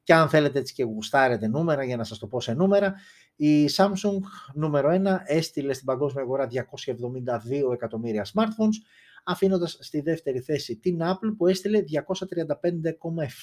και 0.04 0.14
αν 0.14 0.30
θέλετε 0.30 0.60
έτσι 0.60 0.74
και 0.74 0.84
γουστάρετε 0.84 1.48
νούμερα 1.48 1.84
για 1.84 1.98
να 1.98 2.04
σας 2.04 2.20
το 2.20 2.28
πω 2.28 2.42
σε 2.42 2.54
νούμερα 2.54 2.94
η 3.36 3.66
Samsung 3.76 4.20
νούμερο 4.54 4.90
1 4.90 5.18
έστειλε 5.26 5.74
στην 5.74 5.86
παγκόσμια 5.86 6.24
αγορά 6.24 6.48
272 6.52 7.74
εκατομμύρια 7.74 8.26
smartphones 8.34 8.78
αφήνοντας 9.24 9.78
στη 9.80 10.02
δεύτερη 10.02 10.40
θέση 10.40 10.78
την 10.78 11.00
Apple 11.02 11.36
που 11.38 11.48
έστειλε 11.48 11.84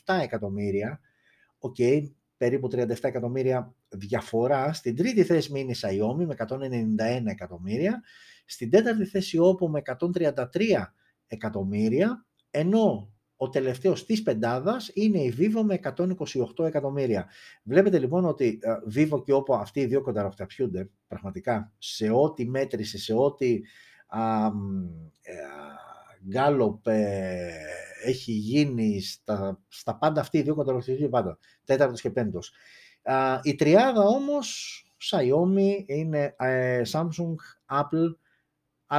235,7 0.04 0.18
εκατομμύρια 0.22 1.00
OK, 1.58 1.74
okay, 1.78 2.02
περίπου 2.36 2.68
37 2.72 2.94
εκατομμύρια 3.00 3.74
διαφορά. 3.88 4.72
Στην 4.72 4.96
τρίτη 4.96 5.24
θέση 5.24 5.58
είναι 5.58 5.72
η 5.72 5.76
Xiaomi 5.80 6.24
με 6.26 6.34
191 6.38 7.26
εκατομμύρια 7.26 8.02
στην 8.44 8.70
τέταρτη 8.70 9.04
θέση 9.04 9.38
Oppo 9.40 9.68
με 9.68 9.82
133 9.84 10.44
εκατομμύρια, 11.26 12.26
ενώ 12.50 13.12
ο 13.36 13.48
τελευταίος 13.48 14.04
της 14.04 14.22
πεντάδας 14.22 14.90
είναι 14.94 15.18
η 15.18 15.34
Vivo 15.38 15.62
με 15.62 15.80
128 16.56 16.64
εκατομμύρια. 16.66 17.28
Βλέπετε 17.62 17.98
λοιπόν 17.98 18.24
ότι 18.24 18.58
ε, 18.62 18.72
Vivo 18.94 19.24
και 19.24 19.32
Oppo 19.34 19.54
αυτοί 19.58 19.80
οι 19.80 19.86
δύο 19.86 20.02
κονταροχταπιούνται 20.02 20.90
πραγματικά 21.06 21.72
σε 21.78 22.10
ό,τι 22.10 22.48
μέτρηση, 22.48 22.98
σε 22.98 23.14
ό,τι 23.14 23.60
γκάλοπ 26.28 26.86
ε, 26.86 27.50
έχει 28.04 28.32
γίνει 28.32 29.00
στα, 29.00 29.60
στα 29.68 29.98
πάντα 29.98 30.20
αυτοί 30.20 30.38
οι 30.38 30.42
δύο 30.42 30.54
κονταροχταπιούνται 30.54 31.08
πάντα, 31.08 31.38
τέταρτος 31.64 32.00
και 32.00 32.10
πέμπτος. 32.10 32.52
η 33.42 33.54
τριάδα 33.54 34.02
όμως 34.02 34.84
Xiaomi 35.10 35.84
είναι 35.86 36.34
ε, 36.38 36.82
Samsung, 36.92 37.34
Apple 37.66 38.14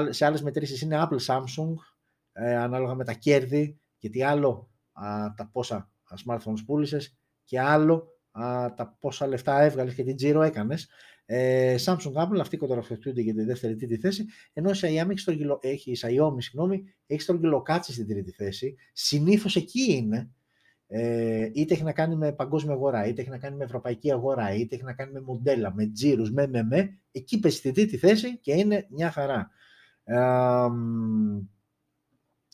σε 0.10 0.26
άλλες 0.26 0.42
μετρήσεις 0.42 0.82
είναι 0.82 1.08
Apple, 1.08 1.26
Samsung, 1.26 1.74
ε, 2.34 2.56
ανάλογα 2.56 2.96
με 2.96 3.04
τα 3.04 3.14
κέρδη, 3.14 3.80
γιατί 3.98 4.24
άλλο 4.24 4.70
α, 4.92 5.34
τα 5.36 5.50
πόσα 5.52 5.92
smartphones 6.26 6.66
πούλησες 6.66 7.18
και 7.44 7.60
άλλο 7.60 8.08
α, 8.32 8.74
τα 8.74 8.98
πόσα 9.00 9.28
λεφτά 9.28 9.62
έβγαλες 9.62 9.94
και 9.94 10.04
την 10.04 10.16
τζίρο 10.16 10.42
έκανες. 10.42 10.90
Ε, 11.34 11.76
Samsung, 11.86 12.14
Apple, 12.14 12.40
αυτοί 12.40 12.58
κοντροφευτούνται 12.58 13.22
για 13.22 13.34
τη 13.34 13.44
δεύτερη 13.44 13.76
τρίτη 13.76 13.98
θέση, 13.98 14.26
ενώ 14.54 14.70
η 14.70 14.74
Xiaomi 14.82 15.10
έχει, 15.10 15.20
στρογγυλο, 15.20 15.60
έχει, 15.62 15.98
Xiaomi, 16.02 16.36
συγγνώμη, 16.38 16.84
έχει 17.08 17.22
στρογγυλοκάτσει 17.22 17.94
στην 17.94 18.08
τρίτη 18.08 18.32
θέση. 18.32 18.76
Συνήθως 18.94 19.56
εκεί 19.56 19.94
είναι, 19.94 20.32
ε, 20.88 21.50
είτε 21.54 21.74
έχει 21.74 21.84
να 21.84 21.92
κάνει 21.92 22.16
με 22.16 22.32
παγκόσμια 22.32 22.74
αγορά, 22.74 23.06
είτε 23.06 23.22
έχει 23.22 23.30
να 23.30 23.38
κάνει 23.38 23.56
με 23.56 23.64
ευρωπαϊκή 23.64 24.12
αγορά, 24.12 24.54
είτε 24.54 24.76
έχει 24.76 24.84
να 24.84 24.94
κάνει 24.94 25.12
με 25.12 25.22
μοντέλα, 25.22 25.74
με 25.74 25.86
τζίρους, 25.86 26.32
με 26.32 26.48
με 26.48 26.64
με, 26.64 27.00
εκεί 27.12 27.40
πέσει 27.40 27.58
στη 27.58 27.72
τρίτη 27.72 27.98
θέση 27.98 28.38
και 28.38 28.54
είναι 28.54 28.88
μια 28.90 29.12
χαρά. 29.12 29.50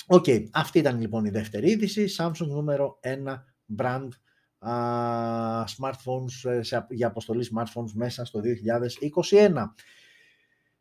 OK, 0.08 0.24
okay. 0.28 0.46
αυτή 0.52 0.80
ήταν 0.80 1.00
λοιπόν 1.00 1.26
η 1.26 1.30
δεύτερη 1.30 1.70
είδηση. 1.72 2.06
Samsung 2.18 2.48
νούμερο 2.48 3.00
1 3.04 3.08
brand 3.78 4.04
α, 4.04 4.10
smartphones, 5.66 6.50
ε, 6.50 6.62
σε, 6.64 6.88
για 6.90 7.08
αποστολή 7.08 7.48
smartphones 7.54 7.92
μέσα 7.94 8.26
στο 8.26 8.42
2021. 9.30 9.54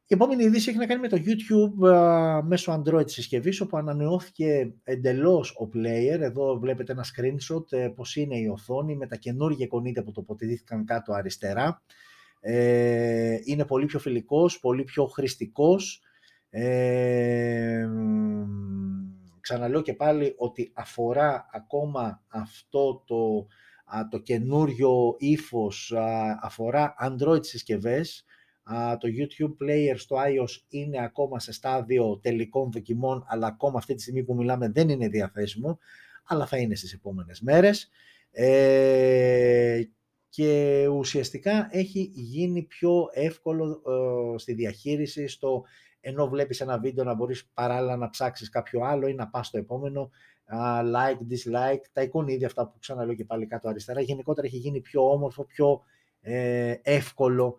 Η 0.09 0.15
επόμενη 0.15 0.45
είδηση 0.45 0.69
έχει 0.71 0.79
να 0.79 0.87
κάνει 0.87 1.01
με 1.01 1.09
το 1.09 1.17
YouTube 1.17 1.89
α, 1.91 2.41
μέσω 2.43 2.83
Android 2.83 3.11
συσκευής, 3.11 3.61
όπου 3.61 3.77
ανανεώθηκε 3.77 4.73
εντελώς 4.85 5.51
ο 5.51 5.69
player. 5.75 6.21
Εδώ 6.21 6.59
βλέπετε 6.59 6.93
ένα 6.93 7.05
screenshot 7.05 7.73
ε, 7.73 7.89
πώς 7.89 8.17
είναι 8.17 8.39
η 8.39 8.47
οθόνη 8.47 8.97
με 8.97 9.07
τα 9.07 9.17
καινούργια 9.17 9.65
εικονίδια 9.65 10.03
που 10.03 10.13
τοποθετήθηκαν 10.13 10.85
κάτω 10.85 11.13
αριστερά. 11.13 11.83
Ε, 12.41 13.39
είναι 13.45 13.65
πολύ 13.65 13.87
πιο 13.87 13.99
φιλικός, 13.99 14.61
πολύ 14.61 14.85
πιο 14.85 15.07
χρηστικός 15.07 16.01
ε, 16.51 17.87
ξαναλέω 19.41 19.83
και 19.83 19.95
πάλι 19.95 20.35
ότι 20.37 20.71
αφορά 20.75 21.49
ακόμα 21.53 22.23
αυτό 22.29 23.03
το, 23.07 23.47
το 24.11 24.19
καινούριο 24.19 25.17
ύφος, 25.19 25.95
αφορά 26.41 26.95
Android 27.01 27.47
συσκευές. 27.47 28.25
Το 28.99 29.09
YouTube 29.19 29.65
Player 29.65 29.95
στο 29.97 30.17
iOS 30.17 30.65
είναι 30.69 31.05
ακόμα 31.05 31.41
σε 31.41 31.53
στάδιο 31.53 32.19
τελικών 32.23 32.71
δοκιμών, 32.73 33.25
αλλά 33.29 33.47
ακόμα 33.47 33.79
αυτή 33.79 33.95
τη 33.95 34.03
στιγμή 34.03 34.25
που 34.25 34.35
μιλάμε 34.35 34.69
δεν 34.69 34.89
είναι 34.89 35.09
διαθέσιμο, 35.09 35.79
αλλά 36.25 36.47
θα 36.47 36.57
είναι 36.57 36.75
στις 36.75 36.93
επόμενες 36.93 37.41
μέρες. 37.41 37.91
Ε, 38.31 39.83
και 40.29 40.87
ουσιαστικά 40.87 41.69
έχει 41.71 42.11
γίνει 42.15 42.63
πιο 42.63 43.09
εύκολο 43.13 43.83
ε, 44.35 44.39
στη 44.39 44.53
διαχείριση, 44.53 45.27
στο 45.27 45.65
ενώ 46.01 46.29
βλέπεις 46.29 46.61
ένα 46.61 46.79
βίντεο 46.79 47.05
να 47.05 47.15
μπορείς 47.15 47.47
παράλληλα 47.55 47.97
να 47.97 48.11
ψάξεις 48.11 48.49
κάποιο 48.49 48.81
άλλο 48.85 49.07
ή 49.07 49.15
να 49.15 49.29
πας 49.29 49.47
στο 49.47 49.59
επόμενο, 49.59 50.11
like, 50.95 51.19
dislike, 51.31 51.83
τα 51.93 52.03
εικονίδια 52.03 52.47
αυτά 52.47 52.69
που 52.69 52.79
ξαναλέω 52.79 53.15
και 53.15 53.25
πάλι 53.25 53.47
κάτω 53.47 53.69
αριστερά, 53.69 54.01
γενικότερα 54.01 54.47
έχει 54.47 54.57
γίνει 54.57 54.81
πιο 54.81 55.11
όμορφο, 55.11 55.45
πιο 55.45 55.81
ε, 56.21 56.75
εύκολο 56.83 57.59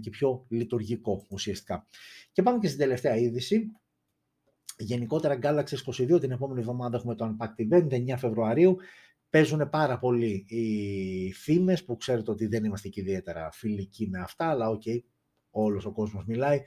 και 0.00 0.10
πιο 0.10 0.44
λειτουργικό 0.48 1.26
ουσιαστικά. 1.28 1.86
Και 2.32 2.42
πάμε 2.42 2.58
και 2.58 2.66
στην 2.66 2.78
τελευταία 2.78 3.16
είδηση. 3.16 3.72
Γενικότερα 4.78 5.38
Galaxy 5.42 5.74
S22 5.84 6.20
την 6.20 6.30
επόμενη 6.30 6.60
εβδομάδα 6.60 6.96
έχουμε 6.96 7.14
το 7.14 7.36
Unpacked 7.36 7.72
Event 7.72 8.12
9 8.12 8.14
Φεβρουαρίου. 8.16 8.76
Παίζουν 9.30 9.68
πάρα 9.70 9.98
πολύ 9.98 10.44
οι 10.48 11.32
φήμες 11.32 11.84
που 11.84 11.96
ξέρετε 11.96 12.30
ότι 12.30 12.46
δεν 12.46 12.64
είμαστε 12.64 12.88
και 12.88 13.00
ιδιαίτερα 13.00 13.50
φιλικοί 13.52 14.08
με 14.08 14.20
αυτά, 14.20 14.48
αλλά 14.48 14.68
OK, 14.68 14.82
okay, 14.84 14.98
όλος 15.50 15.84
ο 15.84 15.92
κόσμος 15.92 16.24
μιλάει. 16.26 16.62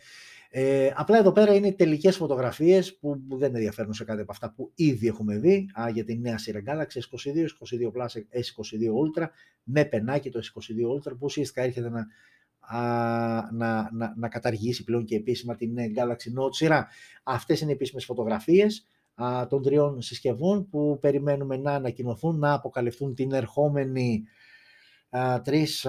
Ε, 0.55 0.91
απλά 0.95 1.17
εδώ 1.17 1.31
πέρα 1.31 1.53
είναι 1.53 1.71
τελικές 1.71 2.15
φωτογραφίες 2.15 2.97
που 2.97 3.21
δεν 3.29 3.55
ενδιαφέρουν 3.55 3.93
σε 3.93 4.03
κάτι 4.03 4.21
από 4.21 4.31
αυτά 4.31 4.53
που 4.55 4.71
ήδη 4.75 5.07
έχουμε 5.07 5.37
δει 5.37 5.69
α, 5.81 5.89
για 5.89 6.03
τη 6.03 6.17
νέα 6.17 6.37
σειρά 6.37 6.61
Galaxy 6.65 6.99
S22, 6.99 7.35
S22 7.35 8.01
Plus, 8.01 8.07
S22 8.15 9.21
Ultra 9.21 9.27
με 9.63 9.85
πενάκι 9.85 10.29
το 10.29 10.39
S22 10.43 10.97
Ultra 10.97 11.11
που 11.11 11.19
ουσιαστικά 11.21 11.61
έρχεται 11.61 11.89
να, 11.89 12.07
α, 12.59 13.51
να, 13.51 13.89
να, 13.93 14.13
να 14.15 14.27
καταργήσει 14.27 14.83
πλέον 14.83 15.05
και 15.05 15.15
επίσημα 15.15 15.55
την 15.55 15.75
Galaxy 15.95 16.41
Note 16.41 16.53
σειρά. 16.53 16.87
Αυτές 17.23 17.61
είναι 17.61 17.71
οι 17.71 17.73
επίσημες 17.73 18.05
φωτογραφίες 18.05 18.85
α, 19.15 19.47
των 19.47 19.61
τριών 19.61 20.01
συσκευών 20.01 20.69
που 20.69 20.97
περιμένουμε 21.01 21.57
να 21.57 21.71
ανακοινωθούν, 21.71 22.39
να 22.39 22.53
αποκαλυφθούν 22.53 23.15
την 23.15 23.31
ερχόμενη 23.31 24.23
τρεις 25.43 25.87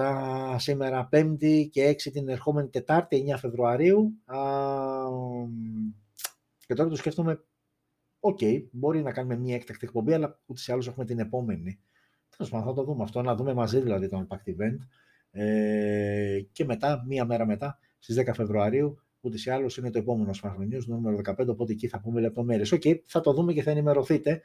σήμερα 0.55 1.05
Πέμπτη 1.05 1.69
και 1.71 1.83
έξι 1.83 2.11
την 2.11 2.29
ερχόμενη 2.29 2.69
Τετάρτη 2.69 3.25
9 3.33 3.35
Φεβρουαρίου. 3.37 4.13
Και 6.65 6.73
τώρα 6.73 6.89
το 6.89 6.95
σκέφτομαι 6.95 7.43
οκ, 8.19 8.39
μπορεί 8.71 9.01
να 9.01 9.11
κάνουμε 9.11 9.37
μια 9.37 9.55
έκτακτη 9.55 9.85
εκπομπή 9.85 10.13
αλλά 10.13 10.39
ούτως 10.45 10.59
ή 10.59 10.71
άλλως 10.71 10.87
έχουμε 10.87 11.05
την 11.05 11.19
επόμενη. 11.19 11.79
Τέλος 12.37 12.51
πάντων 12.51 12.67
θα 12.67 12.73
το 12.73 12.83
δούμε 12.83 13.03
αυτό, 13.03 13.21
να 13.21 13.35
δούμε 13.35 13.53
μαζί 13.53 13.79
δηλαδή 13.79 14.09
το 14.09 14.27
Unpacked 14.27 14.49
Event. 14.49 14.77
Ε, 15.31 16.39
και 16.51 16.65
μετά, 16.65 17.03
μία 17.07 17.25
μέρα 17.25 17.45
μετά, 17.45 17.79
στις 17.99 18.15
10 18.19 18.33
Φεβρουαρίου 18.33 18.99
ούτως 19.21 19.37
ή 19.37 19.51
άλλως 19.53 19.77
είναι 19.77 19.89
το 19.89 19.99
επόμενο 19.99 20.31
Smartphone 20.41 20.75
News, 20.75 20.85
νούμερο 20.85 21.17
15, 21.25 21.47
οπότε 21.47 21.71
εκεί 21.71 21.87
θα 21.87 21.99
πούμε 21.99 22.21
λεπτομέρειες. 22.21 22.71
OK, 22.71 22.81
okay, 22.83 22.99
θα 23.05 23.21
το 23.21 23.33
δούμε 23.33 23.53
και 23.53 23.61
θα 23.61 23.71
ενημερωθείτε. 23.71 24.41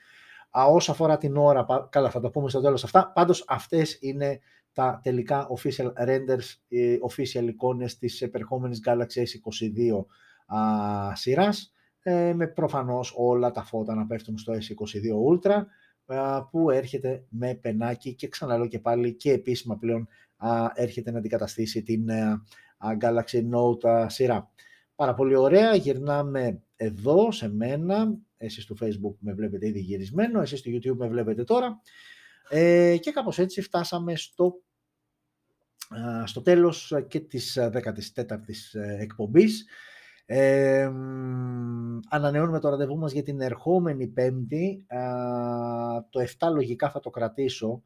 Α, 0.59 0.64
όσο 0.64 0.91
αφορά 0.91 1.16
την 1.16 1.37
ώρα, 1.37 1.66
καλά 1.91 2.11
θα 2.11 2.20
το 2.20 2.31
πούμε 2.31 2.49
στο 2.49 2.61
τέλος 2.61 2.85
αυτά, 2.85 3.12
πάντως 3.14 3.45
αυτές 3.49 3.99
είναι 4.01 4.41
τα 4.72 5.00
τελικά 5.02 5.48
official 5.56 5.92
renders, 6.06 6.54
οι 6.68 6.98
official 7.10 7.48
εικόνες 7.48 7.98
της 7.98 8.22
επερχόμενης 8.22 8.80
Galaxy 8.86 9.20
S22 9.20 10.04
α, 10.46 11.14
σειράς, 11.14 11.72
ε, 12.02 12.32
με 12.34 12.46
προφανώς 12.46 13.14
όλα 13.16 13.50
τα 13.50 13.64
φώτα 13.64 13.94
να 13.94 14.06
πέφτουν 14.06 14.38
στο 14.38 14.52
S22 14.52 15.38
Ultra, 15.38 15.64
που 16.50 16.70
έρχεται 16.70 17.24
με 17.28 17.54
πενάκι 17.54 18.14
και 18.14 18.28
ξαναλέω 18.28 18.66
και 18.66 18.78
πάλι 18.78 19.14
και 19.14 19.32
επίσημα 19.32 19.76
πλέον 19.76 20.08
έρχεται 20.74 21.10
να 21.10 21.18
αντικαταστήσει 21.18 21.82
την 21.82 22.08
ε, 22.08 22.42
Galaxy 23.00 23.42
Note 23.52 24.06
σειρά. 24.06 24.50
Πάρα 24.94 25.14
πολύ 25.14 25.36
ωραία, 25.36 25.74
γυρνάμε 25.74 26.62
εδώ 26.76 27.32
σε 27.32 27.48
μένα, 27.48 28.18
εσείς 28.36 28.62
στο 28.62 28.74
Facebook 28.80 29.14
με 29.18 29.32
βλέπετε 29.32 29.66
ήδη 29.66 29.80
γυρισμένο, 29.80 30.40
εσείς 30.40 30.58
στο 30.58 30.70
YouTube 30.70 30.96
με 30.96 31.08
βλέπετε 31.08 31.44
τώρα 31.44 31.80
ε, 32.53 32.96
και 32.96 33.11
κάπως 33.11 33.38
έτσι 33.38 33.61
φτάσαμε 33.62 34.16
στο, 34.16 34.62
στο 36.24 36.42
τέλος 36.42 36.92
και 37.09 37.20
της 37.20 37.59
14ης 37.61 38.72
ε, 38.72 39.03
εκπομπής. 39.03 39.64
Ε, 40.26 40.90
ανανεώνουμε 42.09 42.61
το 42.61 42.68
ραντεβού 42.68 42.98
μας 42.98 43.12
για 43.12 43.22
την 43.22 43.40
ερχόμενη 43.40 44.07
πέμπτη. 44.07 44.86
το 46.11 46.20
7 46.38 46.48
λογικά 46.53 46.90
θα 46.90 47.01
το 47.01 47.11
κρατήσω, 47.11 47.82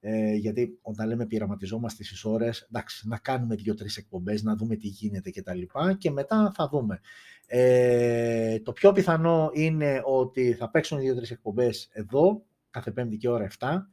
ε, 0.00 0.34
γιατί 0.34 0.78
όταν 0.82 1.08
λέμε 1.08 1.26
πειραματιζόμαστε 1.26 2.04
στις 2.04 2.24
ώρες, 2.24 2.60
εντάξει, 2.60 3.08
να 3.08 3.18
κάνουμε 3.18 3.54
δύο-τρεις 3.54 3.96
εκπομπές, 3.96 4.42
να 4.42 4.56
δούμε 4.56 4.76
τι 4.76 4.86
γίνεται 4.86 5.30
και 5.30 5.42
τα 5.42 5.54
λοιπά 5.54 5.94
και 5.98 6.10
μετά 6.10 6.52
θα 6.54 6.68
δούμε. 6.68 7.00
Ε, 7.46 8.60
το 8.60 8.72
πιο 8.72 8.92
πιθανό 8.92 9.50
είναι 9.52 10.00
ότι 10.04 10.52
θα 10.52 10.70
παίξουν 10.70 10.98
δύο-τρεις 10.98 11.30
εκπομπές 11.30 11.88
εδώ, 11.92 12.44
κάθε 12.70 12.90
πέμπτη 12.90 13.16
και 13.16 13.28
ώρα 13.28 13.44
7. 13.58 13.86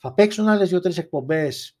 Θα 0.00 0.12
παίξουν 0.12 0.48
άλλες 0.48 0.68
δύο-τρεις 0.68 0.98
εκπομπές 0.98 1.78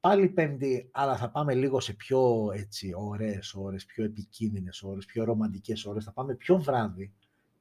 πάλι 0.00 0.28
πέμπτη, 0.28 0.88
αλλά 0.92 1.16
θα 1.16 1.30
πάμε 1.30 1.54
λίγο 1.54 1.80
σε 1.80 1.92
πιο 1.92 2.50
έτσι, 2.54 2.92
ωραίες 2.96 3.54
ώρες, 3.54 3.84
πιο 3.84 4.04
επικίνδυνες 4.04 4.82
ώρες, 4.82 5.04
πιο 5.04 5.24
ρομαντικές 5.24 5.84
ώρες, 5.84 6.04
θα 6.04 6.12
πάμε 6.12 6.34
πιο 6.34 6.58
βράδυ, 6.58 7.12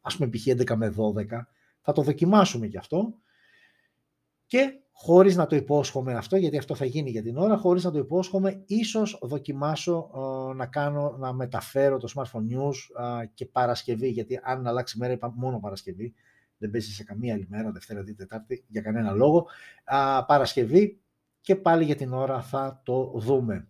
ας 0.02 0.18
πούμε 0.18 0.30
π.χ. 0.30 0.48
11 0.48 0.76
με 0.76 0.94
12, 0.98 1.46
θα 1.82 1.92
το 1.94 2.02
δοκιμάσουμε 2.02 2.68
κι 2.68 2.78
αυτό. 2.78 3.14
Και 4.46 4.80
χωρίς 4.92 5.36
να 5.36 5.48
το 5.48 5.56
υπόσχομαι 5.56 6.14
αυτό, 6.14 6.36
γιατί 6.36 6.58
αυτό 6.58 6.76
θα 6.76 6.86
γίνει 6.86 7.10
για 7.10 7.22
την 7.22 7.38
ώρα, 7.38 7.58
χωρίς 7.58 7.84
να 7.84 7.92
το 7.92 7.98
υπόσχομαι, 7.98 8.64
ίσως 8.66 9.20
δοκιμάσω 9.22 10.10
ε, 10.16 10.54
να, 10.54 10.66
κάνω, 10.66 11.16
να 11.20 11.34
μεταφέρω 11.34 11.98
το 11.98 12.14
Smartphone 12.16 12.56
News 12.56 12.74
ε, 13.22 13.26
και 13.34 13.46
Παρασκευή, 13.46 14.10
γιατί 14.10 14.40
αν 14.44 14.68
αλλάξει 14.68 14.98
μέρα 14.98 15.14
είπα 15.14 15.34
μόνο 15.36 15.60
Παρασκευή, 15.60 16.14
δεν 16.62 16.72
παίζεις 16.72 16.96
σε 16.96 17.04
καμία 17.04 17.34
άλλη 17.34 17.48
μέρα, 17.50 17.72
Δευτέρα, 17.72 18.04
Τρίτη, 18.04 18.18
Τετάρτη, 18.18 18.66
για 18.68 18.82
κανένα 18.82 19.12
λόγο. 19.12 19.48
Παρασκευή 20.28 21.02
και 21.42 21.56
πάλι 21.56 21.84
για 21.84 21.96
την 21.96 22.14
ώρα 22.14 22.42
θα 22.42 22.82
το 22.86 23.14
δούμε. 23.16 23.68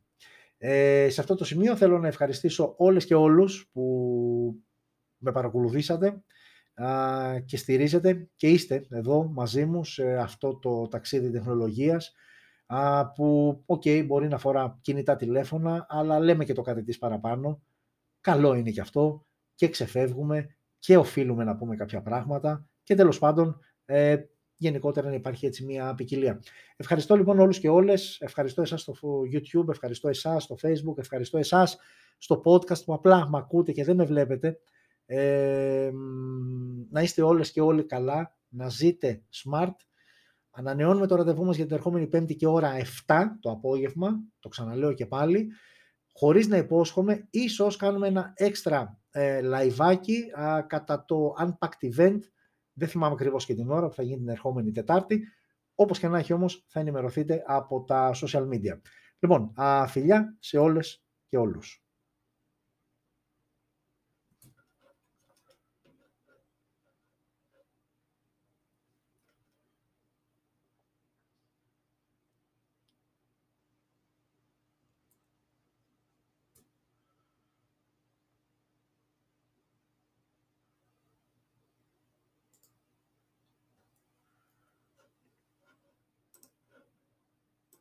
Ε, 0.58 1.10
σε 1.10 1.22
αυτό 1.22 1.36
το 1.36 1.46
σημείο 1.46 1.76
θέλω 1.76 2.00
να 2.00 2.08
ευχαριστήσω 2.08 2.74
όλες 2.78 3.06
και 3.06 3.16
όλους 3.16 3.70
που 3.72 4.64
με 5.18 5.32
παρακολουθήσατε 5.32 6.24
και 7.46 7.58
στηρίζετε 7.58 8.30
και 8.36 8.48
είστε 8.48 8.86
εδώ 8.89 9.24
μαζί 9.34 9.66
μου 9.66 9.84
σε 9.84 10.18
αυτό 10.18 10.56
το 10.56 10.88
ταξίδι 10.88 11.32
τεχνολογίας 11.32 12.14
που, 13.16 13.62
OK, 13.66 13.82
okay, 13.86 14.04
μπορεί 14.06 14.28
να 14.28 14.36
αφορά 14.36 14.80
κινητά 14.82 15.16
τηλέφωνα, 15.16 15.86
αλλά 15.89 16.20
λέμε 16.20 16.46
και 16.46 16.54
το 16.54 16.62
κάτι 16.62 16.84
τις 16.84 16.97
παραπάνω. 16.98 17.62
Καλό 18.22 18.54
είναι 18.54 18.72
και 18.72 18.82
αυτό 18.82 19.26
και 19.56 19.70
ξεφεύγουμε 19.70 20.56
και 20.80 20.98
οφείλουμε 20.98 21.44
να 21.44 21.56
πούμε 21.56 21.76
κάποια 21.76 22.02
πράγματα 22.02 22.66
και 22.84 22.96
τέλος 22.96 23.20
πάντων 23.20 23.60
ε, 23.86 24.18
γενικότερα 24.62 25.08
να 25.08 25.14
υπάρχει 25.14 25.46
έτσι 25.46 25.66
μια 25.66 25.96
ποικιλία. 25.96 26.42
Ευχαριστώ 26.76 27.16
λοιπόν 27.16 27.40
όλους 27.40 27.60
και 27.60 27.70
όλες, 27.70 28.18
ευχαριστώ 28.22 28.62
εσάς 28.62 28.82
στο 28.82 28.94
YouTube, 29.34 29.70
ευχαριστώ 29.70 30.10
εσάς 30.10 30.44
στο 30.44 30.56
Facebook, 30.62 30.98
ευχαριστώ 30.98 31.38
εσάς 31.38 31.78
στο 32.18 32.42
podcast 32.46 32.84
που 32.86 32.94
απλά 32.94 33.30
με 33.30 33.38
ακούτε 33.38 33.72
και 33.72 33.84
δεν 33.84 33.96
με 33.96 34.06
βλέπετε. 34.06 34.60
Ε, 35.06 35.92
να 36.90 37.02
είστε 37.02 37.22
όλες 37.22 37.52
και 37.52 37.62
όλοι 37.62 37.86
καλά, 37.86 38.38
να 38.48 38.70
ζείτε 38.70 39.24
smart. 39.44 39.76
Ανανεώνουμε 40.52 41.08
το 41.08 41.16
ραντεβού 41.16 41.46
μας 41.46 41.56
για 41.56 41.66
την 41.66 41.76
ερχόμενη 41.76 42.08
πέμπτη 42.08 42.36
και 42.36 42.48
ώρα 42.48 42.72
7 43.08 43.16
το 43.40 43.52
απόγευμα, 43.52 44.20
το 44.40 44.50
ξαναλέω 44.50 44.94
και 44.94 45.06
πάλι, 45.06 45.48
χωρίς 46.14 46.48
να 46.48 46.58
υπόσχομαι, 46.58 47.28
ίσως 47.30 47.76
κάνουμε 47.76 48.08
ένα 48.08 48.34
έξτρα 48.36 49.00
ε, 49.12 49.42
κατά 50.68 51.06
το 51.06 51.34
Unpacked 51.40 51.96
Event 51.96 52.20
δεν 52.74 52.88
θυμάμαι 52.88 53.13
ακριβώς 53.13 53.45
και 53.45 53.55
την 53.55 53.69
ώρα 53.69 53.88
που 53.88 53.93
θα 53.93 54.03
γίνει 54.03 54.17
την 54.17 54.30
ερχόμενη 54.30 54.72
Τετάρτη. 54.72 55.28
Όπως 55.76 55.99
και 55.99 56.07
να 56.07 56.17
έχει 56.17 56.34
όμως, 56.34 56.65
θα 56.67 56.80
ενημερωθείτε 56.80 57.43
από 57.45 57.84
τα 57.84 58.11
social 58.13 58.47
media. 58.49 58.80
Λοιπόν, 59.19 59.53
φιλιά 59.88 60.38
σε 60.39 60.57
όλες 60.57 61.03
και 61.28 61.38
όλους. 61.38 61.86